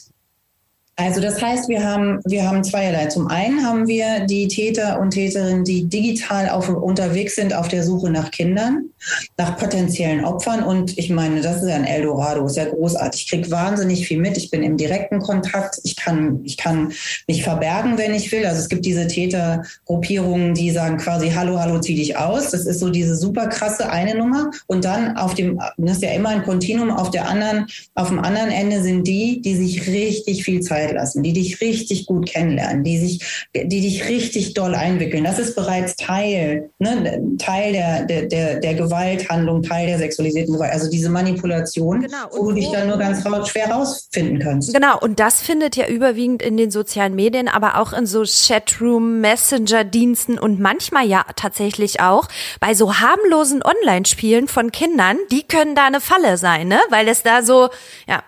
also 0.97 1.21
das 1.21 1.43
heißt, 1.43 1.69
wir 1.69 1.85
haben, 1.85 2.21
wir 2.25 2.49
haben 2.49 2.65
zweierlei. 2.65 3.07
Zum 3.07 3.29
einen 3.29 3.65
haben 3.65 3.87
wir 3.87 4.27
die 4.27 4.49
Täter 4.49 4.99
und 4.99 5.11
Täterinnen, 5.11 5.63
die 5.63 5.85
digital 5.85 6.49
auf, 6.49 6.71
unterwegs 6.71 7.37
sind 7.37 7.55
auf 7.55 7.69
der 7.69 7.85
Suche 7.85 8.11
nach 8.11 8.31
Kindern 8.31 8.91
nach 9.37 9.57
potenziellen 9.57 10.25
Opfern. 10.25 10.62
Und 10.62 10.99
ich 10.99 11.11
meine, 11.11 11.40
das 11.40 11.62
ist 11.62 11.69
ja 11.69 11.77
ein 11.77 11.85
Eldorado, 11.85 12.47
ist 12.47 12.57
ja 12.57 12.64
großartig. 12.64 13.23
Ich 13.23 13.31
kriege 13.31 13.51
wahnsinnig 13.51 14.07
viel 14.07 14.19
mit. 14.19 14.37
Ich 14.37 14.51
bin 14.51 14.62
im 14.62 14.77
direkten 14.77 15.21
Kontakt. 15.21 15.79
Ich 15.85 15.97
kann, 15.97 16.40
ich 16.45 16.57
kann 16.57 16.92
mich 17.27 17.42
verbergen, 17.42 17.99
wenn 17.99 18.14
ich 18.14 18.31
will. 18.33 18.47
Also 18.47 18.61
es 18.61 18.69
gibt 18.69 18.85
diese 18.85 19.07
Tätergruppierungen, 19.07 20.55
die 20.55 20.71
sagen 20.71 20.97
quasi, 20.97 21.31
hallo, 21.31 21.59
hallo, 21.59 21.81
zieh 21.81 21.95
dich 21.95 22.16
aus. 22.16 22.51
Das 22.51 22.66
ist 22.66 22.81
so 22.81 22.90
diese 22.90 23.16
super 23.16 23.49
krasse 23.49 23.90
eine 23.90 24.16
Nummer. 24.16 24.51
Und 24.66 24.85
dann 24.85 25.16
auf 25.16 25.35
dem, 25.35 25.61
das 25.79 25.97
ist 25.97 26.03
ja 26.03 26.11
immer 26.11 26.31
ein 26.31 26.42
Kontinuum, 26.42 26.90
auf 26.90 27.11
der 27.11 27.29
anderen, 27.29 27.66
auf 27.95 28.09
dem 28.09 28.19
anderen 28.19 28.51
Ende 28.51 28.83
sind 28.83 29.07
die, 29.07 29.40
die 29.40 29.55
sich 29.55 29.87
richtig 29.87 30.45
viel 30.45 30.61
Zeit 30.61 30.92
lassen, 30.92 31.23
die 31.23 31.33
dich 31.33 31.61
richtig 31.61 32.07
gut 32.07 32.27
kennenlernen, 32.27 32.85
die 32.85 32.99
sich, 32.99 33.47
die 33.55 33.81
dich 33.81 34.09
richtig 34.09 34.55
doll 34.55 34.75
einwickeln. 34.75 35.25
Das 35.25 35.38
ist 35.38 35.55
bereits 35.55 35.97
Teil, 35.97 36.71
ne, 36.79 37.21
Teil 37.38 37.73
der, 37.73 38.05
der, 38.05 38.27
der, 38.27 38.61
der 38.61 38.75
Gewalthandlung, 38.97 39.63
Teil 39.63 39.87
der 39.87 39.99
sexualisierten 39.99 40.55
Gewalt. 40.55 40.73
Also 40.73 40.91
diese 40.91 41.11
Manipulation, 41.11 42.01
genau. 42.01 42.27
wo 42.33 42.49
du 42.49 42.53
dich 42.53 42.71
dann 42.71 42.89
nur 42.89 42.99
ganz 42.99 43.23
schwer 43.49 43.71
rausfinden 43.71 44.39
kannst. 44.39 44.73
Genau. 44.73 44.99
Und 44.99 45.21
das 45.21 45.41
findet 45.41 45.77
ja 45.77 45.87
überwiegend 45.87 46.43
in 46.43 46.57
den 46.57 46.71
sozialen 46.71 47.15
Medien, 47.15 47.49
aber 47.49 47.79
auch 47.79 47.93
in 47.93 48.07
so 48.07 48.25
Chatroom, 48.25 49.21
Messenger-Diensten 49.21 50.39
und 50.39 50.61
manchmal 50.61 51.07
ja 51.07 51.25
tatsächlich 51.37 52.01
auch 52.01 52.29
bei 52.61 52.75
so 52.75 52.99
harmlosen 52.99 53.63
Online-Spielen 53.63 54.49
von 54.49 54.73
Kindern, 54.73 55.19
die 55.31 55.43
können 55.43 55.75
da 55.75 55.87
eine 55.87 56.01
Falle 56.01 56.39
sein, 56.39 56.69
ne? 56.69 56.79
Weil 56.91 57.09
es 57.09 57.23
da 57.23 57.43
so, 57.43 57.69
ja, 58.09 58.23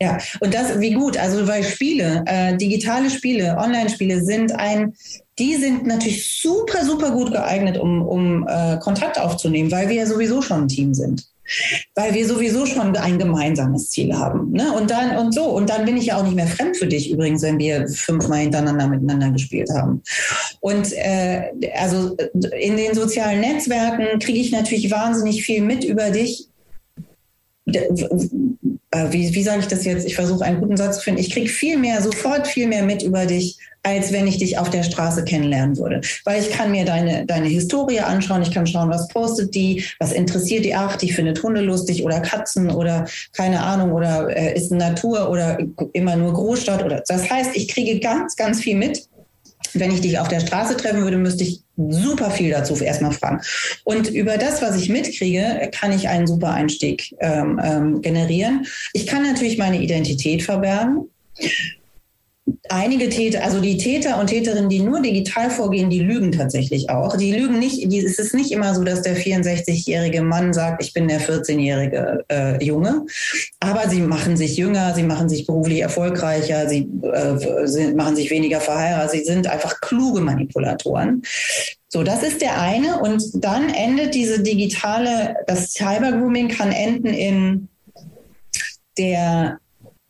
ja, 0.00 0.16
und 0.38 0.54
das, 0.54 0.78
wie 0.78 0.92
gut, 0.92 1.16
also 1.16 1.48
weil 1.48 1.64
Spiele, 1.64 2.22
äh, 2.26 2.56
digitale 2.56 3.10
Spiele, 3.10 3.56
Online-Spiele 3.58 4.22
sind 4.22 4.52
ein, 4.52 4.94
die 5.38 5.56
sind 5.56 5.86
natürlich 5.86 6.40
super, 6.40 6.84
super 6.84 7.10
gut 7.10 7.32
geeignet, 7.32 7.78
um, 7.78 8.02
um 8.02 8.46
äh, 8.48 8.78
Kontakt 8.78 9.18
aufzunehmen, 9.18 9.70
weil 9.70 9.88
wir 9.88 9.96
ja 9.96 10.06
sowieso 10.06 10.42
schon 10.42 10.62
ein 10.62 10.68
Team 10.68 10.94
sind. 10.94 11.24
Weil 11.94 12.12
wir 12.12 12.26
sowieso 12.26 12.66
schon 12.66 12.94
ein 12.94 13.18
gemeinsames 13.18 13.88
Ziel 13.88 14.14
haben. 14.14 14.52
Ne? 14.52 14.70
Und 14.72 14.90
dann 14.90 15.16
und 15.16 15.32
so. 15.32 15.44
Und 15.44 15.70
dann 15.70 15.86
bin 15.86 15.96
ich 15.96 16.06
ja 16.06 16.18
auch 16.18 16.22
nicht 16.22 16.34
mehr 16.34 16.46
fremd 16.46 16.76
für 16.76 16.86
dich 16.86 17.10
übrigens, 17.10 17.40
wenn 17.40 17.58
wir 17.58 17.88
fünfmal 17.88 18.40
hintereinander 18.40 18.86
miteinander 18.86 19.30
gespielt 19.30 19.70
haben. 19.74 20.02
Und 20.60 20.92
äh, 20.92 21.50
also 21.74 22.16
in 22.60 22.76
den 22.76 22.94
sozialen 22.94 23.40
Netzwerken 23.40 24.18
kriege 24.18 24.40
ich 24.40 24.52
natürlich 24.52 24.90
wahnsinnig 24.90 25.42
viel 25.42 25.62
mit 25.62 25.84
über 25.84 26.10
dich 26.10 26.48
äh, 28.90 29.12
wie, 29.12 29.34
wie 29.34 29.42
sage 29.42 29.60
ich 29.60 29.66
das 29.66 29.84
jetzt? 29.84 30.06
Ich 30.06 30.14
versuche 30.14 30.44
einen 30.44 30.60
guten 30.60 30.76
Satz 30.76 30.98
zu 30.98 31.04
finden. 31.04 31.20
Ich 31.20 31.30
kriege 31.30 31.48
viel 31.48 31.78
mehr, 31.78 32.00
sofort 32.02 32.46
viel 32.46 32.66
mehr 32.66 32.82
mit 32.82 33.02
über 33.02 33.26
dich, 33.26 33.58
als 33.82 34.12
wenn 34.12 34.26
ich 34.26 34.38
dich 34.38 34.58
auf 34.58 34.70
der 34.70 34.82
Straße 34.82 35.24
kennenlernen 35.24 35.76
würde. 35.76 36.00
Weil 36.24 36.42
ich 36.42 36.50
kann 36.50 36.70
mir 36.70 36.84
deine, 36.84 37.26
deine 37.26 37.46
Historie 37.46 38.00
anschauen, 38.00 38.42
ich 38.42 38.52
kann 38.52 38.66
schauen, 38.66 38.90
was 38.90 39.08
postet 39.08 39.54
die, 39.54 39.84
was 39.98 40.12
interessiert 40.12 40.64
die, 40.64 40.74
ach, 40.74 40.96
die 40.96 41.12
findet 41.12 41.42
Hunde 41.42 41.60
lustig 41.60 42.04
oder 42.04 42.20
Katzen 42.20 42.70
oder 42.70 43.06
keine 43.32 43.62
Ahnung 43.62 43.92
oder 43.92 44.28
äh, 44.36 44.56
ist 44.56 44.72
Natur 44.72 45.30
oder 45.30 45.58
immer 45.92 46.16
nur 46.16 46.32
Großstadt 46.32 46.84
oder 46.84 47.02
das 47.06 47.30
heißt, 47.30 47.50
ich 47.54 47.68
kriege 47.68 48.00
ganz, 48.00 48.36
ganz 48.36 48.60
viel 48.60 48.76
mit 48.76 49.08
wenn 49.74 49.90
ich 49.90 50.00
dich 50.00 50.18
auf 50.18 50.28
der 50.28 50.40
Straße 50.40 50.76
treffen 50.76 51.02
würde, 51.02 51.18
müsste 51.18 51.44
ich 51.44 51.60
super 51.76 52.30
viel 52.30 52.50
dazu 52.50 52.74
erstmal 52.76 53.12
fragen. 53.12 53.40
Und 53.84 54.08
über 54.08 54.38
das, 54.38 54.62
was 54.62 54.80
ich 54.80 54.88
mitkriege, 54.88 55.70
kann 55.72 55.92
ich 55.92 56.08
einen 56.08 56.26
super 56.26 56.52
Einstieg 56.52 57.14
ähm, 57.20 57.60
ähm, 57.62 58.00
generieren. 58.00 58.66
Ich 58.92 59.06
kann 59.06 59.22
natürlich 59.22 59.58
meine 59.58 59.80
Identität 59.82 60.42
verbergen 60.42 61.10
einige 62.68 63.08
Täter, 63.08 63.44
also 63.44 63.60
die 63.60 63.76
Täter 63.76 64.18
und 64.20 64.28
Täterinnen, 64.28 64.68
die 64.68 64.80
nur 64.80 65.00
digital 65.00 65.50
vorgehen, 65.50 65.90
die 65.90 66.00
lügen 66.00 66.32
tatsächlich 66.32 66.90
auch. 66.90 67.16
Die 67.16 67.32
lügen 67.32 67.58
nicht, 67.58 67.90
die, 67.90 67.98
es 67.98 68.18
ist 68.18 68.34
nicht 68.34 68.52
immer 68.52 68.74
so, 68.74 68.84
dass 68.84 69.02
der 69.02 69.16
64-jährige 69.16 70.22
Mann 70.22 70.52
sagt, 70.52 70.82
ich 70.82 70.92
bin 70.92 71.08
der 71.08 71.20
14-jährige 71.20 72.24
äh, 72.28 72.62
Junge. 72.62 73.06
Aber 73.60 73.88
sie 73.88 74.00
machen 74.00 74.36
sich 74.36 74.56
jünger, 74.56 74.94
sie 74.94 75.02
machen 75.02 75.28
sich 75.28 75.46
beruflich 75.46 75.80
erfolgreicher, 75.80 76.68
sie 76.68 76.88
äh, 77.02 77.66
sind, 77.66 77.96
machen 77.96 78.16
sich 78.16 78.30
weniger 78.30 78.60
verheiratet, 78.60 79.10
sie 79.10 79.24
sind 79.24 79.46
einfach 79.46 79.80
kluge 79.80 80.20
Manipulatoren. 80.20 81.22
So, 81.88 82.02
das 82.02 82.22
ist 82.22 82.42
der 82.42 82.60
eine. 82.60 83.00
Und 83.00 83.22
dann 83.34 83.70
endet 83.70 84.14
diese 84.14 84.42
digitale, 84.42 85.36
das 85.46 85.72
Cybergrooming 85.72 86.48
kann 86.48 86.72
enden 86.72 87.08
in 87.08 87.68
der 88.98 89.58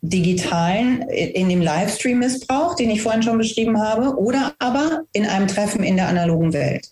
digitalen, 0.01 1.01
in 1.09 1.49
dem 1.49 1.61
Livestream-Missbrauch, 1.61 2.75
den 2.75 2.89
ich 2.89 3.01
vorhin 3.01 3.23
schon 3.23 3.37
beschrieben 3.37 3.81
habe, 3.81 4.17
oder 4.17 4.53
aber 4.59 5.01
in 5.13 5.25
einem 5.25 5.47
Treffen 5.47 5.83
in 5.83 5.97
der 5.97 6.07
analogen 6.07 6.53
Welt. 6.53 6.89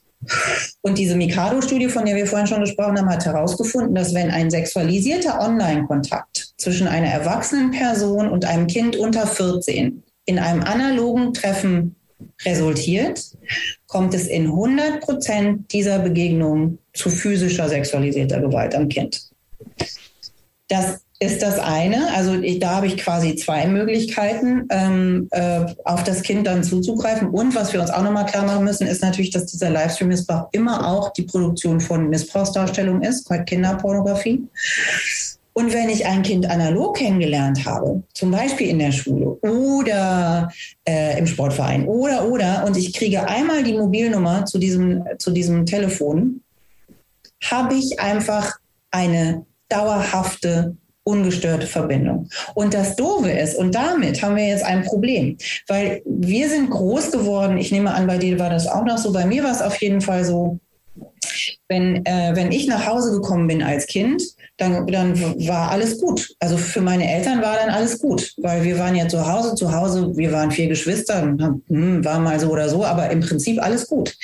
Und 0.81 0.97
diese 0.97 1.15
Mikado-Studie, 1.15 1.89
von 1.89 2.05
der 2.05 2.15
wir 2.15 2.27
vorhin 2.27 2.47
schon 2.47 2.61
gesprochen 2.61 2.97
haben, 2.97 3.09
hat 3.09 3.25
herausgefunden, 3.25 3.95
dass 3.95 4.13
wenn 4.13 4.31
ein 4.31 4.49
sexualisierter 4.49 5.39
Online-Kontakt 5.39 6.53
zwischen 6.57 6.87
einer 6.87 7.07
erwachsenen 7.07 7.71
Person 7.71 8.29
und 8.29 8.43
einem 8.45 8.67
Kind 8.67 8.95
unter 8.95 9.25
14 9.25 10.03
in 10.25 10.39
einem 10.39 10.63
analogen 10.63 11.33
Treffen 11.33 11.95
resultiert, 12.45 13.23
kommt 13.85 14.13
es 14.13 14.27
in 14.27 14.47
100 14.47 15.01
Prozent 15.01 15.71
dieser 15.71 15.99
Begegnungen 15.99 16.79
zu 16.93 17.09
physischer 17.09 17.69
sexualisierter 17.69 18.41
Gewalt 18.41 18.75
am 18.75 18.89
Kind. 18.89 19.29
Das 20.67 21.01
ist 21.19 21.41
das 21.41 21.57
eine. 21.57 22.13
Also 22.13 22.35
ich, 22.35 22.59
da 22.59 22.75
habe 22.75 22.87
ich 22.87 22.97
quasi 22.97 23.35
zwei 23.35 23.65
Möglichkeiten, 23.65 24.67
ähm, 24.69 25.27
äh, 25.31 25.65
auf 25.83 26.03
das 26.03 26.21
Kind 26.21 26.45
dann 26.45 26.63
zuzugreifen. 26.63 27.29
Und 27.29 27.55
was 27.55 27.73
wir 27.73 27.81
uns 27.81 27.89
auch 27.89 28.03
nochmal 28.03 28.27
klar 28.27 28.45
machen 28.45 28.63
müssen, 28.63 28.85
ist 28.85 29.01
natürlich, 29.01 29.31
dass 29.31 29.47
dieser 29.47 29.71
Livestream-Missbrauch 29.71 30.49
immer 30.51 30.87
auch 30.87 31.11
die 31.13 31.23
Produktion 31.23 31.79
von 31.79 32.09
Missbrauchsdarstellung 32.09 33.01
ist, 33.01 33.27
bei 33.27 33.39
Kinderpornografie. 33.39 34.47
Und 35.53 35.73
wenn 35.73 35.89
ich 35.89 36.05
ein 36.05 36.21
Kind 36.21 36.47
analog 36.47 36.97
kennengelernt 36.97 37.65
habe, 37.65 38.03
zum 38.13 38.29
Beispiel 38.29 38.67
in 38.67 38.77
der 38.77 38.91
Schule 38.91 39.29
oder 39.41 40.53
äh, 40.87 41.17
im 41.17 41.25
Sportverein 41.25 41.87
oder 41.87 42.29
oder 42.29 42.63
und 42.67 42.77
ich 42.77 42.93
kriege 42.93 43.27
einmal 43.27 43.63
die 43.63 43.73
Mobilnummer 43.73 44.45
zu 44.45 44.59
diesem, 44.59 45.03
zu 45.17 45.31
diesem 45.31 45.65
Telefon, 45.65 46.41
habe 47.43 47.73
ich 47.73 47.99
einfach 47.99 48.59
eine 48.91 49.47
dauerhafte 49.67 50.75
ungestörte 51.07 51.65
Verbindung. 51.65 52.29
Und 52.53 52.73
das 52.73 52.95
Doofe 52.95 53.31
ist, 53.31 53.55
und 53.55 53.73
damit 53.73 54.21
haben 54.21 54.35
wir 54.35 54.45
jetzt 54.45 54.65
ein 54.65 54.83
Problem, 54.83 55.37
weil 55.67 56.01
wir 56.05 56.49
sind 56.49 56.69
groß 56.69 57.11
geworden, 57.11 57.57
ich 57.57 57.71
nehme 57.71 57.93
an, 57.93 58.07
bei 58.07 58.17
dir 58.17 58.37
war 58.39 58.49
das 58.49 58.67
auch 58.67 58.83
noch 58.83 58.97
so, 58.97 59.13
bei 59.13 59.25
mir 59.25 59.43
war 59.43 59.51
es 59.51 59.61
auf 59.61 59.81
jeden 59.81 60.01
Fall 60.01 60.25
so, 60.25 60.59
wenn, 61.69 62.05
äh, 62.05 62.31
wenn 62.33 62.51
ich 62.51 62.67
nach 62.67 62.85
Hause 62.85 63.11
gekommen 63.11 63.47
bin 63.47 63.63
als 63.63 63.87
Kind, 63.87 64.21
dann, 64.57 64.87
dann 64.87 65.19
war 65.47 65.69
alles 65.71 65.99
gut. 65.99 66.35
Also 66.39 66.57
für 66.57 66.81
meine 66.81 67.09
Eltern 67.09 67.41
war 67.41 67.55
dann 67.55 67.69
alles 67.69 67.99
gut, 67.99 68.33
weil 68.37 68.63
wir 68.63 68.79
waren 68.79 68.95
ja 68.95 69.07
zu 69.07 69.31
Hause, 69.31 69.55
zu 69.55 69.71
Hause, 69.71 70.15
wir 70.15 70.31
waren 70.31 70.51
vier 70.51 70.67
Geschwister, 70.67 71.21
hm, 71.21 72.03
war 72.03 72.19
mal 72.19 72.39
so 72.39 72.49
oder 72.49 72.67
so, 72.67 72.83
aber 72.83 73.09
im 73.11 73.21
Prinzip 73.21 73.61
alles 73.61 73.87
gut 73.87 74.15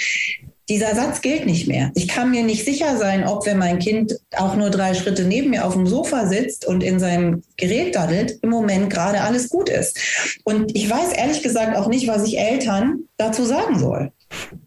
dieser 0.73 0.95
Satz 0.95 1.21
gilt 1.21 1.45
nicht 1.45 1.67
mehr. 1.67 1.91
Ich 1.93 2.07
kann 2.07 2.31
mir 2.31 2.41
nicht 2.41 2.65
sicher 2.65 2.97
sein, 2.97 3.27
ob 3.27 3.45
wenn 3.45 3.59
mein 3.59 3.77
Kind 3.77 4.17
auch 4.35 4.55
nur 4.55 4.71
drei 4.71 4.95
Schritte 4.95 5.23
neben 5.23 5.51
mir 5.51 5.65
auf 5.65 5.73
dem 5.73 5.85
Sofa 5.85 6.25
sitzt 6.25 6.65
und 6.65 6.81
in 6.81 6.99
seinem 6.99 7.43
Gerät 7.57 7.95
daddelt, 7.95 8.39
im 8.41 8.49
Moment 8.49 8.89
gerade 8.89 9.21
alles 9.21 9.49
gut 9.49 9.69
ist. 9.69 9.99
Und 10.43 10.75
ich 10.75 10.89
weiß 10.89 11.13
ehrlich 11.13 11.43
gesagt 11.43 11.77
auch 11.77 11.87
nicht, 11.87 12.07
was 12.07 12.25
ich 12.25 12.39
Eltern 12.39 13.03
dazu 13.17 13.45
sagen 13.45 13.77
soll. 13.77 14.11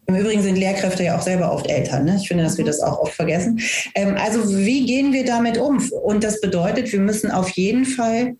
Im 0.05 0.15
Übrigen 0.15 0.41
sind 0.41 0.55
Lehrkräfte 0.55 1.03
ja 1.03 1.17
auch 1.17 1.21
selber 1.21 1.51
oft 1.51 1.67
Eltern. 1.67 2.05
Ne? 2.05 2.17
Ich 2.21 2.29
finde, 2.29 2.45
dass 2.45 2.57
wir 2.57 2.63
das 2.63 2.79
auch 2.79 2.99
oft 2.99 3.13
vergessen. 3.13 3.59
Ähm, 3.93 4.15
also 4.17 4.55
wie 4.55 4.85
gehen 4.85 5.11
wir 5.11 5.25
damit 5.25 5.57
um? 5.57 5.83
Und 5.91 6.23
das 6.23 6.39
bedeutet, 6.39 6.89
wir 6.93 7.01
müssen 7.01 7.31
auf 7.31 7.49
jeden 7.49 7.83
Fall 7.83 8.37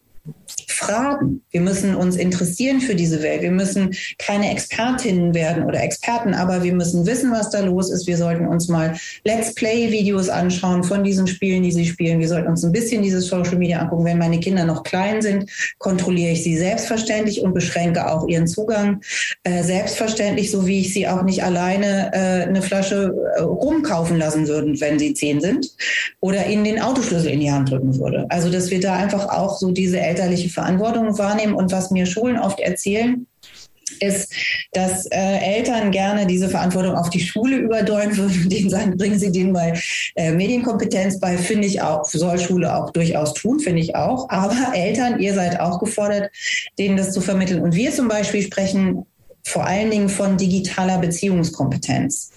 fragen. 0.77 1.41
Wir 1.51 1.61
müssen 1.61 1.95
uns 1.95 2.15
interessieren 2.15 2.81
für 2.81 2.95
diese 2.95 3.21
Welt. 3.23 3.41
Wir 3.41 3.51
müssen 3.51 3.95
keine 4.19 4.51
Expertinnen 4.51 5.33
werden 5.33 5.63
oder 5.63 5.81
Experten, 5.81 6.33
aber 6.33 6.63
wir 6.63 6.73
müssen 6.73 7.05
wissen, 7.05 7.31
was 7.31 7.49
da 7.49 7.61
los 7.61 7.91
ist. 7.91 8.07
Wir 8.07 8.17
sollten 8.17 8.47
uns 8.47 8.67
mal 8.67 8.95
Let's 9.25 9.53
Play-Videos 9.55 10.29
anschauen 10.29 10.83
von 10.83 11.03
diesen 11.03 11.27
Spielen, 11.27 11.63
die 11.63 11.71
sie 11.71 11.85
spielen. 11.85 12.19
Wir 12.19 12.27
sollten 12.27 12.49
uns 12.49 12.63
ein 12.63 12.71
bisschen 12.71 13.01
dieses 13.01 13.27
Social 13.27 13.57
Media 13.57 13.79
angucken. 13.79 14.05
Wenn 14.05 14.19
meine 14.19 14.39
Kinder 14.39 14.65
noch 14.65 14.83
klein 14.83 15.21
sind, 15.21 15.49
kontrolliere 15.79 16.31
ich 16.31 16.43
sie 16.43 16.57
selbstverständlich 16.57 17.41
und 17.41 17.53
beschränke 17.53 18.09
auch 18.09 18.27
ihren 18.27 18.47
Zugang. 18.47 19.01
Äh, 19.43 19.63
selbstverständlich, 19.63 20.51
so 20.51 20.67
wie 20.67 20.81
ich 20.81 20.93
sie 20.93 21.07
auch 21.07 21.23
nicht 21.23 21.43
alleine 21.43 22.11
äh, 22.13 22.47
eine 22.47 22.61
Flasche 22.61 23.13
äh, 23.35 23.41
rumkaufen 23.41 24.17
lassen 24.17 24.47
würden, 24.47 24.79
wenn 24.79 24.99
sie 24.99 25.13
zehn 25.13 25.41
sind, 25.41 25.71
oder 26.19 26.45
ihnen 26.47 26.63
den 26.63 26.81
Autoschlüssel 26.81 27.31
in 27.31 27.39
die 27.39 27.51
Hand 27.51 27.71
drücken 27.71 27.97
würde. 27.99 28.25
Also, 28.29 28.51
dass 28.51 28.69
wir 28.69 28.79
da 28.79 28.95
einfach 28.95 29.27
auch 29.29 29.57
so 29.57 29.71
diese 29.71 29.99
elterliche 30.17 30.49
Verantwortung 30.49 31.17
wahrnehmen 31.17 31.53
und 31.53 31.71
was 31.71 31.91
mir 31.91 32.05
Schulen 32.05 32.39
oft 32.39 32.59
erzählen, 32.59 33.25
ist, 33.99 34.33
dass 34.73 35.05
äh, 35.07 35.37
Eltern 35.39 35.91
gerne 35.91 36.27
diese 36.27 36.49
Verantwortung 36.49 36.95
auf 36.95 37.09
die 37.09 37.21
Schule 37.21 37.57
überdeuten 37.57 38.17
würden 38.17 38.43
und 38.43 38.51
denen 38.51 38.69
sagen, 38.69 38.97
bringen 38.97 39.17
Sie 39.17 39.31
denen 39.31 39.51
mal 39.51 39.73
äh, 40.15 40.31
Medienkompetenz 40.33 41.19
bei, 41.19 41.37
finde 41.37 41.67
ich 41.67 41.81
auch, 41.81 42.03
soll 42.03 42.37
Schule 42.37 42.75
auch 42.75 42.91
durchaus 42.91 43.33
tun, 43.33 43.59
finde 43.59 43.81
ich 43.81 43.95
auch. 43.95 44.29
Aber 44.29 44.75
Eltern, 44.75 45.19
ihr 45.19 45.33
seid 45.33 45.59
auch 45.59 45.79
gefordert, 45.79 46.29
denen 46.77 46.97
das 46.97 47.11
zu 47.11 47.21
vermitteln. 47.21 47.61
Und 47.61 47.75
wir 47.75 47.91
zum 47.91 48.07
Beispiel 48.07 48.41
sprechen 48.41 49.05
vor 49.47 49.65
allen 49.65 49.89
Dingen 49.89 50.09
von 50.09 50.35
digitaler 50.35 50.97
Beziehungskompetenz. 50.97 52.31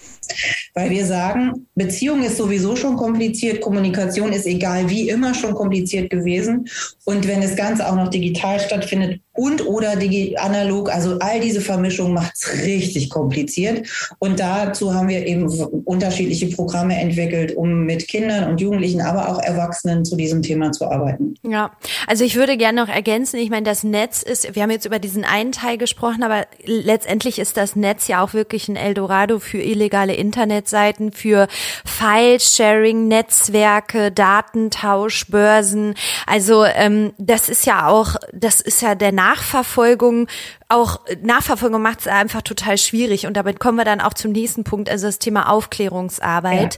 Weil 0.73 0.89
wir 0.91 1.05
sagen, 1.05 1.67
Beziehung 1.75 2.23
ist 2.23 2.37
sowieso 2.37 2.77
schon 2.77 2.95
kompliziert, 2.95 3.59
Kommunikation 3.59 4.31
ist 4.31 4.45
egal 4.45 4.89
wie 4.89 5.09
immer 5.09 5.33
schon 5.33 5.53
kompliziert 5.53 6.09
gewesen. 6.09 6.69
Und 7.03 7.27
wenn 7.27 7.41
das 7.41 7.57
Ganze 7.57 7.85
auch 7.89 7.95
noch 7.95 8.07
digital 8.07 8.61
stattfindet 8.61 9.19
und 9.33 9.65
oder 9.65 9.93
analog, 10.37 10.93
also 10.93 11.17
all 11.19 11.39
diese 11.39 11.61
Vermischung 11.61 12.13
macht 12.13 12.33
es 12.35 12.63
richtig 12.63 13.09
kompliziert. 13.09 13.87
Und 14.19 14.39
dazu 14.39 14.93
haben 14.93 15.07
wir 15.07 15.25
eben 15.25 15.47
unterschiedliche 15.85 16.47
Programme 16.47 16.99
entwickelt, 16.99 17.55
um 17.55 17.85
mit 17.85 18.07
Kindern 18.07 18.49
und 18.49 18.59
Jugendlichen, 18.59 19.01
aber 19.01 19.29
auch 19.29 19.41
Erwachsenen 19.41 20.03
zu 20.03 20.15
diesem 20.15 20.41
Thema 20.41 20.71
zu 20.71 20.89
arbeiten. 20.89 21.35
Ja, 21.43 21.71
also 22.07 22.25
ich 22.25 22.35
würde 22.35 22.57
gerne 22.57 22.81
noch 22.81 22.89
ergänzen, 22.89 23.37
ich 23.37 23.49
meine, 23.49 23.63
das 23.63 23.83
Netz 23.83 24.21
ist, 24.21 24.53
wir 24.55 24.63
haben 24.63 24.71
jetzt 24.71 24.85
über 24.85 24.99
diesen 24.99 25.23
einen 25.23 25.53
Teil 25.53 25.77
gesprochen, 25.77 26.23
aber 26.23 26.45
letztendlich 26.65 27.39
ist 27.39 27.55
das 27.55 27.75
Netz 27.75 28.07
ja 28.07 28.23
auch 28.23 28.33
wirklich 28.33 28.67
ein 28.67 28.75
Eldorado 28.75 29.39
für 29.39 29.59
illegale 29.59 30.13
Internetseiten, 30.13 31.13
für 31.13 31.47
File-Sharing, 31.85 33.07
Netzwerke, 33.07 34.11
Datentausch, 34.11 35.27
Börsen. 35.27 35.95
Also 36.27 36.65
ähm, 36.65 37.13
das 37.17 37.47
ist 37.47 37.65
ja 37.65 37.87
auch, 37.87 38.15
das 38.33 38.59
ist 38.59 38.81
ja 38.81 38.95
der 38.95 39.11
Nachverfolgung 39.31 40.27
auch 40.67 41.01
Nachverfolgung 41.21 41.81
macht 41.81 42.01
es 42.01 42.07
einfach 42.07 42.41
total 42.41 42.77
schwierig 42.77 43.27
und 43.27 43.35
damit 43.35 43.59
kommen 43.59 43.77
wir 43.77 43.85
dann 43.85 44.01
auch 44.01 44.13
zum 44.13 44.31
nächsten 44.31 44.63
Punkt, 44.63 44.89
also 44.89 45.07
das 45.07 45.19
Thema 45.19 45.49
Aufklärungsarbeit. 45.49 46.77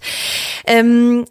Ja. 0.67 0.73
Ähm, 0.73 1.25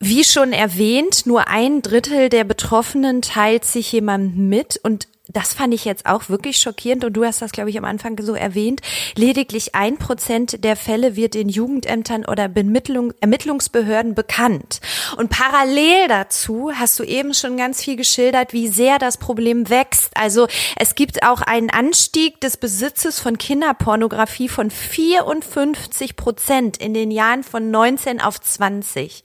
wie 0.00 0.22
schon 0.22 0.52
erwähnt, 0.52 1.26
nur 1.26 1.48
ein 1.48 1.82
Drittel 1.82 2.28
der 2.28 2.44
Betroffenen 2.44 3.20
teilt 3.20 3.64
sich 3.64 3.90
jemand 3.90 4.36
mit 4.36 4.78
und 4.82 5.08
das 5.28 5.52
fand 5.52 5.74
ich 5.74 5.84
jetzt 5.84 6.06
auch 6.06 6.28
wirklich 6.28 6.58
schockierend 6.58 7.04
und 7.04 7.12
du 7.12 7.24
hast 7.24 7.42
das, 7.42 7.52
glaube 7.52 7.70
ich, 7.70 7.78
am 7.78 7.84
Anfang 7.84 8.16
so 8.22 8.34
erwähnt. 8.34 8.80
Lediglich 9.14 9.74
ein 9.74 9.98
Prozent 9.98 10.64
der 10.64 10.74
Fälle 10.74 11.16
wird 11.16 11.34
in 11.34 11.48
Jugendämtern 11.48 12.24
oder 12.24 12.48
Bemittlung, 12.48 13.12
Ermittlungsbehörden 13.20 14.14
bekannt. 14.14 14.80
Und 15.16 15.28
parallel 15.28 16.08
dazu 16.08 16.70
hast 16.74 16.98
du 16.98 17.04
eben 17.04 17.34
schon 17.34 17.56
ganz 17.56 17.82
viel 17.82 17.96
geschildert, 17.96 18.52
wie 18.52 18.68
sehr 18.68 18.98
das 18.98 19.18
Problem 19.18 19.68
wächst. 19.68 20.16
Also 20.16 20.48
es 20.76 20.94
gibt 20.94 21.22
auch 21.22 21.42
einen 21.42 21.70
Anstieg 21.70 22.40
des 22.40 22.56
Besitzes 22.56 23.20
von 23.20 23.36
Kinderpornografie 23.36 24.48
von 24.48 24.70
54 24.70 26.16
Prozent 26.16 26.78
in 26.78 26.94
den 26.94 27.10
Jahren 27.10 27.44
von 27.44 27.70
19 27.70 28.20
auf 28.20 28.40
20. 28.40 29.24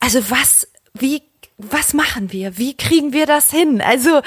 Also 0.00 0.30
was, 0.30 0.68
wie, 0.92 1.22
was 1.56 1.94
machen 1.94 2.30
wir? 2.30 2.58
Wie 2.58 2.76
kriegen 2.76 3.14
wir 3.14 3.24
das 3.24 3.50
hin? 3.50 3.80
Also, 3.80 4.20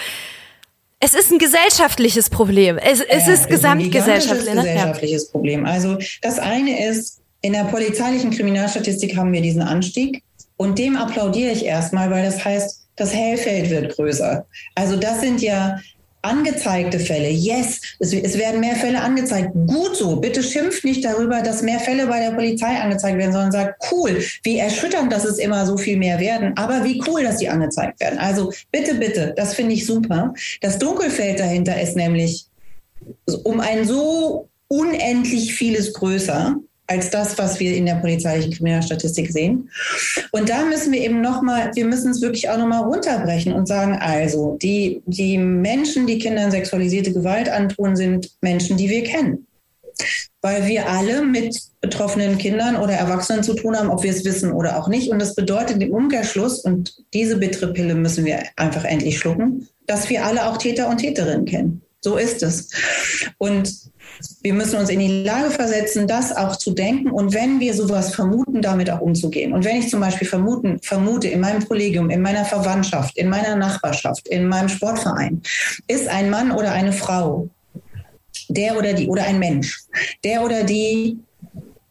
es 0.99 1.13
ist 1.13 1.31
ein 1.31 1.37
gesellschaftliches 1.37 2.29
Problem. 2.29 2.77
Es, 2.77 3.01
es 3.01 3.27
ja, 3.27 3.33
ist 3.33 3.49
gesamtgesellschaftlich. 3.49 4.49
Ein 4.49 4.57
gesellschaftliches 4.57 5.25
ja. 5.25 5.31
Problem. 5.31 5.65
Also 5.65 5.97
das 6.21 6.39
eine 6.39 6.89
ist, 6.89 7.21
in 7.41 7.53
der 7.53 7.65
polizeilichen 7.65 8.31
Kriminalstatistik 8.31 9.15
haben 9.15 9.31
wir 9.31 9.41
diesen 9.41 9.61
Anstieg 9.61 10.23
und 10.57 10.79
dem 10.79 10.97
applaudiere 10.97 11.51
ich 11.51 11.65
erstmal, 11.65 12.09
weil 12.09 12.25
das 12.25 12.43
heißt, 12.43 12.87
das 12.95 13.13
Hellfeld 13.13 13.69
wird 13.69 13.95
größer. 13.95 14.45
Also 14.73 14.97
das 14.97 15.21
sind 15.21 15.41
ja 15.41 15.79
angezeigte 16.27 16.99
Fälle. 16.99 17.29
Yes, 17.29 17.81
es, 17.99 18.13
es, 18.13 18.37
werden 18.37 18.59
mehr 18.59 18.75
Fälle 18.75 19.01
angezeigt. 19.01 19.51
Gut 19.53 19.95
so. 19.95 20.17
Bitte 20.17 20.43
schimpft 20.43 20.83
nicht 20.83 21.03
darüber, 21.03 21.41
dass 21.41 21.61
mehr 21.61 21.79
Fälle 21.79 22.07
bei 22.07 22.19
der 22.19 22.31
Polizei 22.31 22.79
angezeigt 22.79 23.17
werden, 23.17 23.31
sondern 23.31 23.51
sagt, 23.51 23.83
cool, 23.91 24.21
wie 24.43 24.59
erschütternd, 24.59 25.11
dass 25.11 25.25
es 25.25 25.39
immer 25.39 25.65
so 25.65 25.77
viel 25.77 25.97
mehr 25.97 26.19
werden, 26.19 26.53
aber 26.57 26.83
wie 26.83 27.01
cool, 27.07 27.23
dass 27.23 27.37
die 27.37 27.49
angezeigt 27.49 27.99
werden. 27.99 28.19
Also 28.19 28.51
bitte, 28.71 28.95
bitte, 28.95 29.33
das 29.35 29.53
finde 29.53 29.73
ich 29.73 29.85
super. 29.85 30.33
Das 30.61 30.77
Dunkelfeld 30.77 31.39
dahinter 31.39 31.79
ist 31.81 31.95
nämlich 31.95 32.45
um 33.43 33.59
ein 33.59 33.85
so 33.85 34.49
unendlich 34.67 35.53
vieles 35.53 35.93
größer 35.93 36.57
als 36.87 37.09
das, 37.09 37.37
was 37.37 37.59
wir 37.59 37.75
in 37.75 37.85
der 37.85 37.95
polizeilichen 37.95 38.53
Kriminalstatistik 38.53 39.29
sehen. 39.31 39.69
Und 40.31 40.49
da 40.49 40.65
müssen 40.65 40.93
wir 40.93 41.01
eben 41.01 41.21
nochmal, 41.21 41.71
wir 41.75 41.85
müssen 41.85 42.11
es 42.11 42.21
wirklich 42.21 42.49
auch 42.49 42.57
nochmal 42.57 42.83
runterbrechen 42.83 43.53
und 43.53 43.67
sagen, 43.67 43.97
also 43.99 44.57
die, 44.61 45.01
die 45.05 45.37
Menschen, 45.37 46.07
die 46.07 46.17
Kindern 46.17 46.49
sexualisierte 46.49 47.11
Gewalt 47.11 47.49
antun, 47.49 47.95
sind 47.95 48.31
Menschen, 48.41 48.77
die 48.77 48.89
wir 48.89 49.03
kennen. 49.03 49.45
Weil 50.41 50.67
wir 50.67 50.87
alle 50.87 51.23
mit 51.23 51.59
betroffenen 51.81 52.37
Kindern 52.37 52.77
oder 52.77 52.93
Erwachsenen 52.93 53.43
zu 53.43 53.53
tun 53.53 53.75
haben, 53.75 53.89
ob 53.89 54.03
wir 54.03 54.11
es 54.11 54.23
wissen 54.23 54.51
oder 54.51 54.77
auch 54.77 54.87
nicht. 54.87 55.11
Und 55.11 55.19
das 55.19 55.35
bedeutet 55.35 55.81
im 55.81 55.91
Umkehrschluss, 55.91 56.59
und 56.59 56.95
diese 57.13 57.37
bittere 57.37 57.73
Pille 57.73 57.95
müssen 57.95 58.23
wir 58.23 58.43
einfach 58.55 58.85
endlich 58.85 59.17
schlucken, 59.17 59.67
dass 59.87 60.09
wir 60.09 60.23
alle 60.23 60.47
auch 60.47 60.57
Täter 60.57 60.87
und 60.87 60.99
Täterinnen 60.99 61.45
kennen. 61.45 61.81
So 62.07 62.15
ist 62.15 62.41
es. 62.41 62.69
Und 63.37 63.69
wir 64.41 64.53
müssen 64.53 64.79
uns 64.79 64.89
in 64.89 64.99
die 64.99 65.23
Lage 65.23 65.51
versetzen, 65.51 66.07
das 66.07 66.33
auch 66.33 66.55
zu 66.55 66.71
denken 66.71 67.11
und 67.11 67.33
wenn 67.33 67.59
wir 67.59 67.73
sowas 67.73 68.15
vermuten, 68.15 68.61
damit 68.61 68.89
auch 68.89 69.01
umzugehen. 69.01 69.51
Und 69.51 69.65
wenn 69.65 69.75
ich 69.75 69.89
zum 69.89 69.99
Beispiel 69.99 70.25
vermuten, 70.25 70.79
vermute, 70.81 71.27
in 71.27 71.41
meinem 71.41 71.67
Kollegium, 71.67 72.09
in 72.09 72.21
meiner 72.21 72.45
Verwandtschaft, 72.45 73.17
in 73.17 73.27
meiner 73.27 73.57
Nachbarschaft, 73.57 74.25
in 74.29 74.47
meinem 74.47 74.69
Sportverein, 74.69 75.41
ist 75.89 76.07
ein 76.07 76.29
Mann 76.29 76.53
oder 76.53 76.71
eine 76.71 76.93
Frau, 76.93 77.49
der 78.47 78.77
oder 78.77 78.93
die 78.93 79.09
oder 79.09 79.25
ein 79.25 79.39
Mensch, 79.39 79.83
der 80.23 80.45
oder 80.45 80.63
die 80.63 81.17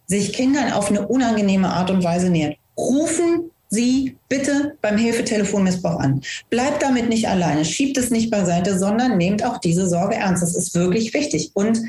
sich 0.07 0.33
Kindern 0.33 0.73
auf 0.73 0.89
eine 0.89 1.07
unangenehme 1.07 1.69
Art 1.69 1.91
und 1.91 2.03
Weise 2.03 2.31
nähert, 2.31 2.57
rufen 2.79 3.51
Sie 3.69 4.17
bitte 4.29 4.77
beim 4.81 4.97
Hilfetelefonmissbrauch 4.97 5.99
an. 5.99 6.23
Bleibt 6.51 6.83
damit 6.83 7.09
nicht 7.09 7.29
alleine, 7.29 7.65
schiebt 7.65 7.99
es 7.99 8.11
nicht 8.11 8.31
beiseite, 8.31 8.79
sondern 8.79 9.19
nehmt 9.19 9.45
auch 9.45 9.59
diese 9.59 9.89
Sorge 9.89 10.15
ernst. 10.17 10.43
Das 10.43 10.55
ist 10.55 10.75
wirklich 10.75 11.13
wichtig. 11.15 11.51
Und 11.55 11.81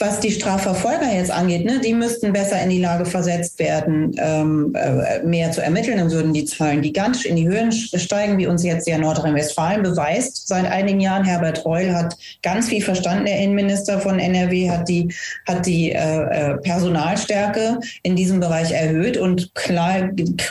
was 0.00 0.18
die 0.18 0.30
Strafverfolger 0.30 1.12
jetzt 1.12 1.30
angeht, 1.30 1.66
ne, 1.66 1.78
die 1.78 1.92
müssten 1.92 2.32
besser 2.32 2.60
in 2.62 2.70
die 2.70 2.80
Lage 2.80 3.04
versetzt 3.04 3.58
werden, 3.58 4.16
ähm, 4.16 4.74
äh, 4.74 5.22
mehr 5.22 5.52
zu 5.52 5.62
ermitteln. 5.62 5.98
Dann 5.98 6.10
würden 6.10 6.32
die 6.32 6.46
Zahlen 6.46 6.80
gigantisch 6.80 7.26
in 7.26 7.36
die 7.36 7.46
Höhen 7.46 7.70
steigen, 7.70 8.38
wie 8.38 8.46
uns 8.46 8.64
jetzt 8.64 8.88
ja 8.88 8.96
Nordrhein-Westfalen 8.96 9.82
beweist. 9.82 10.48
Seit 10.48 10.64
einigen 10.64 11.00
Jahren 11.00 11.24
Herbert 11.24 11.66
Reul 11.66 11.92
hat 11.92 12.16
ganz 12.42 12.68
viel 12.68 12.82
verstanden. 12.82 13.26
Der 13.26 13.40
Innenminister 13.40 14.00
von 14.00 14.18
NRW 14.18 14.70
hat 14.70 14.88
die, 14.88 15.12
hat 15.46 15.66
die 15.66 15.92
äh, 15.92 15.98
äh, 15.98 16.56
Personalstärke 16.56 17.78
in 18.02 18.16
diesem 18.16 18.40
Bereich 18.40 18.72
erhöht 18.72 19.18
und 19.18 19.54
klar, 19.54 20.08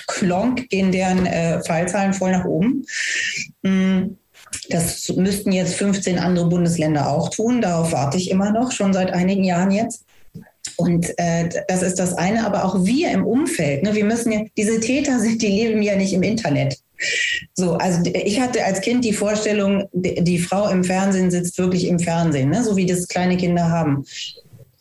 klonk 0.08 0.70
gehen 0.70 0.92
deren 0.92 1.26
äh, 1.26 1.60
Fallzahlen 1.64 2.14
voll 2.14 2.32
nach 2.32 2.46
oben. 2.46 2.86
Mhm. 3.64 4.16
Das 4.70 5.10
müssten 5.16 5.52
jetzt 5.52 5.76
15 5.76 6.20
andere 6.20 6.48
Bundesländer 6.48 7.10
auch 7.10 7.30
tun. 7.30 7.62
Darauf 7.62 7.92
warte 7.92 8.18
ich 8.18 8.32
immer 8.32 8.52
noch, 8.52 8.72
schon 8.72 8.94
seit 8.94 9.12
einigen 9.12 9.44
Jahren 9.44 9.72
jetzt. 9.72 10.06
Und 10.78 11.14
äh, 11.18 11.50
das 11.68 11.82
ist 11.82 12.00
das 12.00 12.14
eine, 12.14 12.46
aber 12.46 12.64
auch 12.64 12.86
wir 12.86 13.12
im 13.12 13.26
Umfeld. 13.26 13.84
Ne, 13.84 13.96
wir 13.96 14.06
müssen 14.06 14.32
ja, 14.32 14.42
diese 14.58 14.80
Täter 14.80 15.20
sind, 15.20 15.42
die 15.42 15.48
leben 15.48 15.82
ja 15.82 15.96
nicht 15.96 16.14
im 16.14 16.24
Internet. 16.24 16.78
So, 17.54 17.74
also 17.74 18.02
ich 18.14 18.40
hatte 18.40 18.64
als 18.64 18.82
Kind 18.82 19.06
die 19.06 19.14
Vorstellung, 19.14 19.88
die, 19.94 20.40
Frau 20.40 20.70
im 20.70 20.84
Fernsehen 20.84 21.32
sitzt 21.32 21.58
wirklich 21.58 21.88
im 21.88 22.00
Fernsehen, 22.00 22.50
ne, 22.50 22.64
so 22.64 22.76
wie 22.76 22.86
das 22.86 23.08
kleine 23.08 23.38
Kinder 23.38 23.70
haben. 23.70 24.06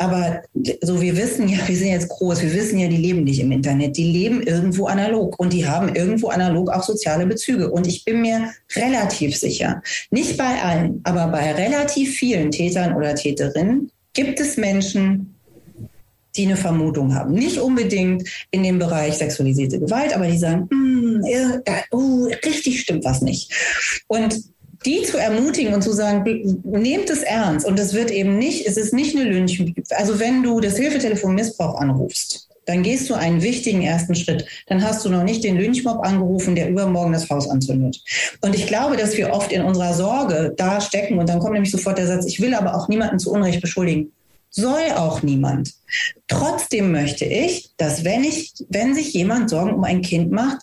Aber 0.01 0.42
so, 0.80 1.01
wir 1.01 1.16
wissen 1.16 1.49
ja, 1.49 1.59
wir 1.66 1.76
sind 1.76 1.88
jetzt 1.88 2.09
groß, 2.09 2.40
wir 2.42 2.55
wissen 2.55 2.78
ja, 2.78 2.86
die 2.86 2.96
leben 2.96 3.24
nicht 3.24 3.40
im 3.40 3.51
Internet, 3.51 3.96
die 3.96 4.05
leben 4.05 4.42
irgendwo 4.42 4.86
analog 4.86 5.38
und 5.40 5.53
die 5.53 5.66
haben 5.66 5.92
irgendwo 5.94 6.28
analog 6.28 6.70
auch 6.70 6.84
soziale 6.84 7.26
Bezüge. 7.26 7.68
Und 7.70 7.86
ich 7.86 8.05
bin 8.05 8.20
mir 8.20 8.53
relativ 8.76 9.36
sicher, 9.36 9.82
nicht 10.11 10.36
bei 10.36 10.62
allen, 10.62 11.01
aber 11.03 11.26
bei 11.28 11.53
relativ 11.53 12.14
vielen 12.14 12.53
Tätern 12.53 12.94
oder 12.94 13.16
Täterinnen 13.16 13.90
gibt 14.12 14.38
es 14.38 14.57
Menschen, 14.57 15.34
die 16.36 16.46
eine 16.46 16.57
Vermutung 16.57 17.14
haben. 17.14 17.32
Nicht 17.32 17.59
unbedingt 17.59 18.28
in 18.53 18.62
dem 18.62 18.78
Bereich 18.78 19.14
sexualisierte 19.14 19.80
Gewalt, 19.80 20.14
aber 20.14 20.28
die 20.28 20.38
sagen, 20.38 20.68
mm, 20.70 21.24
äh, 21.24 21.82
oh, 21.90 22.28
richtig 22.44 22.80
stimmt 22.80 23.05
was 23.05 23.20
nicht. 23.22 23.53
Und 24.07 24.40
die 24.84 25.02
zu 25.02 25.18
ermutigen 25.18 25.74
und 25.74 25.82
zu 25.82 25.92
sagen, 25.92 26.62
nehmt 26.64 27.10
es 27.10 27.22
ernst. 27.22 27.66
Und 27.66 27.78
es 27.78 27.94
wird 27.94 28.10
eben 28.10 28.38
nicht, 28.38 28.66
es 28.66 28.76
ist 28.76 28.92
nicht 28.92 29.16
eine 29.16 29.28
Lynch. 29.28 29.62
Also 29.90 30.20
wenn 30.20 30.42
du 30.42 30.60
das 30.60 30.76
Hilfetelefon 30.76 31.34
Missbrauch 31.34 31.80
anrufst, 31.80 32.48
dann 32.68 32.82
gehst 32.82 33.08
du 33.08 33.14
einen 33.14 33.42
wichtigen 33.42 33.80
ersten 33.82 34.14
Schritt. 34.14 34.44
Dann 34.66 34.84
hast 34.84 35.02
du 35.04 35.08
noch 35.08 35.24
nicht 35.24 35.42
den 35.42 35.56
Lynchmob 35.56 36.04
angerufen, 36.04 36.54
der 36.54 36.68
übermorgen 36.68 37.14
das 37.14 37.30
Haus 37.30 37.48
anzündet. 37.48 37.98
Und 38.42 38.54
ich 38.54 38.66
glaube, 38.66 38.98
dass 38.98 39.16
wir 39.16 39.32
oft 39.32 39.50
in 39.52 39.62
unserer 39.62 39.94
Sorge 39.94 40.52
da 40.54 40.80
stecken 40.80 41.18
und 41.18 41.28
dann 41.30 41.38
kommt 41.38 41.54
nämlich 41.54 41.72
sofort 41.72 41.96
der 41.96 42.06
Satz, 42.06 42.26
ich 42.26 42.40
will 42.40 42.54
aber 42.54 42.74
auch 42.74 42.88
niemanden 42.88 43.18
zu 43.18 43.32
Unrecht 43.32 43.62
beschuldigen. 43.62 44.12
Soll 44.50 44.92
auch 44.96 45.22
niemand. 45.22 45.72
Trotzdem 46.26 46.92
möchte 46.92 47.24
ich, 47.24 47.70
dass 47.78 48.04
wenn 48.04 48.22
ich, 48.22 48.52
wenn 48.68 48.94
sich 48.94 49.14
jemand 49.14 49.48
Sorgen 49.48 49.72
um 49.72 49.84
ein 49.84 50.02
Kind 50.02 50.30
macht, 50.30 50.58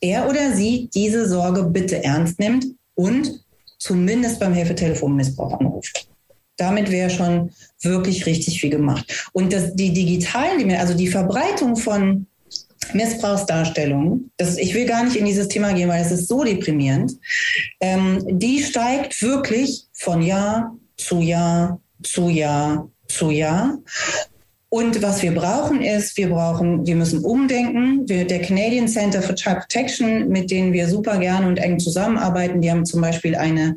er 0.00 0.28
oder 0.28 0.54
sie 0.54 0.90
diese 0.92 1.26
Sorge 1.26 1.64
bitte 1.64 2.04
ernst 2.04 2.38
nimmt 2.38 2.66
und 2.94 3.45
zumindest 3.86 4.40
beim 4.40 4.52
Hilfetelefonmissbrauch 4.52 5.60
anruft. 5.60 6.08
Damit 6.56 6.90
wäre 6.90 7.10
schon 7.10 7.50
wirklich 7.82 8.26
richtig 8.26 8.60
viel 8.60 8.70
gemacht. 8.70 9.30
Und 9.32 9.52
das, 9.52 9.74
die 9.74 9.92
digitalen, 9.92 10.70
also 10.72 10.94
die 10.94 11.08
Verbreitung 11.08 11.76
von 11.76 12.26
Missbrauchsdarstellungen, 12.94 14.32
das, 14.36 14.56
ich 14.56 14.74
will 14.74 14.86
gar 14.86 15.04
nicht 15.04 15.16
in 15.16 15.24
dieses 15.24 15.48
Thema 15.48 15.72
gehen, 15.72 15.88
weil 15.88 16.02
es 16.02 16.10
ist 16.10 16.28
so 16.28 16.44
deprimierend, 16.44 17.12
ähm, 17.80 18.22
die 18.26 18.62
steigt 18.62 19.20
wirklich 19.22 19.84
von 19.92 20.22
Jahr 20.22 20.76
zu 20.96 21.20
Jahr 21.20 21.80
zu 22.02 22.28
Jahr 22.28 22.90
zu 23.08 23.30
Jahr. 23.30 23.78
Und 24.76 25.00
was 25.00 25.22
wir 25.22 25.34
brauchen 25.34 25.80
ist, 25.80 26.18
wir 26.18 26.28
brauchen, 26.28 26.86
wir 26.86 26.96
müssen 26.96 27.24
umdenken. 27.24 28.06
Wir, 28.06 28.26
der 28.26 28.42
Canadian 28.42 28.88
Center 28.88 29.22
for 29.22 29.34
Child 29.34 29.60
Protection, 29.60 30.28
mit 30.28 30.50
denen 30.50 30.74
wir 30.74 30.86
super 30.86 31.16
gerne 31.16 31.48
und 31.48 31.56
eng 31.56 31.78
zusammenarbeiten, 31.78 32.60
die 32.60 32.70
haben 32.70 32.84
zum 32.84 33.00
Beispiel 33.00 33.36
eine, 33.36 33.74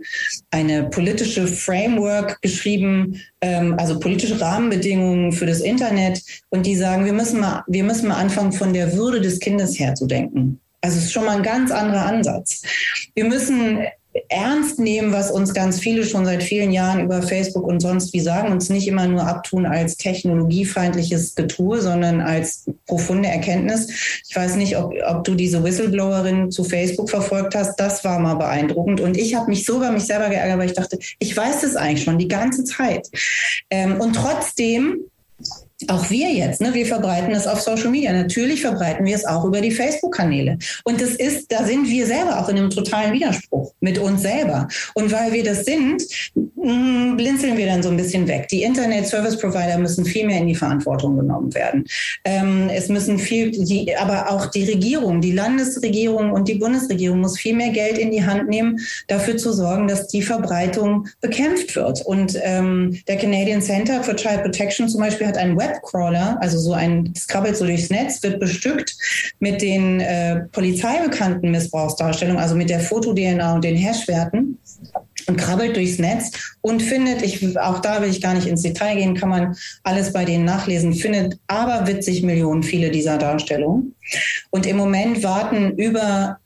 eine 0.51 0.89
politische 0.89 1.47
Framework 1.47 2.41
geschrieben, 2.41 3.21
ähm, 3.39 3.75
also 3.77 3.97
politische 3.97 4.41
Rahmenbedingungen 4.41 5.31
für 5.31 5.45
das 5.45 5.61
Internet. 5.61 6.21
Und 6.49 6.65
die 6.65 6.75
sagen, 6.75 7.05
wir 7.05 7.13
müssen 7.13 7.39
mal, 7.39 7.63
wir 7.67 7.85
müssen 7.85 8.09
mal 8.09 8.17
anfangen, 8.17 8.51
von 8.51 8.73
der 8.73 8.91
Würde 8.91 9.21
des 9.21 9.39
Kindes 9.39 9.79
her 9.79 9.95
zu 9.95 10.05
denken. 10.05 10.59
Also 10.81 10.97
es 10.97 11.05
ist 11.05 11.13
schon 11.13 11.23
mal 11.23 11.37
ein 11.37 11.43
ganz 11.43 11.71
anderer 11.71 12.07
Ansatz. 12.07 12.61
Wir 13.15 13.23
müssen 13.23 13.85
ernst 14.29 14.79
nehmen, 14.79 15.13
was 15.13 15.31
uns 15.31 15.53
ganz 15.53 15.79
viele 15.79 16.03
schon 16.03 16.25
seit 16.25 16.43
vielen 16.43 16.71
Jahren 16.71 17.03
über 17.03 17.21
Facebook 17.21 17.65
und 17.65 17.79
sonst 17.79 18.13
wie 18.13 18.19
sagen, 18.19 18.51
uns 18.51 18.69
nicht 18.69 18.87
immer 18.87 19.07
nur 19.07 19.27
abtun 19.27 19.65
als 19.65 19.97
technologiefeindliches 19.97 21.35
Getue, 21.35 21.81
sondern 21.81 22.21
als 22.21 22.65
profunde 22.85 23.29
Erkenntnis. 23.29 24.21
Ich 24.27 24.35
weiß 24.35 24.55
nicht, 24.55 24.77
ob, 24.77 24.93
ob 25.07 25.23
du 25.23 25.35
diese 25.35 25.63
Whistleblowerin 25.63 26.51
zu 26.51 26.63
Facebook 26.63 27.09
verfolgt 27.09 27.55
hast. 27.55 27.79
Das 27.79 28.03
war 28.03 28.19
mal 28.19 28.35
beeindruckend. 28.35 29.01
Und 29.01 29.17
ich 29.17 29.35
habe 29.35 29.49
mich 29.49 29.65
sogar 29.65 29.91
mich 29.91 30.05
selber 30.05 30.29
geärgert, 30.29 30.59
weil 30.59 30.69
ich 30.69 30.75
dachte, 30.75 30.99
ich 31.19 31.35
weiß 31.35 31.61
das 31.61 31.75
eigentlich 31.75 32.03
schon 32.03 32.17
die 32.17 32.27
ganze 32.27 32.63
Zeit. 32.63 33.07
Ähm, 33.69 33.99
und 33.99 34.13
trotzdem 34.13 35.05
auch 35.87 36.09
wir 36.09 36.29
jetzt, 36.31 36.59
ne, 36.59 36.73
wir 36.73 36.85
verbreiten 36.85 37.33
es 37.33 37.47
auf 37.47 37.61
Social 37.61 37.89
Media. 37.89 38.11
Natürlich 38.11 38.61
verbreiten 38.61 39.05
wir 39.05 39.15
es 39.15 39.25
auch 39.25 39.45
über 39.45 39.61
die 39.61 39.71
Facebook-Kanäle. 39.71 40.57
Und 40.83 40.99
das 40.99 41.11
ist, 41.11 41.51
da 41.51 41.63
sind 41.63 41.87
wir 41.87 42.05
selber 42.05 42.39
auch 42.39 42.49
in 42.49 42.57
einem 42.57 42.69
totalen 42.69 43.13
Widerspruch 43.13 43.73
mit 43.79 43.97
uns 43.97 44.21
selber. 44.21 44.67
Und 44.93 45.11
weil 45.11 45.31
wir 45.31 45.43
das 45.43 45.63
sind, 45.63 46.03
mh, 46.35 47.15
blinzeln 47.15 47.57
wir 47.57 47.65
dann 47.65 47.81
so 47.81 47.89
ein 47.89 47.97
bisschen 47.97 48.27
weg. 48.27 48.49
Die 48.49 48.63
Internet-Service-Provider 48.63 49.77
müssen 49.77 50.03
viel 50.03 50.27
mehr 50.27 50.39
in 50.39 50.47
die 50.47 50.55
Verantwortung 50.55 51.15
genommen 51.15 51.53
werden. 51.55 51.85
Ähm, 52.25 52.69
es 52.69 52.89
müssen 52.89 53.17
viel, 53.17 53.51
die, 53.51 53.95
aber 53.95 54.31
auch 54.31 54.47
die 54.47 54.65
Regierung, 54.65 55.21
die 55.21 55.31
Landesregierung 55.31 56.31
und 56.31 56.49
die 56.49 56.55
Bundesregierung 56.55 57.21
muss 57.21 57.39
viel 57.39 57.55
mehr 57.55 57.69
Geld 57.69 57.97
in 57.97 58.11
die 58.11 58.25
Hand 58.25 58.49
nehmen, 58.49 58.79
dafür 59.07 59.37
zu 59.37 59.53
sorgen, 59.53 59.87
dass 59.87 60.07
die 60.07 60.21
Verbreitung 60.21 61.07
bekämpft 61.21 61.75
wird. 61.77 62.05
Und 62.05 62.37
ähm, 62.43 62.99
der 63.07 63.17
Canadian 63.17 63.61
Center 63.61 64.03
for 64.03 64.15
Child 64.15 64.43
Protection 64.43 64.89
zum 64.89 64.99
Beispiel 64.99 65.27
hat 65.27 65.37
einen 65.37 65.57
Web 65.57 65.68
Webcrawler, 65.69 66.37
also 66.41 66.57
so 66.57 66.73
ein, 66.73 67.11
das 67.13 67.27
krabbelt 67.27 67.57
so 67.57 67.65
durchs 67.65 67.89
Netz, 67.89 68.21
wird 68.23 68.39
bestückt 68.39 68.95
mit 69.39 69.61
den 69.61 69.99
äh, 69.99 70.41
polizeibekannten 70.51 71.51
Missbrauchsdarstellungen, 71.51 72.41
also 72.41 72.55
mit 72.55 72.69
der 72.69 72.79
Foto-DNA 72.79 73.55
und 73.55 73.63
den 73.63 73.75
Hashwerten 73.75 74.57
und 75.27 75.37
krabbelt 75.37 75.75
durchs 75.75 75.99
Netz 75.99 76.31
und 76.61 76.81
findet, 76.81 77.21
ich, 77.21 77.57
auch 77.59 77.79
da 77.79 78.01
will 78.01 78.09
ich 78.09 78.21
gar 78.21 78.33
nicht 78.33 78.47
ins 78.47 78.63
Detail 78.63 78.95
gehen, 78.95 79.15
kann 79.15 79.29
man 79.29 79.55
alles 79.83 80.11
bei 80.11 80.25
denen 80.25 80.45
nachlesen, 80.45 80.93
findet 80.93 81.39
aber 81.47 81.87
witzig 81.87 82.23
Millionen 82.23 82.63
viele 82.63 82.89
dieser 82.89 83.17
Darstellungen. 83.17 83.95
Und 84.49 84.65
im 84.65 84.77
Moment 84.77 85.23
warten 85.23 85.71
über 85.77 86.39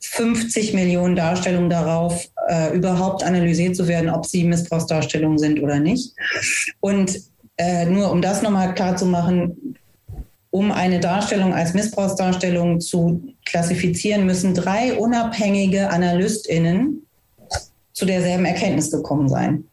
50 0.00 0.72
Millionen 0.72 1.16
Darstellungen 1.16 1.68
darauf, 1.68 2.28
äh, 2.48 2.74
überhaupt 2.76 3.24
analysiert 3.24 3.74
zu 3.76 3.88
werden, 3.88 4.08
ob 4.08 4.24
sie 4.24 4.44
Missbrauchsdarstellungen 4.44 5.38
sind 5.38 5.60
oder 5.60 5.80
nicht. 5.80 6.14
Und 6.80 7.20
äh, 7.56 7.86
nur 7.86 8.10
um 8.10 8.22
das 8.22 8.42
nochmal 8.42 8.74
klar 8.74 8.96
zu 8.96 9.06
machen, 9.06 9.76
um 10.50 10.72
eine 10.72 11.00
Darstellung 11.00 11.52
als 11.52 11.74
Missbrauchsdarstellung 11.74 12.80
zu 12.80 13.22
klassifizieren, 13.44 14.26
müssen 14.26 14.54
drei 14.54 14.94
unabhängige 14.94 15.90
AnalystInnen 15.90 17.02
zu 17.92 18.06
derselben 18.06 18.44
Erkenntnis 18.44 18.90
gekommen 18.90 19.28
sein. 19.28 19.64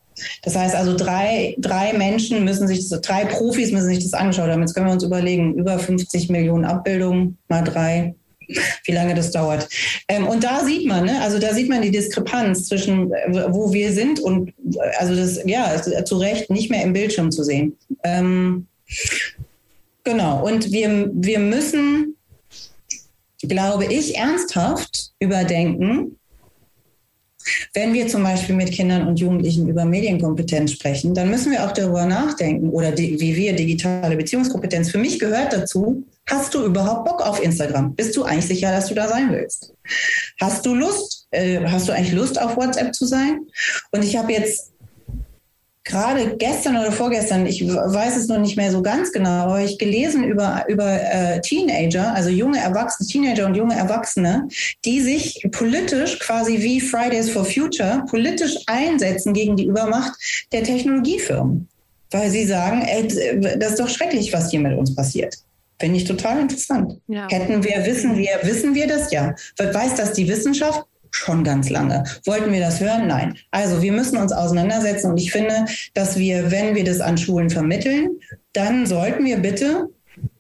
Das 0.44 0.56
heißt 0.56 0.76
also, 0.76 0.96
drei, 0.96 1.56
drei 1.58 1.94
Menschen 1.94 2.44
müssen 2.44 2.68
sich, 2.68 2.88
drei 3.02 3.26
Profis 3.26 3.72
müssen 3.72 3.88
sich 3.88 4.04
das 4.04 4.14
angeschaut 4.14 4.50
haben. 4.50 4.62
Jetzt 4.62 4.74
können 4.74 4.88
wir 4.88 4.94
uns 4.94 5.04
überlegen, 5.04 5.56
über 5.56 5.80
50 5.80 6.30
Millionen 6.30 6.66
Abbildungen 6.66 7.38
mal 7.48 7.64
drei, 7.64 8.16
wie 8.86 8.92
lange 8.92 9.16
das 9.16 9.32
dauert. 9.32 9.68
Ähm, 10.08 10.28
und 10.28 10.44
da 10.44 10.64
sieht 10.64 10.88
man, 10.88 11.06
ne, 11.06 11.22
also 11.22 11.40
da 11.40 11.54
sieht 11.54 11.70
man 11.70 11.82
die 11.82 11.92
Diskrepanz 11.92 12.68
zwischen, 12.68 13.12
äh, 13.12 13.46
wo 13.50 13.74
wir 13.74 13.92
sind 13.94 14.20
und, 14.20 14.50
äh, 14.50 14.80
also 15.00 15.16
das, 15.16 15.40
ja, 15.46 15.82
zu 15.82 16.18
Recht 16.18 16.50
nicht 16.50 16.70
mehr 16.70 16.84
im 16.84 16.94
Bildschirm 16.94 17.32
zu 17.32 17.44
sehen. 17.44 17.78
Ähm, 18.04 18.68
genau, 20.04 20.46
und 20.46 20.72
wir, 20.72 21.10
wir 21.14 21.40
müssen, 21.40 22.16
glaube 23.42 23.86
ich, 23.86 24.16
ernsthaft 24.16 25.12
überdenken, 25.20 26.18
wenn 27.74 27.94
wir 27.94 28.08
zum 28.08 28.24
Beispiel 28.24 28.56
mit 28.56 28.72
Kindern 28.72 29.08
und 29.08 29.20
Jugendlichen 29.20 29.68
über 29.68 29.86
Medienkompetenz 29.86 30.72
sprechen, 30.72 31.14
dann 31.14 31.30
müssen 31.30 31.52
wir 31.52 31.66
auch 31.66 31.72
darüber 31.72 32.06
nachdenken 32.06 32.70
oder 32.70 32.98
wie 32.98 33.36
wir 33.36 33.54
digitale 33.54 34.16
Beziehungskompetenz. 34.16 34.92
Für 34.92 34.98
mich 34.98 35.20
gehört 35.20 35.54
dazu, 35.54 36.06
hast 36.30 36.54
du 36.54 36.64
überhaupt 36.64 37.06
Bock 37.06 37.22
auf 37.22 37.42
Instagram? 37.42 37.96
Bist 37.96 38.16
du 38.16 38.24
eigentlich 38.24 38.48
sicher, 38.48 38.72
dass 38.72 38.88
du 38.88 38.96
da 38.96 39.08
sein 39.08 39.32
willst? 39.32 39.74
Hast 40.40 40.66
du 40.66 40.74
Lust? 40.74 41.28
Äh, 41.32 41.60
hast 41.66 41.88
du 41.88 41.92
eigentlich 41.92 42.14
Lust 42.14 42.40
auf 42.42 42.56
WhatsApp 42.56 42.94
zu 42.94 43.06
sein? 43.06 43.42
Und 43.92 44.04
ich 44.04 44.16
habe 44.18 44.32
jetzt 44.32 44.74
gerade 45.84 46.38
gestern 46.38 46.78
oder 46.78 46.92
vorgestern, 46.92 47.46
ich 47.46 47.68
weiß 47.68 48.16
es 48.16 48.28
noch 48.28 48.40
nicht 48.40 48.56
mehr 48.56 48.72
so 48.72 48.82
ganz 48.82 49.12
genau, 49.12 49.44
aber 49.44 49.62
ich 49.62 49.78
gelesen 49.78 50.24
über, 50.24 50.64
über 50.70 50.90
äh, 50.90 51.42
Teenager, 51.42 52.14
also 52.14 52.30
junge 52.30 52.60
Erwachsene, 52.60 53.08
Teenager 53.08 53.46
und 53.46 53.56
junge 53.56 53.76
Erwachsene, 53.76 54.48
die 54.86 55.02
sich 55.02 55.46
politisch 55.52 56.20
quasi 56.20 56.62
wie 56.62 56.80
Fridays 56.80 57.30
for 57.30 57.44
Future 57.44 58.06
politisch 58.10 58.56
einsetzen 58.68 59.34
gegen 59.34 59.58
die 59.58 59.66
Übermacht 59.66 60.14
der 60.52 60.64
Technologiefirmen. 60.64 61.68
Weil 62.12 62.30
sie 62.30 62.46
sagen, 62.46 62.84
ey, 62.84 63.08
das 63.58 63.72
ist 63.72 63.80
doch 63.80 63.90
schrecklich, 63.90 64.32
was 64.32 64.52
hier 64.52 64.60
mit 64.60 64.78
uns 64.78 64.96
passiert. 64.96 65.36
Finde 65.84 65.98
ich 65.98 66.06
total 66.06 66.40
interessant. 66.40 66.98
Ja. 67.08 67.28
Hätten 67.30 67.62
wir, 67.62 67.86
wissen 67.86 68.16
wir, 68.16 68.40
wissen 68.44 68.74
wir 68.74 68.88
das 68.88 69.12
ja. 69.12 69.36
Weiß 69.58 69.96
das 69.96 70.14
die 70.14 70.30
Wissenschaft? 70.30 70.88
schon 71.12 71.44
ganz 71.44 71.70
lange. 71.70 72.06
Wollten 72.26 72.54
wir 72.54 72.62
das 72.62 72.80
hören? 72.80 73.06
Nein. 73.08 73.38
Also 73.52 73.82
wir 73.82 73.92
müssen 73.92 74.18
uns 74.18 74.32
auseinandersetzen 74.32 75.12
und 75.12 75.18
ich 75.20 75.34
finde, 75.34 75.66
dass 75.94 76.18
wir, 76.18 76.52
wenn 76.52 76.74
wir 76.74 76.86
das 76.86 77.02
an 77.02 77.18
Schulen 77.18 77.50
vermitteln, 77.50 78.12
dann 78.54 78.88
sollten 78.88 79.26
wir 79.26 79.38
bitte 79.38 79.90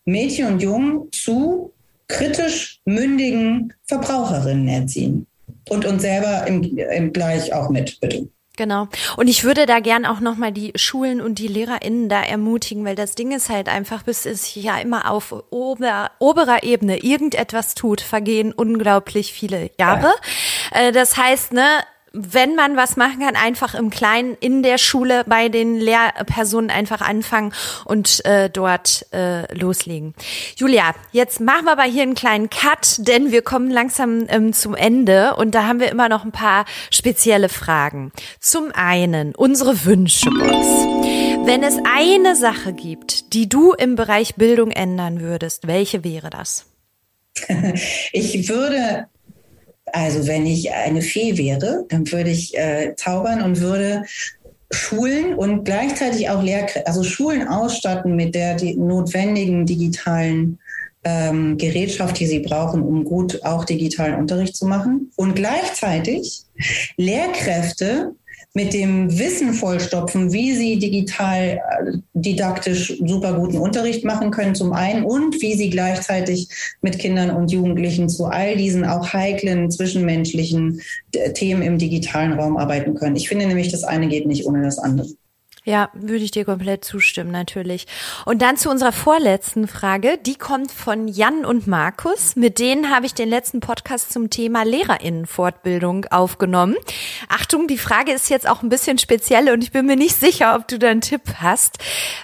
Mädchen 0.05 0.47
und 0.47 0.61
Jungen 0.61 1.11
zu 1.11 1.73
kritisch 2.07 2.79
mündigen 2.85 3.73
Verbraucherinnen 3.83 4.69
erziehen. 4.69 5.27
Und 5.69 5.85
uns 5.85 6.03
selber 6.03 6.47
im, 6.47 6.63
im 6.77 7.11
gleich 7.11 7.53
auch 7.53 7.69
mit, 7.69 7.99
bitte. 7.99 8.29
Genau. 8.55 8.87
Und 9.17 9.27
ich 9.29 9.43
würde 9.43 9.65
da 9.65 9.79
gern 9.79 10.05
auch 10.05 10.19
nochmal 10.19 10.51
die 10.51 10.73
Schulen 10.75 11.21
und 11.21 11.39
die 11.39 11.47
LehrerInnen 11.47 12.07
da 12.07 12.21
ermutigen, 12.21 12.85
weil 12.85 12.95
das 12.95 13.15
Ding 13.15 13.31
ist 13.31 13.49
halt 13.49 13.67
einfach, 13.67 14.03
bis 14.03 14.27
es 14.27 14.53
ja 14.53 14.77
immer 14.77 15.09
auf 15.09 15.33
ober, 15.49 16.11
oberer 16.19 16.61
Ebene 16.61 16.99
irgendetwas 16.99 17.73
tut, 17.73 18.01
vergehen 18.01 18.53
unglaublich 18.53 19.33
viele 19.33 19.71
Jahre. 19.79 20.13
Ja. 20.71 20.81
Äh, 20.81 20.91
das 20.91 21.17
heißt, 21.17 21.53
ne, 21.53 21.67
wenn 22.13 22.53
man 22.55 22.77
was 22.77 22.95
machen 22.95 23.19
kann, 23.19 23.35
einfach 23.35 23.73
im 23.73 23.89
Kleinen 23.89 24.37
in 24.39 24.61
der 24.61 24.77
Schule 24.77 25.23
bei 25.25 25.49
den 25.49 25.79
Lehrpersonen 25.79 26.69
einfach 26.69 27.01
anfangen 27.01 27.53
und 27.85 28.23
äh, 28.25 28.51
dort 28.51 29.07
äh, 29.11 29.51
loslegen. 29.55 30.13
Julia, 30.55 30.93
jetzt 31.11 31.39
machen 31.39 31.65
wir 31.65 31.71
aber 31.71 31.83
hier 31.83 32.03
einen 32.03 32.13
kleinen 32.13 32.51
Cut, 32.51 32.99
denn 32.99 33.31
wir 33.31 33.41
kommen 33.41 33.71
langsam 33.71 34.25
ähm, 34.29 34.53
zum 34.53 34.75
Ende 34.75 35.35
und 35.35 35.55
da 35.55 35.65
haben 35.65 35.79
wir 35.79 35.91
immer 35.91 36.07
noch 36.07 36.23
ein 36.23 36.31
paar 36.31 36.65
spezielle 36.91 37.49
Fragen. 37.49 38.11
Zum 38.39 38.71
einen 38.73 39.33
unsere 39.33 39.83
Wünschebox. 39.83 40.67
Wenn 41.45 41.63
es 41.63 41.79
eine 41.83 42.35
Sache 42.35 42.73
gibt, 42.73 43.33
die 43.33 43.49
du 43.49 43.73
im 43.73 43.95
Bereich 43.95 44.35
Bildung 44.35 44.69
ändern 44.69 45.19
würdest, 45.19 45.65
welche 45.65 46.03
wäre 46.03 46.29
das? 46.29 46.65
Ich 48.11 48.47
würde 48.47 49.07
also 49.93 50.27
wenn 50.27 50.45
ich 50.45 50.73
eine 50.73 51.01
Fee 51.01 51.37
wäre, 51.37 51.85
dann 51.89 52.11
würde 52.11 52.31
ich 52.31 52.57
äh, 52.57 52.95
zaubern 52.95 53.41
und 53.43 53.61
würde 53.61 54.03
Schulen 54.71 55.35
und 55.35 55.65
gleichzeitig 55.65 56.29
auch 56.29 56.41
Lehrkräfte, 56.41 56.87
also 56.87 57.03
Schulen 57.03 57.47
ausstatten 57.47 58.15
mit 58.15 58.33
der 58.33 58.57
notwendigen 58.75 59.67
digitalen 59.67 60.57
ähm, 61.03 61.57
Gerätschaft, 61.57 62.19
die 62.19 62.25
sie 62.25 62.39
brauchen, 62.39 62.81
um 62.81 63.03
gut 63.03 63.43
auch 63.43 63.65
digitalen 63.65 64.15
Unterricht 64.15 64.55
zu 64.55 64.65
machen. 64.65 65.11
Und 65.15 65.35
gleichzeitig 65.35 66.43
Lehrkräfte 66.97 68.15
mit 68.53 68.73
dem 68.73 69.17
Wissen 69.17 69.53
vollstopfen, 69.53 70.31
wie 70.31 70.53
sie 70.53 70.77
digital 70.77 71.59
äh, 71.59 71.97
didaktisch 72.13 72.99
super 73.03 73.33
guten 73.33 73.57
Unterricht 73.57 74.05
machen 74.05 74.29
können 74.29 74.53
zum 74.53 74.73
einen 74.73 75.03
und 75.03 75.41
wie 75.41 75.55
sie 75.55 75.71
gleichzeitig 75.71 76.47
mit 76.81 76.99
Kindern 76.99 77.31
und 77.31 77.51
Jugendlichen 77.51 78.09
zu 78.09 78.25
all 78.25 78.55
diesen 78.55 78.85
auch 78.85 79.11
heiklen 79.11 79.71
zwischenmenschlichen 79.71 80.81
äh, 81.13 81.33
Themen 81.33 81.63
im 81.63 81.79
digitalen 81.79 82.33
Raum 82.33 82.57
arbeiten 82.57 82.93
können. 82.93 83.15
Ich 83.15 83.27
finde 83.27 83.47
nämlich, 83.47 83.71
das 83.71 83.83
eine 83.83 84.07
geht 84.07 84.27
nicht 84.27 84.45
ohne 84.45 84.61
das 84.61 84.77
andere. 84.77 85.07
Ja, 85.65 85.89
würde 85.93 86.25
ich 86.25 86.31
dir 86.31 86.43
komplett 86.43 86.83
zustimmen, 86.83 87.31
natürlich. 87.31 87.87
Und 88.25 88.41
dann 88.41 88.57
zu 88.57 88.69
unserer 88.69 88.91
vorletzten 88.91 89.69
Frage. 89.69 90.17
Die 90.17 90.35
kommt 90.35 90.73
von 90.73 91.07
Jan 91.07 91.45
und 91.45 91.67
Markus. 91.67 92.35
Mit 92.35 92.59
denen 92.59 92.93
habe 92.93 93.05
ich 93.05 93.13
den 93.13 93.29
letzten 93.29 93.61
Podcast 93.61 94.11
zum 94.11 94.29
Thema 94.29 94.63
Lehrerinnenfortbildung 94.63 96.05
aufgenommen. 96.07 96.75
Achtung, 97.29 97.67
die 97.69 97.77
Frage 97.77 98.11
ist 98.11 98.29
jetzt 98.29 98.47
auch 98.47 98.61
ein 98.61 98.67
bisschen 98.67 98.97
speziell 98.97 99.49
und 99.51 99.63
ich 99.63 99.71
bin 99.71 99.85
mir 99.85 99.95
nicht 99.95 100.15
sicher, 100.15 100.55
ob 100.55 100.67
du 100.67 100.77
da 100.77 100.89
einen 100.89 100.99
Tipp 100.99 101.21
hast. 101.39 101.77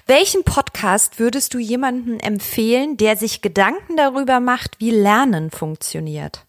Welchen 0.06 0.44
Podcast 0.44 1.18
würdest 1.18 1.54
du 1.54 1.60
jemandem 1.60 2.20
empfehlen, 2.20 2.98
der 2.98 3.16
sich 3.16 3.42
Gedanken 3.42 3.96
darüber 3.96 4.42
macht, 4.42 4.76
wie 4.80 4.92
Lernen 4.92 5.50
funktioniert? 5.50 6.49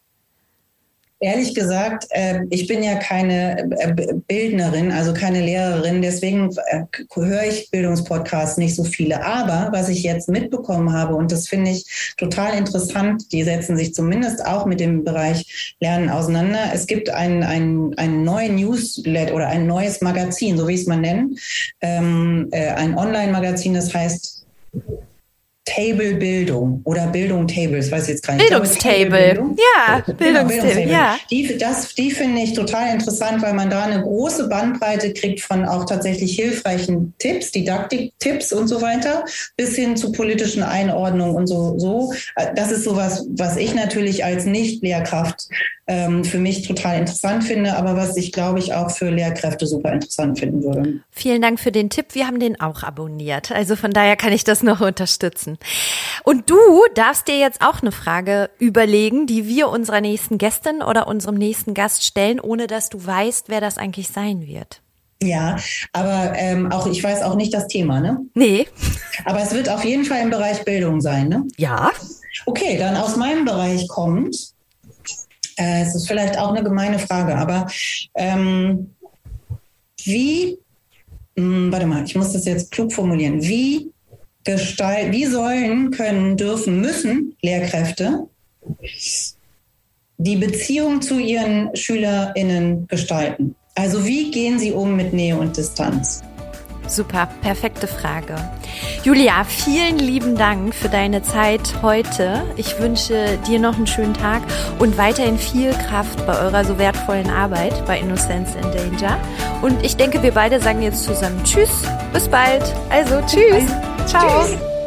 Ehrlich 1.23 1.55
gesagt, 1.55 2.07
äh, 2.11 2.41
ich 2.49 2.67
bin 2.67 2.83
ja 2.83 2.95
keine 2.95 3.71
äh, 3.79 4.15
Bildnerin, 4.27 4.91
also 4.91 5.13
keine 5.13 5.43
Lehrerin, 5.43 6.01
deswegen 6.01 6.49
äh, 6.69 6.85
höre 7.15 7.45
ich 7.45 7.71
Bildungspodcasts 7.71 8.57
nicht 8.57 8.75
so 8.75 8.85
viele. 8.85 9.23
Aber 9.23 9.69
was 9.71 9.91
ich 9.91 10.03
jetzt 10.03 10.31
mitbekommen 10.31 10.95
habe, 10.95 11.15
und 11.15 11.31
das 11.31 11.47
finde 11.47 11.73
ich 11.73 12.15
total 12.17 12.57
interessant, 12.57 13.31
die 13.33 13.43
setzen 13.43 13.77
sich 13.77 13.93
zumindest 13.93 14.47
auch 14.47 14.65
mit 14.65 14.81
dem 14.81 15.05
Bereich 15.05 15.77
Lernen 15.79 16.09
auseinander. 16.09 16.71
Es 16.73 16.87
gibt 16.87 17.11
ein, 17.11 17.43
ein, 17.43 17.93
ein 17.99 18.25
neuen 18.25 18.55
Newsletter 18.55 19.35
oder 19.35 19.49
ein 19.49 19.67
neues 19.67 20.01
Magazin, 20.01 20.57
so 20.57 20.69
wie 20.69 20.75
ich 20.75 20.81
es 20.81 20.87
mal 20.87 20.97
nennen, 20.97 21.37
ähm, 21.83 22.49
äh, 22.51 22.71
ein 22.71 22.97
Online-Magazin, 22.97 23.75
das 23.75 23.93
heißt 23.93 24.47
Table 25.67 26.15
Bildung 26.15 26.81
oder 26.85 27.07
Bildung 27.09 27.47
Tables, 27.47 27.93
weiß 27.93 28.05
ich 28.05 28.09
jetzt 28.11 28.27
gar 28.27 28.35
nicht. 28.35 28.49
Bildungstable. 28.49 29.55
Ja, 29.57 30.01
genau, 30.01 30.19
Bildungstable. 30.19 30.91
Ja. 30.91 31.19
Die, 31.31 31.59
das, 31.59 31.95
die 31.95 32.11
finde 32.11 32.43
ich 32.43 32.55
total 32.55 32.95
interessant, 32.95 33.43
weil 33.43 33.53
man 33.53 33.69
da 33.69 33.85
eine 33.85 34.03
große 34.03 34.49
Bandbreite 34.49 35.13
kriegt 35.13 35.41
von 35.41 35.67
auch 35.67 35.85
tatsächlich 35.85 36.35
hilfreichen 36.35 37.15
Tipps, 37.19 37.53
Didaktik-Tipps 37.53 38.53
und 38.53 38.69
so 38.69 38.81
weiter, 38.81 39.25
bis 39.57 39.77
hin 39.77 39.97
zu 39.97 40.13
politischen 40.13 40.63
Einordnungen 40.63 41.37
und 41.37 41.47
so, 41.47 41.79
so. 41.79 42.13
Das 42.57 42.73
ist 42.73 42.85
sowas, 42.85 43.27
was 43.31 43.57
ich 43.57 43.75
natürlich 43.75 44.25
als 44.25 44.47
Nicht-Lehrkraft 44.47 45.49
ähm, 45.91 46.25
für 46.25 46.39
mich 46.39 46.63
total 46.63 47.01
interessant 47.01 47.43
finde, 47.43 47.77
aber 47.77 47.97
was 47.97 48.17
ich 48.17 48.31
glaube 48.31 48.61
ich 48.61 48.75
auch 48.75 48.93
für 48.93 49.11
Lehrkräfte 49.11 49.67
super 49.67 49.93
interessant 49.93 50.39
finden 50.39 50.63
würde. 50.63 51.01
Vielen 51.11 51.43
Dank 51.43 51.59
für 51.59 51.73
den 51.73 51.91
Tipp. 51.91 52.07
Wir 52.13 52.29
haben 52.29 52.39
den 52.39 52.61
auch 52.61 52.85
abonniert. 52.85 53.51
Also 53.51 53.75
von 53.75 53.91
daher 53.91 54.15
kann 54.15 54.33
ich 54.33 54.45
das 54.45 54.63
noch 54.63 54.81
unterstützen. 54.81 55.59
Und 56.23 56.49
du 56.49 56.59
darfst 56.95 57.27
dir 57.27 57.39
jetzt 57.39 57.61
auch 57.61 57.83
eine 57.83 57.91
Frage 57.91 58.51
überlegen, 58.61 59.27
die 59.27 59.49
wir 59.49 59.69
unserer 59.69 60.01
nächsten 60.01 60.39
Gästin 60.39 60.81
oder 60.81 61.09
unserem 61.09 61.35
nächsten 61.35 61.75
Gast 61.75 62.05
stellen, 62.05 62.39
ohne 62.39 62.69
dass 62.69 62.89
du 62.89 63.05
weißt, 63.05 63.49
wer 63.49 63.61
das 63.61 63.77
eigentlich 63.77 64.09
sein 64.09 64.47
wird. 64.47 64.83
Ja, 65.21 65.57
aber 65.93 66.35
ähm, 66.37 66.71
auch 66.71 66.87
ich 66.87 67.03
weiß 67.03 67.23
auch 67.23 67.35
nicht 67.35 67.53
das 67.53 67.67
Thema, 67.67 67.99
ne? 68.01 68.21
Nee. 68.35 68.69
Aber 69.25 69.43
es 69.43 69.53
wird 69.53 69.69
auf 69.69 69.85
jeden 69.85 70.05
Fall 70.05 70.23
im 70.23 70.31
Bereich 70.31 70.65
Bildung 70.65 71.01
sein, 71.01 71.29
ne? 71.29 71.47
Ja. 71.57 71.91
Okay, 72.47 72.79
dann 72.79 72.97
aus 72.97 73.17
meinem 73.17 73.45
Bereich 73.45 73.89
kommt, 73.89 74.55
äh, 75.61 75.83
es 75.83 75.95
ist 75.95 76.09
vielleicht 76.09 76.39
auch 76.39 76.51
eine 76.51 76.65
gemeine 76.65 76.99
Frage, 76.99 77.37
aber 77.37 77.67
ähm, 78.17 78.95
wie, 80.05 80.59
mh, 81.37 81.45
hm, 81.45 81.73
warte 81.73 81.87
mal, 81.87 82.05
ich 82.05 82.17
muss 82.17 82.33
das 82.33 82.47
jetzt 82.47 82.71
klug 82.71 82.93
formulieren, 82.93 83.43
wie 83.43 83.93
gestalten, 84.45 85.13
wie 85.13 85.27
sollen, 85.27 85.91
können, 85.91 86.37
dürfen, 86.37 86.81
müssen 86.81 87.37
Lehrkräfte 87.43 88.27
die 90.17 90.37
Beziehung 90.37 91.03
zu 91.03 91.19
ihren 91.19 91.75
SchülerInnen 91.77 92.87
gestalten? 92.89 93.55
Also 93.75 94.05
wie 94.05 94.31
gehen 94.31 94.59
sie 94.59 94.73
um 94.73 94.97
mit 94.97 95.13
Nähe 95.13 95.37
und 95.37 95.57
Distanz? 95.57 96.23
Super, 96.91 97.29
perfekte 97.41 97.87
Frage. 97.87 98.35
Julia, 99.05 99.45
vielen 99.45 99.99
lieben 99.99 100.37
Dank 100.37 100.75
für 100.75 100.89
deine 100.89 101.23
Zeit 101.23 101.75
heute. 101.83 102.43
Ich 102.57 102.81
wünsche 102.81 103.39
dir 103.47 103.61
noch 103.61 103.77
einen 103.77 103.87
schönen 103.87 104.13
Tag 104.13 104.43
und 104.81 104.99
weiterhin 104.99 105.39
viel 105.39 105.71
Kraft 105.71 106.27
bei 106.27 106.37
eurer 106.37 106.65
so 106.65 106.79
wertvollen 106.79 107.31
Arbeit 107.31 107.87
bei 107.87 108.01
Innocence 108.01 108.57
in 108.57 108.63
Danger. 108.73 109.17
Und 109.63 109.85
ich 109.85 109.97
denke, 109.97 110.21
wir 110.25 110.33
beide 110.33 110.61
sagen 110.61 110.83
jetzt 110.83 111.05
zusammen 111.05 111.41
Tschüss, 111.45 111.71
bis 112.13 112.27
bald. 112.29 112.65
Also 112.91 113.21
Tschüss. 113.21 113.71
Ciao. 114.07 114.45
Tschüss. 114.45 114.80